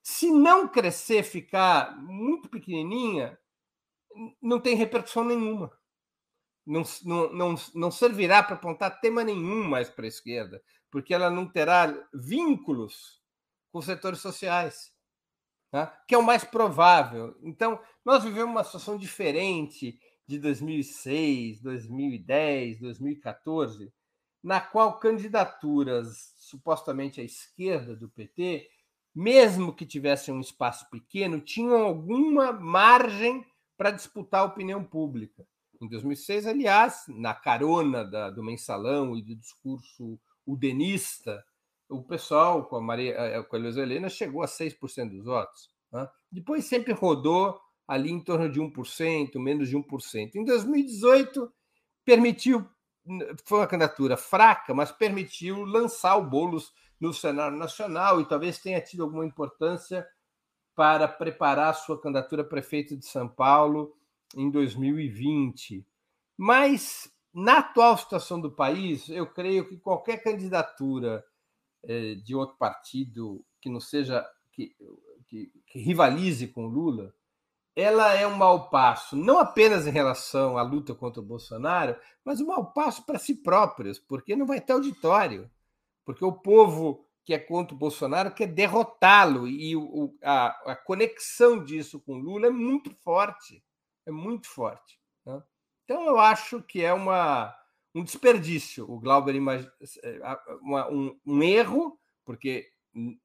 Se 0.00 0.30
não 0.30 0.68
crescer, 0.68 1.24
ficar 1.24 1.96
muito 2.00 2.48
pequenininha, 2.48 3.36
não 4.40 4.60
tem 4.60 4.76
repercussão 4.76 5.24
nenhuma. 5.24 5.72
Não, 6.70 6.84
não, 7.32 7.56
não, 7.74 7.90
servirá 7.90 8.44
para 8.44 8.54
apontar 8.54 9.00
tema 9.00 9.24
nenhum 9.24 9.64
mais 9.64 9.90
para 9.90 10.04
a 10.04 10.08
esquerda, 10.08 10.62
porque 10.88 11.12
ela 11.12 11.28
não 11.28 11.44
terá 11.44 11.92
vínculos 12.14 13.20
com 13.72 13.80
os 13.80 13.86
setores 13.86 14.20
sociais, 14.20 14.92
tá? 15.68 15.88
que 16.06 16.14
é 16.14 16.18
o 16.18 16.22
mais 16.22 16.44
provável. 16.44 17.36
Então, 17.42 17.80
nós 18.04 18.22
vivemos 18.22 18.52
uma 18.52 18.62
situação 18.62 18.96
diferente 18.96 19.98
de 20.28 20.38
2006, 20.38 21.60
2010, 21.60 22.78
2014, 22.78 23.92
na 24.40 24.60
qual 24.60 25.00
candidaturas 25.00 26.34
supostamente 26.36 27.20
à 27.20 27.24
esquerda 27.24 27.96
do 27.96 28.08
PT, 28.08 28.70
mesmo 29.12 29.74
que 29.74 29.84
tivessem 29.84 30.32
um 30.32 30.40
espaço 30.40 30.88
pequeno, 30.88 31.40
tinham 31.40 31.82
alguma 31.82 32.52
margem 32.52 33.44
para 33.76 33.90
disputar 33.90 34.42
a 34.42 34.44
opinião 34.44 34.84
pública. 34.84 35.44
Em 35.80 35.88
2006, 35.88 36.46
aliás, 36.46 37.04
na 37.08 37.32
carona 37.32 38.04
da, 38.04 38.28
do 38.30 38.42
mensalão 38.42 39.16
e 39.16 39.22
do 39.22 39.34
discurso 39.34 40.20
udenista, 40.46 41.42
o 41.88 42.02
pessoal 42.02 42.66
com 42.66 42.76
a, 42.76 42.80
Maria, 42.80 43.14
eh, 43.14 43.42
com 43.42 43.56
a 43.56 43.58
Luiz 43.58 43.76
Helena 43.76 44.08
chegou 44.08 44.42
a 44.42 44.46
6% 44.46 45.10
dos 45.10 45.24
votos. 45.24 45.70
Né? 45.90 46.06
Depois 46.30 46.66
sempre 46.66 46.92
rodou 46.92 47.58
ali 47.88 48.10
em 48.10 48.20
torno 48.20 48.48
de 48.48 48.60
1%, 48.60 49.38
menos 49.40 49.68
de 49.68 49.76
1%. 49.76 50.36
Em 50.36 50.44
2018, 50.44 51.52
permitiu, 52.04 52.68
foi 53.44 53.58
uma 53.58 53.66
candidatura 53.66 54.16
fraca, 54.16 54.74
mas 54.74 54.92
permitiu 54.92 55.64
lançar 55.64 56.16
o 56.16 56.28
Boulos 56.28 56.72
no 57.00 57.12
cenário 57.14 57.56
nacional 57.56 58.20
e 58.20 58.28
talvez 58.28 58.58
tenha 58.58 58.80
tido 58.80 59.02
alguma 59.02 59.24
importância 59.24 60.06
para 60.76 61.08
preparar 61.08 61.70
a 61.70 61.74
sua 61.74 62.00
candidatura 62.00 62.42
a 62.42 62.44
prefeito 62.44 62.96
de 62.96 63.06
São 63.06 63.26
Paulo 63.26 63.96
em 64.36 64.50
2020. 64.50 65.86
Mas, 66.36 67.10
na 67.32 67.58
atual 67.58 67.96
situação 67.96 68.40
do 68.40 68.50
país, 68.50 69.08
eu 69.08 69.26
creio 69.26 69.68
que 69.68 69.76
qualquer 69.76 70.22
candidatura 70.22 71.24
eh, 71.84 72.14
de 72.16 72.34
outro 72.34 72.56
partido 72.56 73.44
que 73.60 73.68
não 73.68 73.80
seja 73.80 74.26
que, 74.52 74.74
que, 75.26 75.52
que 75.66 75.78
rivalize 75.78 76.46
com 76.48 76.66
Lula 76.66 77.14
ela 77.74 78.12
é 78.14 78.26
um 78.26 78.36
mau 78.36 78.68
passo, 78.68 79.16
não 79.16 79.38
apenas 79.38 79.86
em 79.86 79.90
relação 79.90 80.58
à 80.58 80.62
luta 80.62 80.94
contra 80.94 81.20
o 81.20 81.24
Bolsonaro, 81.24 81.96
mas 82.24 82.40
um 82.40 82.46
mau 82.46 82.72
passo 82.72 83.04
para 83.06 83.18
si 83.18 83.34
próprios, 83.34 83.98
porque 83.98 84.36
não 84.36 84.46
vai 84.46 84.60
ter 84.60 84.72
auditório, 84.72 85.50
porque 86.04 86.24
o 86.24 86.32
povo 86.32 87.06
que 87.24 87.32
é 87.32 87.38
contra 87.38 87.74
o 87.74 87.78
Bolsonaro 87.78 88.34
quer 88.34 88.48
derrotá-lo 88.48 89.46
e 89.46 89.76
o, 89.76 90.14
a, 90.22 90.72
a, 90.72 90.76
conexão 90.76 91.62
disso 91.62 92.00
com 92.00 92.14
Lula 92.14 92.48
é 92.48 92.50
muito 92.50 92.90
forte, 92.90 93.62
é 94.10 94.14
muito 94.14 94.48
forte. 94.48 94.98
Né? 95.24 95.42
Então 95.84 96.06
eu 96.06 96.18
acho 96.18 96.62
que 96.62 96.82
é 96.82 96.92
uma, 96.92 97.54
um 97.94 98.04
desperdício 98.04 98.90
o 98.90 99.00
Glauber 99.00 99.34
é, 99.34 100.20
uma, 100.60 100.88
um, 100.90 101.18
um 101.26 101.42
erro, 101.42 101.98
porque 102.24 102.70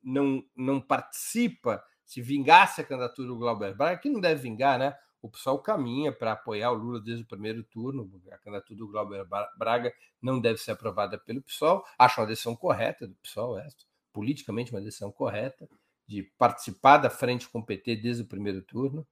não, 0.04 0.44
não 0.56 0.80
participa. 0.80 1.84
Se 2.06 2.22
vingasse 2.22 2.82
a 2.82 2.84
candidatura 2.84 3.28
do 3.28 3.38
Glauber 3.38 3.76
Braga, 3.76 4.00
que 4.00 4.10
não 4.10 4.22
deve 4.22 4.42
vingar, 4.42 4.78
né? 4.78 4.96
o 5.26 5.30
PSOL 5.30 5.58
caminha 5.58 6.12
para 6.12 6.34
apoiar 6.34 6.72
o 6.72 6.76
Lula 6.76 7.02
desde 7.02 7.24
o 7.24 7.28
primeiro 7.28 7.64
turno. 7.64 8.22
A 8.32 8.38
candidatura 8.38 8.78
do 8.78 8.88
Glauber 8.88 9.26
Braga 9.58 9.92
não 10.22 10.40
deve 10.40 10.60
ser 10.60 10.72
aprovada 10.72 11.18
pelo 11.18 11.42
PSOL. 11.42 11.84
Acho 11.98 12.22
uma 12.22 12.28
decisão 12.28 12.56
correta 12.56 13.08
do 13.08 13.16
PSOL, 13.16 13.58
essa, 13.58 13.76
politicamente 14.14 14.72
uma 14.72 14.82
decisão 14.82 15.12
correta, 15.12 15.68
de 16.08 16.22
participar 16.38 16.98
da 16.98 17.10
frente 17.10 17.50
com 17.50 17.58
o 17.58 17.66
PT 17.66 17.96
desde 17.96 18.22
o 18.22 18.28
primeiro 18.28 18.62
turno. 18.62 19.06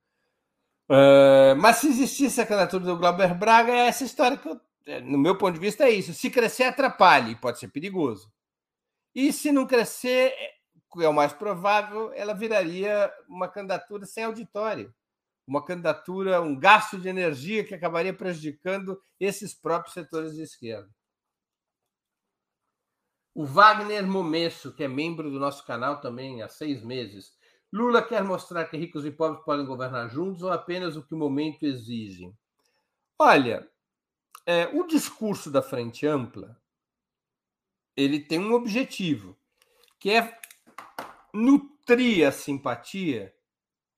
Uh, 0.90 1.56
mas 1.58 1.78
se 1.78 1.88
existisse 1.88 2.42
a 2.42 2.46
candidatura 2.46 2.86
do 2.86 2.98
Glauber 2.98 3.34
Braga, 3.34 3.72
é 3.72 3.88
essa 3.88 4.04
história 4.04 4.38
que, 4.38 4.48
eu, 4.48 4.60
é, 4.86 5.00
no 5.00 5.18
meu 5.18 5.38
ponto 5.38 5.54
de 5.54 5.60
vista, 5.60 5.86
é 5.86 5.92
isso. 5.92 6.14
Se 6.14 6.30
crescer, 6.30 6.64
atrapalhe, 6.64 7.36
pode 7.36 7.60
ser 7.60 7.70
perigoso. 7.70 8.32
E 9.16 9.32
se 9.32 9.52
não 9.52 9.66
crescer, 9.66 10.34
é, 10.38 10.54
é 11.02 11.08
o 11.08 11.14
mais 11.14 11.34
provável, 11.34 12.12
ela 12.14 12.34
viraria 12.34 13.12
uma 13.28 13.48
candidatura 13.48 14.06
sem 14.06 14.24
auditório 14.24 14.94
uma 15.46 15.64
candidatura, 15.64 16.42
um 16.42 16.58
gasto 16.58 16.98
de 16.98 17.10
energia 17.10 17.64
que 17.64 17.76
acabaria 17.76 18.14
prejudicando 18.14 19.00
esses 19.20 19.54
próprios 19.54 19.94
setores 19.94 20.34
de 20.34 20.42
esquerda. 20.42 20.90
O 23.36 23.46
Wagner 23.46 24.06
Momesso, 24.06 24.74
que 24.74 24.84
é 24.84 24.88
membro 24.88 25.30
do 25.30 25.40
nosso 25.40 25.66
canal 25.66 26.00
também 26.00 26.42
há 26.42 26.48
seis 26.48 26.84
meses. 26.84 27.34
Lula 27.74 28.04
quer 28.04 28.24
mostrar 28.24 28.66
que 28.66 28.78
ricos 28.78 29.04
e 29.04 29.10
pobres 29.10 29.44
podem 29.44 29.66
governar 29.66 30.08
juntos 30.08 30.44
ou 30.44 30.52
apenas 30.52 30.96
o 30.96 31.02
que 31.02 31.16
o 31.16 31.18
momento 31.18 31.66
exige? 31.66 32.32
Olha, 33.18 33.68
é, 34.46 34.68
o 34.68 34.86
discurso 34.86 35.50
da 35.50 35.60
Frente 35.60 36.06
Ampla 36.06 36.56
ele 37.98 38.20
tem 38.20 38.38
um 38.38 38.54
objetivo, 38.54 39.36
que 40.00 40.12
é 40.12 40.40
nutrir 41.34 42.28
a 42.28 42.32
simpatia 42.32 43.34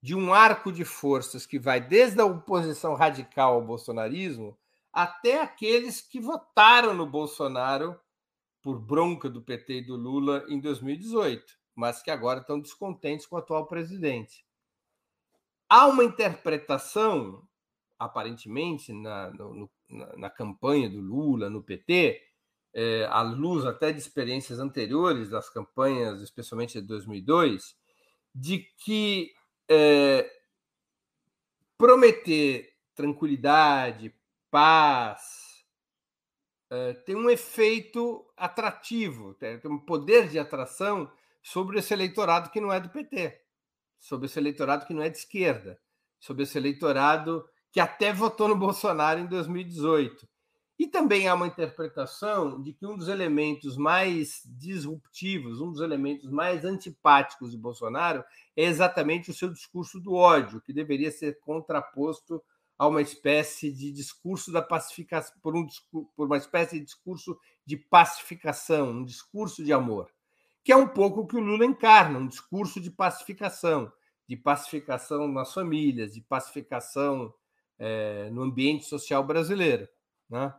de 0.02 0.16
um 0.16 0.34
arco 0.34 0.72
de 0.72 0.86
forças 0.86 1.46
que 1.46 1.60
vai 1.60 1.82
desde 1.82 2.22
a 2.22 2.26
oposição 2.26 2.94
radical 2.94 3.56
ao 3.56 3.62
bolsonarismo 3.62 4.58
até 4.94 5.42
aqueles 5.42 6.00
que 6.00 6.22
votaram 6.22 6.94
no 6.94 7.06
Bolsonaro 7.06 8.00
por 8.62 8.80
bronca 8.80 9.30
do 9.30 9.42
PT 9.42 9.80
e 9.80 9.86
do 9.86 9.98
Lula 9.98 10.46
em 10.48 10.62
2018, 10.62 11.65
mas 11.76 12.02
que 12.02 12.10
agora 12.10 12.40
estão 12.40 12.60
descontentes 12.60 13.26
com 13.26 13.36
o 13.36 13.40
atual 13.40 13.68
presidente. 13.68 14.46
Há 15.70 15.88
uma 15.88 16.04
interpretação, 16.04 17.46
aparentemente, 18.00 18.94
na, 18.94 19.32
no, 19.32 19.70
na, 19.90 20.18
na 20.18 20.30
campanha 20.30 20.90
do 20.90 21.02
Lula, 21.02 21.50
no 21.50 21.62
PT, 21.62 22.22
é, 22.74 23.06
à 23.06 23.22
luz 23.22 23.66
até 23.66 23.92
de 23.92 24.00
experiências 24.00 24.60
anteriores 24.60 25.30
das 25.30 25.50
campanhas, 25.50 26.22
especialmente 26.22 26.80
de 26.82 26.88
2002, 26.88 27.76
de 28.34 28.60
que 28.84 29.32
é, 29.70 30.30
prometer 31.78 32.74
tranquilidade, 32.94 34.14
paz, 34.52 35.66
é, 36.70 36.94
tem 36.94 37.16
um 37.16 37.30
efeito 37.30 38.26
atrativo, 38.36 39.34
tem 39.36 39.60
um 39.66 39.80
poder 39.80 40.28
de 40.30 40.38
atração 40.38 41.12
sobre 41.46 41.78
esse 41.78 41.94
eleitorado 41.94 42.50
que 42.50 42.60
não 42.60 42.74
é 42.74 42.80
do 42.80 42.90
PT, 42.90 43.40
sobre 44.00 44.26
esse 44.26 44.40
eleitorado 44.40 44.88
que 44.88 44.96
não 44.96 45.04
é 45.04 45.10
de 45.10 45.20
esquerda, 45.20 45.80
sobre 46.20 46.42
esse 46.42 46.58
eleitorado 46.58 47.48
que 47.72 47.80
até 47.80 48.12
votou 48.12 48.48
no 48.48 48.56
Bolsonaro 48.56 49.20
em 49.20 49.28
2018. 49.28 50.28
E 50.80 50.88
também 50.88 51.28
há 51.28 51.36
uma 51.36 51.46
interpretação 51.46 52.60
de 52.64 52.74
que 52.74 52.84
um 52.84 52.98
dos 52.98 53.10
elementos 53.10 53.78
mais 53.78 54.42
disruptivos, 54.44 55.62
um 55.62 55.72
dos 55.72 55.82
elementos 55.82 56.32
mais 56.32 56.66
antipáticos 56.66 57.52
de 57.52 57.58
Bolsonaro 57.60 58.24
é 58.58 58.64
exatamente 58.64 59.30
o 59.30 59.34
seu 59.34 59.54
discurso 59.54 60.00
do 60.00 60.16
ódio, 60.16 60.60
que 60.60 60.74
deveria 60.74 61.12
ser 61.12 61.40
contraposto 61.42 62.44
a 62.76 62.88
uma 62.88 63.04
espécie 63.04 63.72
de 63.72 63.92
discurso 63.92 64.52
da 64.52 64.64
pacificação, 64.64 65.36
por, 65.44 65.56
um, 65.56 65.68
por 66.16 66.26
uma 66.26 66.38
espécie 66.38 66.80
de 66.80 66.86
discurso 66.86 67.38
de 67.64 67.78
pacificação, 67.78 68.90
um 68.90 69.06
discurso 69.06 69.64
de 69.64 69.72
amor, 69.72 70.10
que 70.66 70.72
é 70.72 70.76
um 70.76 70.88
pouco 70.88 71.22
o 71.22 71.28
que 71.28 71.36
o 71.36 71.40
Lula 71.40 71.64
encarna, 71.64 72.18
um 72.18 72.28
discurso 72.28 72.82
de 72.82 72.90
pacificação, 72.90 73.94
de 74.28 74.36
pacificação 74.36 75.28
nas 75.28 75.54
famílias, 75.54 76.16
de 76.16 76.22
pacificação 76.22 77.32
é, 77.78 78.32
no 78.32 78.42
ambiente 78.42 78.84
social 78.84 79.24
brasileiro. 79.24 79.88
Né? 80.28 80.52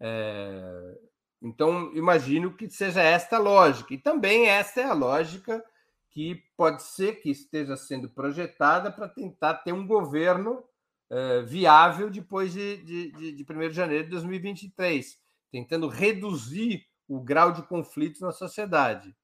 É, 0.00 0.98
então, 1.40 1.94
imagino 1.94 2.52
que 2.56 2.68
seja 2.68 3.00
esta 3.00 3.36
a 3.36 3.38
lógica. 3.38 3.94
E 3.94 3.98
também 3.98 4.48
esta 4.48 4.80
é 4.80 4.84
a 4.84 4.92
lógica 4.92 5.64
que 6.10 6.42
pode 6.56 6.82
ser 6.82 7.20
que 7.20 7.30
esteja 7.30 7.76
sendo 7.76 8.10
projetada 8.10 8.90
para 8.90 9.08
tentar 9.08 9.54
ter 9.54 9.72
um 9.72 9.86
governo 9.86 10.64
é, 11.08 11.42
viável 11.42 12.10
depois 12.10 12.52
de, 12.52 12.78
de, 12.78 13.12
de, 13.12 13.32
de 13.44 13.52
1 13.52 13.68
de 13.68 13.72
janeiro 13.72 14.04
de 14.04 14.10
2023, 14.10 15.16
tentando 15.52 15.86
reduzir 15.86 16.88
o 17.06 17.20
grau 17.20 17.52
de 17.52 17.62
conflitos 17.62 18.20
na 18.20 18.32
sociedade. 18.32 19.14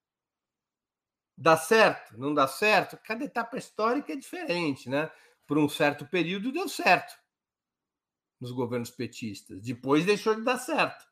Dá 1.37 1.57
certo? 1.57 2.17
Não 2.19 2.33
dá 2.33 2.47
certo? 2.47 2.99
Cada 3.05 3.25
etapa 3.25 3.57
histórica 3.57 4.13
é 4.13 4.17
diferente, 4.17 4.89
né? 4.89 5.11
Por 5.47 5.59
um 5.59 5.69
certo 5.69 6.07
período 6.07 6.53
deu 6.53 6.69
certo 6.69 7.15
nos 8.41 8.53
governos 8.53 8.91
petistas. 8.91 9.61
Depois 9.63 10.05
deixou 10.05 10.35
de 10.35 10.43
dar 10.43 10.59
certo. 10.59 11.05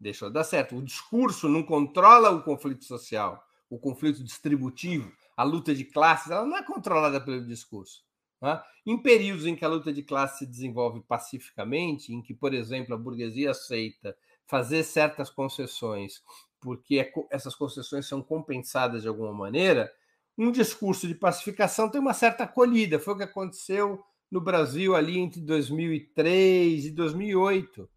Deixou 0.00 0.28
de 0.28 0.34
dar 0.34 0.44
certo. 0.44 0.76
O 0.76 0.82
discurso 0.82 1.48
não 1.48 1.62
controla 1.62 2.30
o 2.30 2.42
conflito 2.42 2.84
social, 2.84 3.42
o 3.70 3.78
conflito 3.78 4.22
distributivo, 4.24 5.12
a 5.36 5.42
luta 5.42 5.74
de 5.74 5.84
classes, 5.84 6.30
ela 6.30 6.44
não 6.44 6.56
é 6.56 6.62
controlada 6.62 7.20
pelo 7.20 7.46
discurso. 7.46 8.04
Né? 8.40 8.62
Em 8.86 9.00
períodos 9.00 9.46
em 9.46 9.56
que 9.56 9.64
a 9.64 9.68
luta 9.68 9.92
de 9.92 10.02
classe 10.02 10.40
se 10.40 10.46
desenvolve 10.46 11.00
pacificamente, 11.02 12.12
em 12.12 12.22
que, 12.22 12.34
por 12.34 12.52
exemplo, 12.52 12.94
a 12.94 12.98
burguesia 12.98 13.50
aceita 13.50 14.16
fazer 14.46 14.82
certas 14.84 15.30
concessões, 15.30 16.22
porque 16.64 16.98
é 16.98 17.12
essas 17.30 17.54
concessões 17.54 18.08
são 18.08 18.22
compensadas 18.22 19.02
de 19.02 19.08
alguma 19.08 19.34
maneira, 19.34 19.92
um 20.36 20.50
discurso 20.50 21.06
de 21.06 21.14
pacificação 21.14 21.90
tem 21.90 22.00
uma 22.00 22.14
certa 22.14 22.44
acolhida. 22.44 22.98
Foi 22.98 23.12
o 23.12 23.16
que 23.16 23.22
aconteceu 23.22 24.02
no 24.30 24.40
Brasil 24.40 24.96
ali 24.96 25.18
entre 25.18 25.40
2003 25.42 26.86
e 26.86 26.90
2008. 26.90 27.88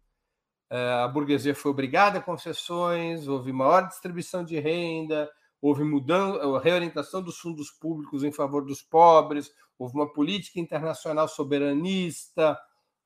Eh, 0.70 0.92
a 0.92 1.08
burguesia 1.08 1.54
foi 1.54 1.70
obrigada 1.70 2.18
a 2.18 2.22
concessões, 2.22 3.26
houve 3.26 3.52
maior 3.52 3.88
distribuição 3.88 4.44
de 4.44 4.60
renda, 4.60 5.30
houve 5.60 5.82
mudança, 5.82 6.60
reorientação 6.60 7.22
dos 7.22 7.38
fundos 7.38 7.70
públicos 7.70 8.22
em 8.22 8.30
favor 8.30 8.64
dos 8.64 8.82
pobres, 8.82 9.50
houve 9.78 9.94
uma 9.94 10.12
política 10.12 10.60
internacional 10.60 11.26
soberanista, 11.26 12.56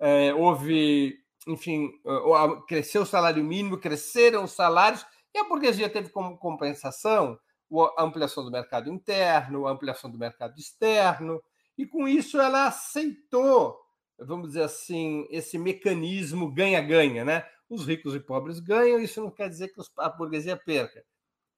eh, 0.00 0.34
houve, 0.34 1.16
enfim, 1.46 1.90
eh, 2.04 2.62
cresceu 2.66 3.02
o 3.02 3.06
salário 3.06 3.44
mínimo, 3.44 3.78
cresceram 3.78 4.44
os 4.44 4.52
salários, 4.52 5.06
e 5.34 5.38
a 5.38 5.44
burguesia 5.44 5.88
teve 5.88 6.10
como 6.10 6.38
compensação 6.38 7.38
a 7.96 8.02
ampliação 8.02 8.44
do 8.44 8.50
mercado 8.50 8.90
interno, 8.90 9.66
a 9.66 9.70
ampliação 9.70 10.10
do 10.10 10.18
mercado 10.18 10.58
externo, 10.58 11.42
e 11.76 11.86
com 11.86 12.06
isso 12.06 12.38
ela 12.38 12.66
aceitou, 12.66 13.78
vamos 14.18 14.48
dizer 14.48 14.64
assim, 14.64 15.26
esse 15.30 15.56
mecanismo 15.56 16.52
ganha-ganha, 16.52 17.24
né? 17.24 17.46
Os 17.68 17.86
ricos 17.86 18.14
e 18.14 18.20
pobres 18.20 18.60
ganham, 18.60 19.00
isso 19.00 19.22
não 19.22 19.30
quer 19.30 19.48
dizer 19.48 19.68
que 19.68 19.80
a 19.98 20.10
burguesia 20.10 20.56
perca. 20.56 21.02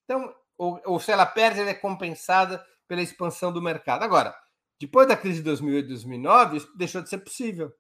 Então, 0.05 0.33
ou, 0.57 0.81
ou 0.85 1.01
se 1.01 1.11
ela 1.11 1.27
perde, 1.27 1.61
ela 1.61 1.71
é 1.71 1.75
compensada 1.75 2.65
pela 2.87 3.03
expansão 3.03 3.53
do 3.53 3.61
mercado. 3.61 4.05
Agora, 4.05 4.37
depois 4.79 5.09
da 5.09 5.17
crise 5.17 5.39
de 5.39 5.45
2008 5.45 5.87
e 5.87 5.89
2009, 5.89 6.57
isso 6.59 6.77
deixou 6.77 7.03
de 7.03 7.09
ser 7.09 7.19
possível. 7.19 7.73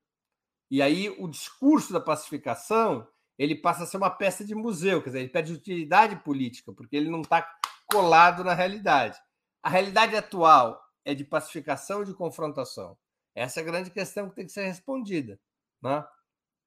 E 0.70 0.82
aí 0.82 1.08
o 1.18 1.28
discurso 1.28 1.92
da 1.92 2.00
pacificação 2.00 3.06
ele 3.38 3.54
passa 3.54 3.84
a 3.84 3.86
ser 3.86 3.96
uma 3.96 4.10
peça 4.10 4.44
de 4.44 4.54
museu, 4.54 5.02
quer 5.02 5.10
dizer, 5.10 5.20
ele 5.20 5.28
perde 5.28 5.52
utilidade 5.52 6.16
política, 6.16 6.72
porque 6.72 6.96
ele 6.96 7.10
não 7.10 7.22
está 7.22 7.48
colado 7.86 8.44
na 8.44 8.54
realidade. 8.54 9.18
A 9.62 9.68
realidade 9.68 10.16
atual 10.16 10.80
é 11.04 11.14
de 11.14 11.24
pacificação 11.24 11.98
ou 11.98 12.04
de 12.04 12.14
confrontação? 12.14 12.96
Essa 13.34 13.60
é 13.60 13.62
a 13.62 13.66
grande 13.66 13.90
questão 13.90 14.28
que 14.28 14.36
tem 14.36 14.46
que 14.46 14.52
ser 14.52 14.66
respondida. 14.66 15.40
Né? 15.82 16.04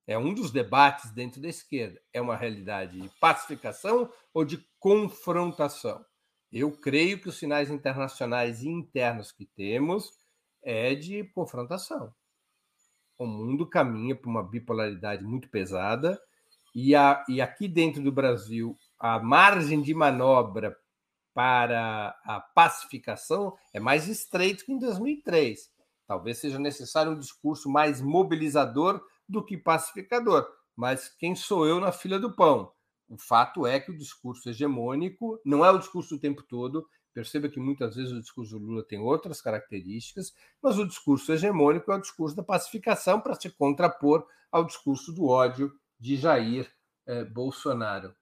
É 0.05 0.17
um 0.17 0.33
dos 0.33 0.51
debates 0.51 1.11
dentro 1.11 1.41
da 1.41 1.47
esquerda. 1.47 2.01
É 2.13 2.21
uma 2.21 2.35
realidade 2.35 2.99
de 2.99 3.09
pacificação 3.19 4.11
ou 4.33 4.43
de 4.43 4.57
confrontação? 4.79 6.05
Eu 6.51 6.71
creio 6.71 7.19
que 7.19 7.29
os 7.29 7.37
sinais 7.37 7.69
internacionais 7.69 8.63
e 8.63 8.69
internos 8.69 9.31
que 9.31 9.45
temos 9.45 10.17
é 10.61 10.95
de 10.95 11.23
confrontação. 11.25 12.13
O 13.17 13.25
mundo 13.25 13.67
caminha 13.67 14.15
para 14.15 14.29
uma 14.29 14.43
bipolaridade 14.43 15.23
muito 15.23 15.49
pesada 15.49 16.19
e, 16.79 16.93
a, 16.93 17.25
e 17.27 17.41
aqui 17.41 17.67
dentro 17.67 18.03
do 18.03 18.11
Brasil 18.11 18.77
a 18.99 19.17
margem 19.17 19.81
de 19.81 19.95
manobra 19.95 20.77
para 21.33 22.15
a 22.23 22.39
pacificação 22.39 23.57
é 23.73 23.79
mais 23.79 24.07
estreito 24.07 24.63
que 24.63 24.71
em 24.71 24.77
2003. 24.77 25.71
Talvez 26.05 26.37
seja 26.37 26.59
necessário 26.59 27.13
um 27.13 27.17
discurso 27.17 27.67
mais 27.67 27.99
mobilizador 27.99 29.01
do 29.27 29.43
que 29.43 29.57
pacificador. 29.57 30.47
Mas 30.75 31.09
quem 31.17 31.35
sou 31.35 31.65
eu 31.65 31.79
na 31.79 31.91
fila 31.91 32.19
do 32.19 32.35
pão? 32.35 32.71
O 33.09 33.17
fato 33.17 33.65
é 33.65 33.79
que 33.79 33.89
o 33.89 33.97
discurso 33.97 34.47
hegemônico 34.47 35.41
não 35.43 35.65
é 35.65 35.71
o 35.71 35.79
discurso 35.79 36.13
o 36.13 36.19
tempo 36.19 36.43
todo. 36.43 36.87
Perceba 37.11 37.49
que 37.49 37.59
muitas 37.59 37.95
vezes 37.95 38.11
o 38.11 38.21
discurso 38.21 38.51
do 38.51 38.63
Lula 38.63 38.83
tem 38.83 38.99
outras 38.99 39.41
características, 39.41 40.31
mas 40.61 40.77
o 40.77 40.87
discurso 40.87 41.33
hegemônico 41.33 41.91
é 41.91 41.95
o 41.95 42.01
discurso 42.01 42.35
da 42.35 42.43
pacificação 42.43 43.19
para 43.19 43.33
se 43.33 43.49
contrapor 43.49 44.27
ao 44.51 44.63
discurso 44.63 45.11
do 45.11 45.25
ódio 45.25 45.73
de 45.99 46.15
Jair 46.15 46.69
eh, 47.05 47.23
Bolsonaro. 47.25 48.13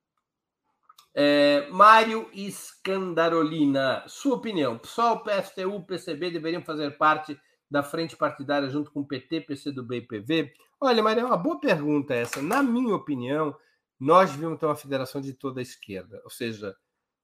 É, 1.13 1.67
Mário 1.69 2.29
Scandarolina, 2.51 4.03
sua 4.07 4.35
opinião: 4.35 4.77
PSOL, 4.77 5.23
PSTU, 5.23 5.85
PCB 5.85 6.31
deveriam 6.31 6.61
fazer 6.61 6.97
parte 6.97 7.39
da 7.71 7.81
frente 7.81 8.17
partidária 8.17 8.69
junto 8.69 8.91
com 8.91 9.03
PT, 9.03 9.41
PCdoB 9.41 9.97
e 9.97 10.01
PV? 10.01 10.53
Olha, 10.79 11.01
Mário, 11.01 11.21
é 11.21 11.25
uma 11.25 11.37
boa 11.37 11.59
pergunta 11.59 12.13
essa. 12.13 12.41
Na 12.41 12.61
minha 12.61 12.93
opinião, 12.93 13.55
nós 13.99 14.31
devíamos 14.31 14.59
ter 14.59 14.65
uma 14.65 14.75
federação 14.75 15.21
de 15.21 15.33
toda 15.33 15.61
a 15.61 15.63
esquerda, 15.63 16.21
ou 16.23 16.29
seja, 16.29 16.75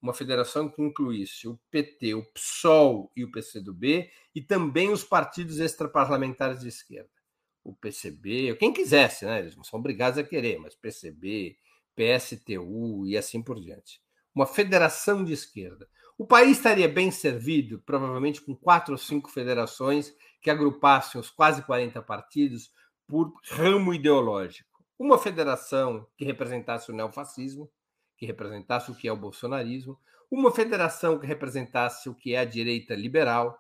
uma 0.02 0.14
federação 0.14 0.68
que 0.70 0.82
incluísse 0.82 1.48
o 1.48 1.60
PT, 1.70 2.16
o 2.16 2.26
PSOL 2.34 3.12
e 3.16 3.24
o 3.24 3.32
PCdoB 3.32 4.10
e 4.34 4.42
também 4.42 4.90
os 4.92 5.04
partidos 5.04 5.60
extraparlamentares 5.60 6.62
de 6.62 6.70
esquerda. 6.70 7.21
O 7.64 7.74
PCB, 7.74 8.56
quem 8.56 8.74
quisesse, 8.74 9.26
né? 9.26 9.40
Eles 9.40 9.56
não 9.56 9.64
são 9.64 9.80
obrigados 9.80 10.18
a 10.18 10.24
querer, 10.24 10.58
mas 10.60 10.76
PCB, 10.76 11.58
PSTU 11.96 13.06
e 13.06 13.16
assim 13.18 13.42
por 13.42 13.60
diante. 13.60 14.02
Uma 14.34 14.46
federação 14.46 15.24
de 15.24 15.34
esquerda. 15.34 15.88
O 16.18 16.26
país 16.26 16.58
estaria 16.58 16.88
bem 16.88 17.12
servido, 17.12 17.80
provavelmente, 17.86 18.42
com 18.42 18.56
quatro 18.56 18.94
ou 18.94 18.98
cinco 18.98 19.30
federações 19.30 20.16
que 20.42 20.50
agrupassem 20.50 21.20
os 21.20 21.30
quase 21.30 21.62
40 21.64 22.02
partidos 22.02 22.72
por 23.08 23.34
ramo 23.50 23.94
ideológico. 23.94 24.84
Uma 24.98 25.18
federação 25.18 26.08
que 26.18 26.24
representasse 26.24 26.92
o 26.92 26.96
neofascismo, 26.96 27.70
que 28.18 28.26
representasse 28.26 28.92
o 28.92 28.96
que 28.96 29.08
é 29.08 29.12
o 29.12 29.18
bolsonarismo, 29.18 30.00
uma 30.30 30.52
federação 30.52 31.20
que 31.20 31.28
representasse 31.28 32.08
o 32.08 32.16
que 32.16 32.34
é 32.34 32.40
a 32.40 32.46
direita 32.46 32.96
liberal, 32.96 33.60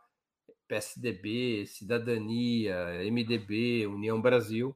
PSDB, 0.71 1.65
Cidadania, 1.65 3.03
MDB, 3.11 3.85
União 3.87 4.21
Brasil, 4.21 4.73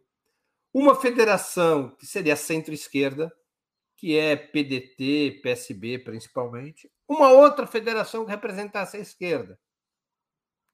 uma 0.73 0.93
federação 0.93 1.95
que 1.95 2.05
seria 2.05 2.35
centro-esquerda, 2.35 3.33
que 3.95 4.17
é 4.17 4.35
PDT, 4.35 5.39
PSB 5.41 5.99
principalmente, 5.99 6.91
uma 7.07 7.29
outra 7.29 7.65
federação 7.65 8.25
que 8.25 8.31
representasse 8.31 8.97
a 8.97 8.99
esquerda, 8.99 9.57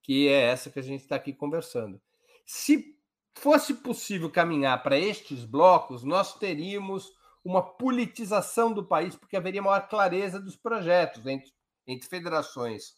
que 0.02 0.28
é 0.28 0.42
essa 0.42 0.72
que 0.72 0.80
a 0.80 0.84
gente 0.84 1.02
está 1.02 1.18
aqui 1.18 1.32
conversando. 1.32 2.02
Se 2.44 2.98
fosse 3.36 3.76
possível 3.76 4.32
caminhar 4.32 4.82
para 4.82 4.98
estes 4.98 5.46
blocos, 5.46 6.04
nós 6.04 6.40
teríamos 6.40 7.14
uma 7.46 7.62
politização 7.62 8.74
do 8.74 8.84
país, 8.84 9.16
porque 9.16 9.38
haveria 9.38 9.62
maior 9.62 9.88
clareza 9.88 10.40
dos 10.40 10.56
projetos 10.56 11.24
entre, 11.28 11.52
entre 11.86 12.10
federações 12.10 12.96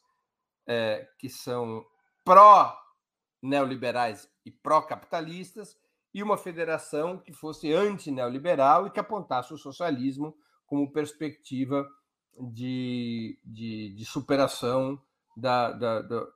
é, 0.66 1.06
que 1.20 1.28
são 1.28 1.86
pró-neoliberais 2.24 4.30
e 4.46 4.52
pró-capitalistas 4.52 5.78
e 6.14 6.22
uma 6.22 6.38
federação 6.38 7.18
que 7.18 7.34
fosse 7.34 7.74
anti-neoliberal 7.74 8.88
e 8.88 8.92
que 8.92 9.00
apontasse 9.00 9.54
o 9.54 9.58
socialismo 9.58 10.36
como 10.66 10.92
perspectiva 10.92 11.88
de, 12.52 13.40
de, 13.44 13.94
de 13.96 14.06
superação 14.06 15.00
da, 15.36 15.72
da, 15.72 16.02
da, 16.02 16.28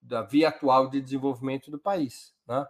da, 0.00 0.22
via 0.22 0.48
atual 0.48 0.88
de 0.88 1.00
desenvolvimento 1.00 1.70
do 1.70 1.78
país. 1.78 2.32
Né? 2.46 2.66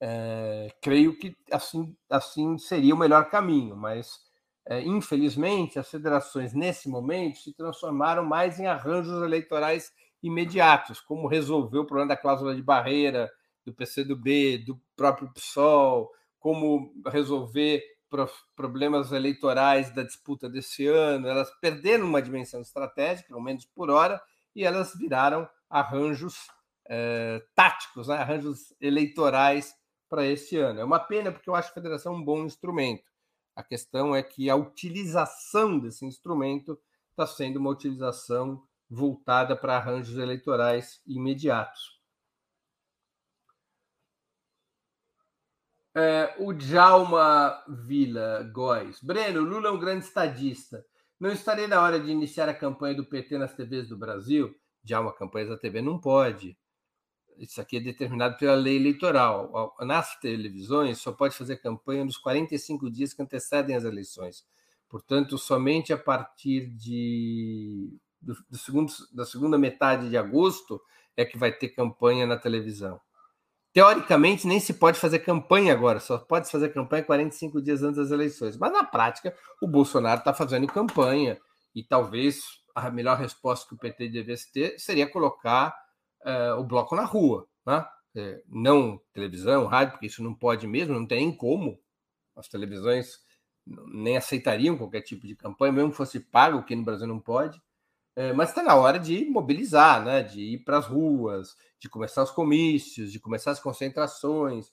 É, 0.00 0.74
creio 0.80 1.18
que 1.18 1.36
assim, 1.50 1.96
assim 2.08 2.56
seria 2.58 2.94
o 2.94 2.98
melhor 2.98 3.28
caminho, 3.28 3.76
mas 3.76 4.20
é, 4.66 4.80
infelizmente 4.80 5.78
as 5.78 5.90
federações 5.90 6.54
nesse 6.54 6.88
momento 6.88 7.38
se 7.38 7.52
transformaram 7.52 8.24
mais 8.24 8.60
em 8.60 8.66
arranjos 8.66 9.22
eleitorais 9.22 9.92
imediatos, 10.22 11.00
como 11.00 11.26
resolver 11.26 11.78
o 11.78 11.84
problema 11.84 12.08
da 12.08 12.16
cláusula 12.16 12.54
de 12.54 12.62
barreira, 12.62 13.30
do 13.64 13.72
PCdoB, 13.72 14.58
do 14.58 14.80
próprio 14.96 15.32
PSOL, 15.32 16.10
como 16.38 16.92
resolver 17.06 17.82
problemas 18.54 19.12
eleitorais 19.12 19.94
da 19.94 20.02
disputa 20.02 20.48
desse 20.48 20.86
ano. 20.86 21.26
Elas 21.26 21.50
perderam 21.60 22.06
uma 22.06 22.20
dimensão 22.20 22.60
estratégica, 22.60 23.34
ao 23.34 23.40
menos 23.40 23.64
por 23.64 23.90
hora, 23.90 24.20
e 24.54 24.64
elas 24.64 24.94
viraram 24.94 25.48
arranjos 25.70 26.34
eh, 26.88 27.42
táticos, 27.54 28.08
né? 28.08 28.16
arranjos 28.16 28.74
eleitorais 28.80 29.74
para 30.08 30.26
esse 30.26 30.58
ano. 30.58 30.80
É 30.80 30.84
uma 30.84 30.98
pena, 30.98 31.32
porque 31.32 31.48
eu 31.48 31.54
acho 31.54 31.70
a 31.70 31.74
federação 31.74 32.14
um 32.14 32.24
bom 32.24 32.44
instrumento. 32.44 33.10
A 33.56 33.62
questão 33.62 34.14
é 34.14 34.22
que 34.22 34.50
a 34.50 34.56
utilização 34.56 35.78
desse 35.78 36.04
instrumento 36.04 36.78
está 37.10 37.26
sendo 37.26 37.58
uma 37.58 37.70
utilização 37.70 38.62
voltada 38.92 39.56
para 39.56 39.76
arranjos 39.76 40.18
eleitorais 40.18 41.00
imediatos. 41.06 41.98
É, 45.94 46.34
o 46.38 46.52
Djalma 46.52 47.64
Vila 47.68 48.42
Góes. 48.52 49.02
Breno, 49.02 49.40
Lula 49.40 49.68
é 49.68 49.70
um 49.72 49.78
grande 49.78 50.04
estadista. 50.04 50.84
Não 51.18 51.30
estaria 51.30 51.66
na 51.66 51.80
hora 51.80 51.98
de 51.98 52.10
iniciar 52.10 52.48
a 52.48 52.54
campanha 52.54 52.94
do 52.94 53.04
PT 53.04 53.38
nas 53.38 53.54
TVs 53.54 53.88
do 53.88 53.96
Brasil? 53.96 54.54
Djalma, 54.84 55.12
campanhas 55.14 55.48
da 55.48 55.56
TV 55.56 55.80
não 55.80 55.98
pode. 55.98 56.56
Isso 57.38 57.60
aqui 57.60 57.78
é 57.78 57.80
determinado 57.80 58.36
pela 58.36 58.54
lei 58.54 58.76
eleitoral. 58.76 59.74
Nas 59.80 60.18
televisões, 60.20 60.98
só 60.98 61.12
pode 61.12 61.34
fazer 61.34 61.56
campanha 61.56 62.04
nos 62.04 62.18
45 62.18 62.90
dias 62.90 63.14
que 63.14 63.22
antecedem 63.22 63.74
as 63.74 63.84
eleições. 63.84 64.44
Portanto, 64.88 65.38
somente 65.38 65.92
a 65.92 65.98
partir 65.98 66.66
de, 66.76 67.98
do, 68.22 68.34
do 68.48 68.56
segundo, 68.56 68.92
da 69.12 69.26
segunda 69.26 69.58
metade 69.58 70.08
de 70.08 70.16
agosto 70.16 70.80
é 71.16 71.24
que 71.24 71.36
vai 71.36 71.52
ter 71.52 71.68
campanha 71.70 72.26
na 72.26 72.38
televisão 72.38 73.00
teoricamente 73.72 74.46
nem 74.46 74.60
se 74.60 74.74
pode 74.74 74.98
fazer 74.98 75.20
campanha 75.20 75.72
agora, 75.72 75.98
só 75.98 76.18
pode 76.18 76.50
fazer 76.50 76.68
campanha 76.70 77.02
45 77.02 77.62
dias 77.62 77.82
antes 77.82 77.96
das 77.96 78.10
eleições. 78.10 78.56
Mas 78.56 78.72
na 78.72 78.84
prática, 78.84 79.34
o 79.60 79.66
Bolsonaro 79.66 80.18
está 80.18 80.34
fazendo 80.34 80.66
campanha 80.66 81.40
e 81.74 81.82
talvez 81.82 82.42
a 82.74 82.90
melhor 82.90 83.18
resposta 83.18 83.66
que 83.66 83.74
o 83.74 83.78
PT 83.78 84.08
devesse 84.08 84.52
ter 84.52 84.78
seria 84.78 85.08
colocar 85.08 85.74
uh, 86.24 86.60
o 86.60 86.64
bloco 86.64 86.94
na 86.94 87.04
rua, 87.04 87.46
né? 87.66 87.84
É, 88.14 88.42
não 88.46 89.00
televisão, 89.14 89.64
rádio, 89.64 89.92
porque 89.92 90.06
isso 90.06 90.22
não 90.22 90.34
pode 90.34 90.66
mesmo, 90.66 90.92
não 90.92 91.06
tem 91.06 91.34
como. 91.34 91.80
As 92.36 92.46
televisões 92.46 93.20
nem 93.66 94.18
aceitariam 94.18 94.76
qualquer 94.76 95.00
tipo 95.00 95.26
de 95.26 95.34
campanha, 95.34 95.72
mesmo 95.72 95.92
que 95.92 95.96
fosse 95.96 96.20
pago, 96.20 96.62
que 96.62 96.76
no 96.76 96.84
Brasil 96.84 97.06
não 97.06 97.18
pode. 97.18 97.58
É, 98.14 98.32
mas 98.32 98.50
está 98.50 98.62
na 98.62 98.74
hora 98.74 98.98
de 98.98 99.24
mobilizar, 99.24 100.04
né? 100.04 100.22
de 100.22 100.40
ir 100.40 100.58
para 100.64 100.78
as 100.78 100.86
ruas, 100.86 101.56
de 101.80 101.88
começar 101.88 102.22
os 102.22 102.30
comícios, 102.30 103.10
de 103.10 103.18
começar 103.18 103.52
as 103.52 103.60
concentrações, 103.60 104.70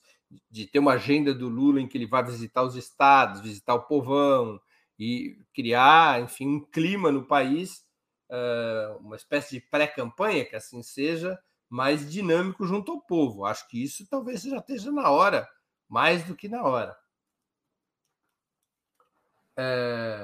de 0.50 0.66
ter 0.66 0.78
uma 0.78 0.92
agenda 0.92 1.34
do 1.34 1.48
Lula 1.48 1.80
em 1.80 1.88
que 1.88 1.96
ele 1.96 2.06
vai 2.06 2.22
visitar 2.22 2.62
os 2.62 2.76
estados, 2.76 3.40
visitar 3.40 3.74
o 3.74 3.86
povão 3.86 4.60
e 4.98 5.38
criar, 5.54 6.20
enfim, 6.22 6.46
um 6.46 6.60
clima 6.60 7.10
no 7.10 7.26
país, 7.26 7.84
uh, 8.30 8.98
uma 8.98 9.16
espécie 9.16 9.58
de 9.58 9.66
pré-campanha, 9.68 10.44
que 10.44 10.54
assim 10.54 10.82
seja, 10.82 11.38
mais 11.68 12.10
dinâmico 12.10 12.66
junto 12.66 12.92
ao 12.92 13.00
povo. 13.00 13.44
Acho 13.46 13.66
que 13.68 13.82
isso 13.82 14.06
talvez 14.08 14.42
já 14.42 14.58
esteja 14.58 14.92
na 14.92 15.10
hora, 15.10 15.48
mais 15.88 16.24
do 16.24 16.36
que 16.36 16.48
na 16.48 16.62
hora. 16.62 16.96
É... 19.56 20.19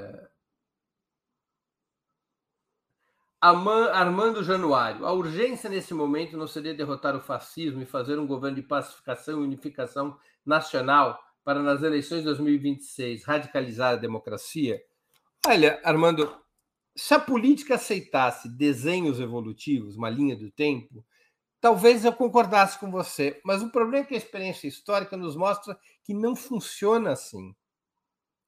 Armando 3.48 4.42
Januário, 4.42 5.06
a 5.06 5.12
urgência 5.12 5.70
nesse 5.70 5.94
momento 5.94 6.36
não 6.36 6.46
seria 6.48 6.74
derrotar 6.74 7.14
o 7.14 7.20
fascismo 7.20 7.82
e 7.82 7.86
fazer 7.86 8.18
um 8.18 8.26
governo 8.26 8.56
de 8.56 8.62
pacificação 8.62 9.40
e 9.40 9.44
unificação 9.44 10.18
nacional 10.44 11.18
para 11.44 11.62
nas 11.62 11.82
eleições 11.82 12.18
de 12.18 12.24
2026 12.24 13.24
radicalizar 13.24 13.92
a 13.92 13.96
democracia? 13.96 14.82
Olha, 15.46 15.80
Armando, 15.84 16.36
se 16.96 17.14
a 17.14 17.20
política 17.20 17.76
aceitasse 17.76 18.48
desenhos 18.48 19.20
evolutivos, 19.20 19.96
uma 19.96 20.10
linha 20.10 20.34
do 20.34 20.50
tempo, 20.50 21.04
talvez 21.60 22.04
eu 22.04 22.12
concordasse 22.12 22.78
com 22.80 22.90
você, 22.90 23.40
mas 23.44 23.62
o 23.62 23.70
problema 23.70 24.04
é 24.04 24.08
que 24.08 24.14
a 24.14 24.18
experiência 24.18 24.66
histórica 24.66 25.16
nos 25.16 25.36
mostra 25.36 25.78
que 26.02 26.12
não 26.12 26.34
funciona 26.34 27.12
assim. 27.12 27.54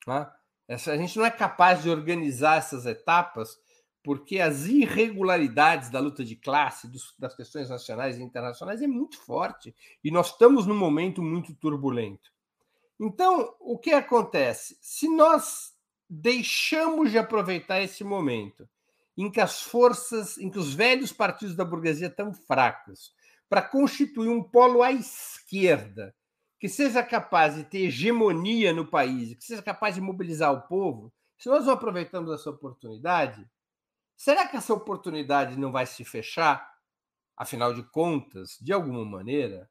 Tá? 0.05 0.34
a 0.68 0.96
gente 0.96 1.16
não 1.16 1.24
é 1.24 1.30
capaz 1.30 1.82
de 1.82 1.88
organizar 1.88 2.57
essas 2.57 2.84
etapas 2.84 3.57
porque 4.09 4.40
as 4.40 4.64
irregularidades 4.64 5.90
da 5.90 6.00
luta 6.00 6.24
de 6.24 6.34
classe, 6.34 6.88
dos, 6.88 7.14
das 7.18 7.36
questões 7.36 7.68
nacionais 7.68 8.16
e 8.16 8.22
internacionais 8.22 8.80
é 8.80 8.86
muito 8.86 9.18
forte 9.18 9.76
e 10.02 10.11
nós 10.11 10.28
estamos 10.28 10.64
num 10.64 10.74
momento 10.74 11.22
muito 11.22 11.54
turbulento. 11.54 12.32
Então, 12.98 13.54
o 13.61 13.76
que 13.76 13.90
acontece? 13.90 14.78
Se 14.80 15.14
nós 15.14 15.74
deixamos 16.09 17.11
de 17.11 17.18
aproveitar 17.18 17.82
esse 17.82 18.02
momento 18.02 18.66
em 19.14 19.30
que 19.30 19.42
as 19.42 19.61
forças, 19.61 20.38
em 20.38 20.48
que 20.48 20.59
os 20.59 20.72
velhos 20.72 21.12
partidos 21.12 21.54
da 21.54 21.62
burguesia 21.62 22.06
estão 22.06 22.32
fracos, 22.32 23.12
para 23.46 23.61
constituir 23.61 24.30
um 24.30 24.42
polo 24.42 24.82
à 24.82 24.90
esquerda 24.90 26.14
que 26.59 26.66
seja 26.66 27.02
capaz 27.02 27.56
de 27.56 27.64
ter 27.64 27.80
hegemonia 27.80 28.72
no 28.72 28.86
país, 28.86 29.34
que 29.34 29.44
seja 29.44 29.61
capaz 29.61 29.96
de 29.96 30.00
mobilizar 30.00 30.50
o 30.50 30.62
povo, 30.62 31.12
se 31.36 31.50
nós 31.50 31.66
não 31.66 31.74
aproveitamos 31.74 32.32
essa 32.32 32.48
oportunidade, 32.48 33.46
será 34.19 34.47
que 34.47 34.57
essa 34.57 34.75
oportunidade 34.75 35.57
não 35.57 35.71
vai 35.71 35.87
se 35.87 36.05
fechar? 36.05 36.69
Afinal 37.37 37.73
de 37.73 37.85
contas, 37.85 38.59
de 38.61 38.73
alguma 38.73 39.05
maneira, 39.05 39.71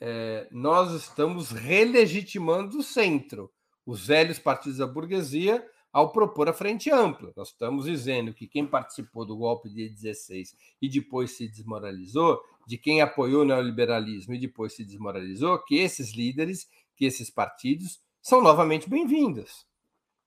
é, 0.00 0.48
nós 0.50 0.92
estamos 0.92 1.52
relegitimando 1.52 2.78
o 2.78 2.82
centro, 2.82 3.50
os 3.86 4.08
velhos 4.08 4.40
partidos 4.40 4.78
da 4.78 4.86
burguesia, 4.86 5.64
ao 5.92 6.12
propor 6.12 6.48
a 6.48 6.52
frente 6.52 6.90
ampla. 6.90 7.32
Nós 7.36 7.48
estamos 7.48 7.86
dizendo 7.86 8.34
que 8.34 8.48
quem 8.48 8.66
participou 8.66 9.24
do 9.24 9.36
golpe 9.36 9.70
de 9.70 9.88
16 9.88 10.54
e 10.82 10.88
depois 10.88 11.30
se 11.30 11.48
desmoralizou, 11.48 12.38
de 12.66 12.76
quem 12.76 13.00
apoiou 13.00 13.42
o 13.42 13.44
neoliberalismo 13.44 14.34
e 14.34 14.38
depois 14.38 14.74
se 14.74 14.84
desmoralizou, 14.84 15.58
que 15.64 15.76
esses 15.76 16.12
líderes, 16.12 16.68
que 16.96 17.04
esses 17.04 17.30
partidos 17.30 18.00
são 18.20 18.42
novamente 18.42 18.90
bem-vindos. 18.90 19.64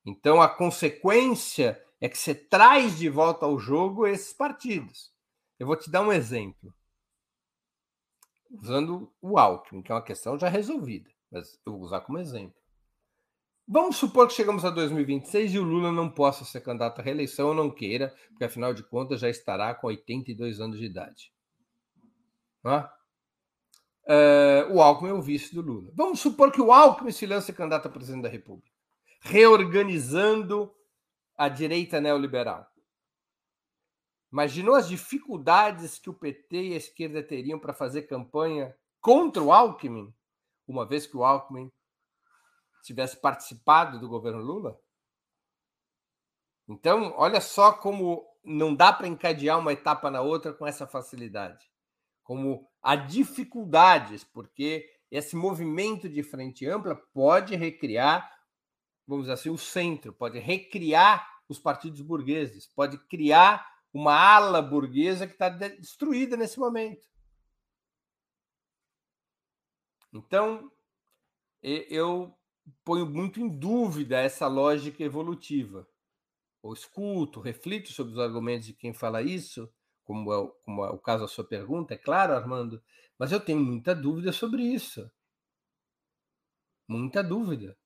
Então 0.06 0.42
a 0.42 0.48
consequência 0.48 1.80
é 2.02 2.08
que 2.08 2.18
você 2.18 2.34
traz 2.34 2.98
de 2.98 3.10
volta 3.10 3.46
ao 3.46 3.60
jogo 3.60 4.08
esses 4.08 4.34
partidos. 4.34 5.12
Eu 5.58 5.68
vou 5.68 5.76
te 5.76 5.90
dar 5.90 6.02
um 6.02 6.12
exemplo. 6.12 6.74
Usando 8.50 9.14
o 9.22 9.38
Alckmin, 9.38 9.82
que 9.82 9.92
é 9.92 9.96
uma 9.96 10.04
questão 10.04 10.40
já 10.40 10.48
resolvida, 10.48 11.10
mas 11.32 11.60
eu 11.66 11.74
vou 11.74 11.82
usar 11.82 12.02
como 12.02 12.18
exemplo. 12.18 12.58
Vamos 13.68 13.98
supor 13.98 14.28
que 14.28 14.34
chegamos 14.34 14.66
a 14.66 14.72
2026 14.72 15.54
e 15.54 15.60
o 15.60 15.64
Lula 15.64 15.92
não 15.92 16.10
possa 16.10 16.44
ser 16.44 16.62
candidato 16.62 17.00
à 17.00 17.04
reeleição 17.04 17.50
ou 17.50 17.54
não 17.54 17.70
queira, 17.70 18.16
porque 18.30 18.46
afinal 18.46 18.74
de 18.74 18.82
contas 18.82 19.20
já 19.20 19.30
estará 19.30 19.76
com 19.76 19.88
82 19.88 20.60
anos 20.60 20.80
de 20.80 20.86
idade. 20.86 21.32
Uh, 22.64 24.74
o 24.74 24.82
Alckmin 24.82 25.10
é 25.10 25.14
o 25.14 25.22
vice 25.22 25.54
do 25.54 25.62
Lula. 25.62 25.92
Vamos 25.94 26.20
supor 26.20 26.52
que 26.52 26.60
o 26.60 26.72
Alckmin 26.72 27.12
se 27.12 27.28
lance 27.28 27.54
candidato 27.54 27.88
a 27.88 27.92
presidente 27.92 28.24
da 28.24 28.30
República, 28.30 28.72
reorganizando 29.22 30.74
a 31.40 31.48
direita 31.48 32.02
neoliberal. 32.02 32.70
Imaginou 34.30 34.76
as 34.76 34.90
dificuldades 34.90 35.98
que 35.98 36.10
o 36.10 36.14
PT 36.14 36.64
e 36.64 36.74
a 36.74 36.78
esquerda 36.78 37.24
teriam 37.24 37.58
para 37.58 37.74
fazer 37.74 38.04
campanha 38.04 38.76
contra 39.00 39.42
o 39.42 39.54
Alckmin, 39.54 40.14
uma 40.68 40.86
vez 40.86 41.08
que 41.08 41.16
o 41.16 41.24
Alckmin 41.24 41.72
tivesse 42.84 43.22
participado 43.22 44.02
do 44.02 44.10
governo 44.10 44.42
Lula? 44.42 44.78
Então, 46.68 47.14
olha 47.16 47.40
só 47.40 47.72
como 47.72 48.28
não 48.44 48.76
dá 48.76 48.92
para 48.92 49.08
encadear 49.08 49.58
uma 49.58 49.72
etapa 49.72 50.12
na 50.12 50.20
outra 50.20 50.54
com 50.54 50.68
essa 50.68 50.86
facilidade. 50.86 51.66
Como 52.22 52.70
há 52.84 52.98
dificuldades, 52.98 54.26
porque 54.26 54.86
esse 55.10 55.38
movimento 55.38 56.10
de 56.10 56.22
frente 56.22 56.68
ampla 56.68 56.96
pode 57.14 57.56
recriar, 57.56 58.30
vamos 59.10 59.26
dizer 59.26 59.34
assim, 59.34 59.50
o 59.50 59.58
centro, 59.58 60.14
pode 60.14 60.38
recriar 60.38 61.42
os 61.50 61.58
partidos 61.58 62.00
burgueses, 62.00 62.68
pode 62.68 63.00
criar 63.08 63.68
uma 63.92 64.14
ala 64.14 64.62
burguesa 64.62 65.26
que 65.26 65.34
está 65.34 65.50
destruída 65.50 66.38
nesse 66.38 66.60
momento. 66.60 67.10
Então, 70.14 70.72
eu 71.62 72.38
ponho 72.86 73.08
muito 73.08 73.40
em 73.40 73.50
dúvida 73.50 74.20
essa 74.20 74.48
lógica 74.48 75.04
evolutiva. 75.04 75.88
Ou 76.62 76.74
escuto, 76.74 77.40
reflito 77.40 77.92
sobre 77.92 78.14
os 78.14 78.20
argumentos 78.20 78.68
de 78.68 78.74
quem 78.74 78.94
fala 78.94 79.24
isso, 79.24 79.72
como 80.04 80.32
é, 80.32 80.52
como 80.64 80.86
é 80.86 80.90
o 80.90 81.00
caso 81.00 81.24
da 81.24 81.28
sua 81.28 81.44
pergunta, 81.44 81.96
é 81.96 81.98
claro, 81.98 82.34
Armando, 82.34 82.84
mas 83.18 83.32
eu 83.32 83.40
tenho 83.40 83.60
muita 83.60 83.96
dúvida 83.96 84.32
sobre 84.32 84.62
isso. 84.62 85.10
Muita 86.88 87.24
dúvida. 87.24 87.78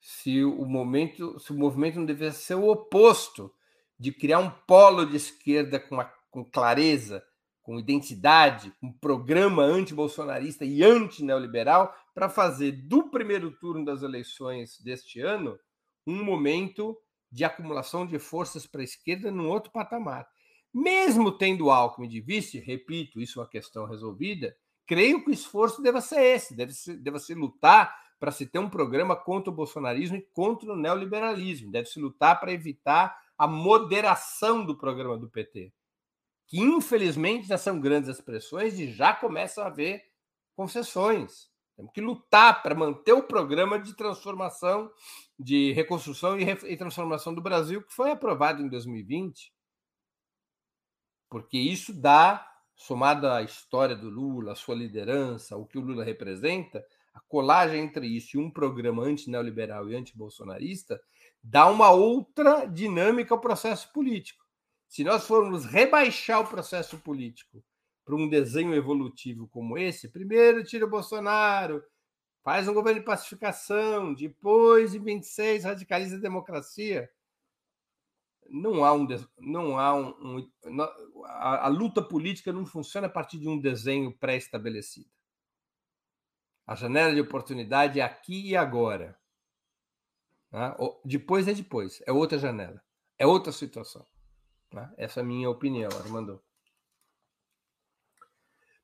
Se 0.00 0.42
o 0.42 0.64
momento, 0.64 1.38
se 1.38 1.52
o 1.52 1.56
movimento 1.56 1.98
não 1.98 2.06
deveria 2.06 2.32
ser 2.32 2.54
o 2.54 2.68
oposto 2.68 3.52
de 3.98 4.10
criar 4.10 4.38
um 4.38 4.50
polo 4.50 5.04
de 5.04 5.16
esquerda 5.16 5.78
com, 5.78 5.98
com 6.30 6.44
clareza, 6.44 7.22
com 7.62 7.78
identidade, 7.78 8.72
um 8.82 8.90
programa 8.90 9.62
anti-bolsonarista 9.62 10.64
e 10.64 10.82
anti-neoliberal 10.82 11.94
para 12.14 12.28
fazer 12.28 12.72
do 12.72 13.10
primeiro 13.10 13.50
turno 13.52 13.84
das 13.84 14.02
eleições 14.02 14.80
deste 14.80 15.20
ano 15.20 15.58
um 16.06 16.24
momento 16.24 16.96
de 17.30 17.44
acumulação 17.44 18.06
de 18.06 18.18
forças 18.18 18.66
para 18.66 18.80
a 18.80 18.84
esquerda 18.84 19.30
num 19.30 19.48
outro 19.48 19.70
patamar. 19.70 20.26
Mesmo 20.72 21.30
tendo 21.30 21.70
Alckmin 21.70 22.08
de 22.08 22.20
vice, 22.20 22.58
repito, 22.58 23.20
isso 23.20 23.38
é 23.38 23.42
uma 23.42 23.48
questão 23.48 23.86
resolvida, 23.86 24.56
creio 24.86 25.22
que 25.22 25.30
o 25.30 25.34
esforço 25.34 25.82
deva 25.82 26.00
ser 26.00 26.22
esse, 26.22 26.56
deve 26.56 26.72
ser, 26.72 26.96
deve 26.96 27.18
ser 27.18 27.34
lutar 27.34 27.94
para 28.20 28.30
se 28.30 28.46
ter 28.46 28.58
um 28.58 28.68
programa 28.68 29.16
contra 29.16 29.50
o 29.50 29.54
bolsonarismo 29.54 30.18
e 30.18 30.22
contra 30.34 30.70
o 30.70 30.76
neoliberalismo, 30.76 31.72
deve 31.72 31.88
se 31.88 31.98
lutar 31.98 32.38
para 32.38 32.52
evitar 32.52 33.18
a 33.36 33.46
moderação 33.46 34.62
do 34.64 34.76
programa 34.76 35.16
do 35.16 35.30
PT, 35.30 35.72
que 36.46 36.60
infelizmente 36.60 37.48
já 37.48 37.56
são 37.56 37.80
grandes 37.80 38.10
expressões 38.10 38.78
e 38.78 38.92
já 38.92 39.14
começam 39.14 39.64
a 39.64 39.68
haver 39.68 40.04
concessões. 40.54 41.48
Temos 41.74 41.92
que 41.94 42.00
lutar 42.02 42.62
para 42.62 42.74
manter 42.74 43.14
o 43.14 43.22
programa 43.22 43.78
de 43.80 43.96
transformação, 43.96 44.92
de 45.38 45.72
reconstrução 45.72 46.38
e, 46.38 46.76
transformação 46.76 47.34
do 47.34 47.40
Brasil, 47.40 47.82
que 47.82 47.94
foi 47.94 48.10
aprovado 48.10 48.60
em 48.60 48.68
2020. 48.68 49.50
Porque 51.30 51.56
isso 51.56 51.94
dá, 51.94 52.46
somado 52.76 53.26
à 53.26 53.40
história 53.40 53.96
do 53.96 54.10
Lula, 54.10 54.52
a 54.52 54.56
sua 54.56 54.74
liderança, 54.74 55.56
o 55.56 55.64
que 55.64 55.78
o 55.78 55.80
Lula 55.80 56.04
representa, 56.04 56.84
a 57.12 57.20
colagem 57.20 57.80
entre 57.80 58.06
isso 58.06 58.36
e 58.36 58.40
um 58.40 58.50
programa 58.50 59.02
anti-neoliberal 59.02 59.88
e 59.88 59.96
anti-bolsonarista, 59.96 61.00
dá 61.42 61.66
uma 61.66 61.90
outra 61.90 62.66
dinâmica 62.66 63.34
ao 63.34 63.40
processo 63.40 63.92
político. 63.92 64.44
Se 64.88 65.04
nós 65.04 65.26
formos 65.26 65.64
rebaixar 65.64 66.40
o 66.40 66.46
processo 66.46 66.98
político 66.98 67.64
para 68.04 68.16
um 68.16 68.28
desenho 68.28 68.74
evolutivo 68.74 69.48
como 69.48 69.78
esse, 69.78 70.08
primeiro 70.08 70.64
tira 70.64 70.84
o 70.84 70.90
Bolsonaro, 70.90 71.82
faz 72.42 72.66
um 72.66 72.74
governo 72.74 73.00
de 73.00 73.06
pacificação, 73.06 74.14
depois, 74.14 74.94
em 74.94 75.02
26, 75.02 75.64
radicaliza 75.64 76.16
a 76.16 76.20
democracia. 76.20 77.08
Não 78.48 78.84
há 78.84 78.92
um. 78.92 79.06
Não 79.38 79.78
há 79.78 79.94
um, 79.94 80.48
um 80.64 80.82
a, 81.24 81.66
a, 81.66 81.68
luta 81.68 82.02
política 82.02 82.52
não 82.52 82.66
funciona 82.66 83.06
a 83.06 83.10
partir 83.10 83.38
de 83.38 83.48
um 83.48 83.60
desenho 83.60 84.12
pré-estabelecido. 84.18 85.08
A 86.70 86.76
janela 86.76 87.12
de 87.12 87.20
oportunidade 87.20 87.98
é 87.98 88.02
aqui 88.04 88.50
e 88.50 88.56
agora. 88.56 89.18
Né? 90.52 90.72
Depois 91.04 91.48
é 91.48 91.52
depois, 91.52 92.00
é 92.06 92.12
outra 92.12 92.38
janela, 92.38 92.80
é 93.18 93.26
outra 93.26 93.50
situação. 93.50 94.06
Né? 94.72 94.88
Essa 94.96 95.18
é 95.18 95.22
a 95.24 95.26
minha 95.26 95.50
opinião, 95.50 95.90
Armando. 95.98 96.40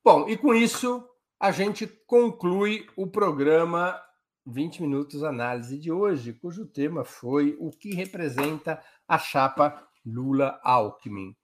Bom, 0.02 0.28
e 0.28 0.36
com 0.36 0.52
isso 0.52 1.08
a 1.38 1.52
gente 1.52 1.86
conclui 1.86 2.88
o 2.96 3.06
programa 3.06 4.02
20 4.44 4.82
Minutos 4.82 5.22
Análise 5.22 5.78
de 5.78 5.92
hoje, 5.92 6.32
cujo 6.32 6.66
tema 6.66 7.04
foi 7.04 7.56
o 7.60 7.70
que 7.70 7.94
representa 7.94 8.82
a 9.06 9.16
chapa 9.16 9.88
Lula-Alckmin. 10.04 11.36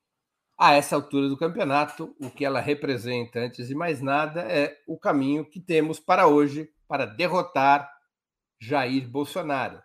A 0.65 0.75
essa 0.75 0.95
altura 0.95 1.29
do 1.29 1.37
campeonato, 1.37 2.15
o 2.21 2.31
que 2.31 2.45
ela 2.45 2.61
representa, 2.61 3.41
antes 3.41 3.67
de 3.67 3.75
mais 3.75 4.01
nada, 4.01 4.43
é 4.43 4.81
o 4.87 4.97
caminho 4.97 5.45
que 5.45 5.59
temos 5.59 5.99
para 5.99 6.29
hoje 6.29 6.73
para 6.87 7.05
derrotar 7.05 7.93
Jair 8.61 9.09
Bolsonaro. 9.09 9.83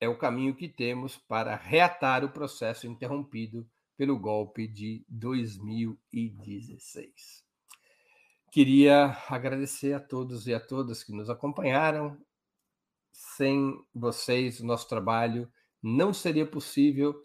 É 0.00 0.08
o 0.08 0.16
caminho 0.16 0.54
que 0.54 0.68
temos 0.68 1.16
para 1.16 1.56
reatar 1.56 2.24
o 2.24 2.28
processo 2.28 2.86
interrompido 2.86 3.68
pelo 3.96 4.16
golpe 4.16 4.68
de 4.68 5.04
2016. 5.08 7.44
Queria 8.52 9.18
agradecer 9.28 9.92
a 9.92 9.98
todos 9.98 10.46
e 10.46 10.54
a 10.54 10.60
todas 10.60 11.02
que 11.02 11.12
nos 11.12 11.28
acompanharam. 11.28 12.16
Sem 13.10 13.76
vocês, 13.92 14.60
o 14.60 14.66
nosso 14.66 14.88
trabalho 14.88 15.50
não 15.82 16.14
seria 16.14 16.46
possível 16.46 17.24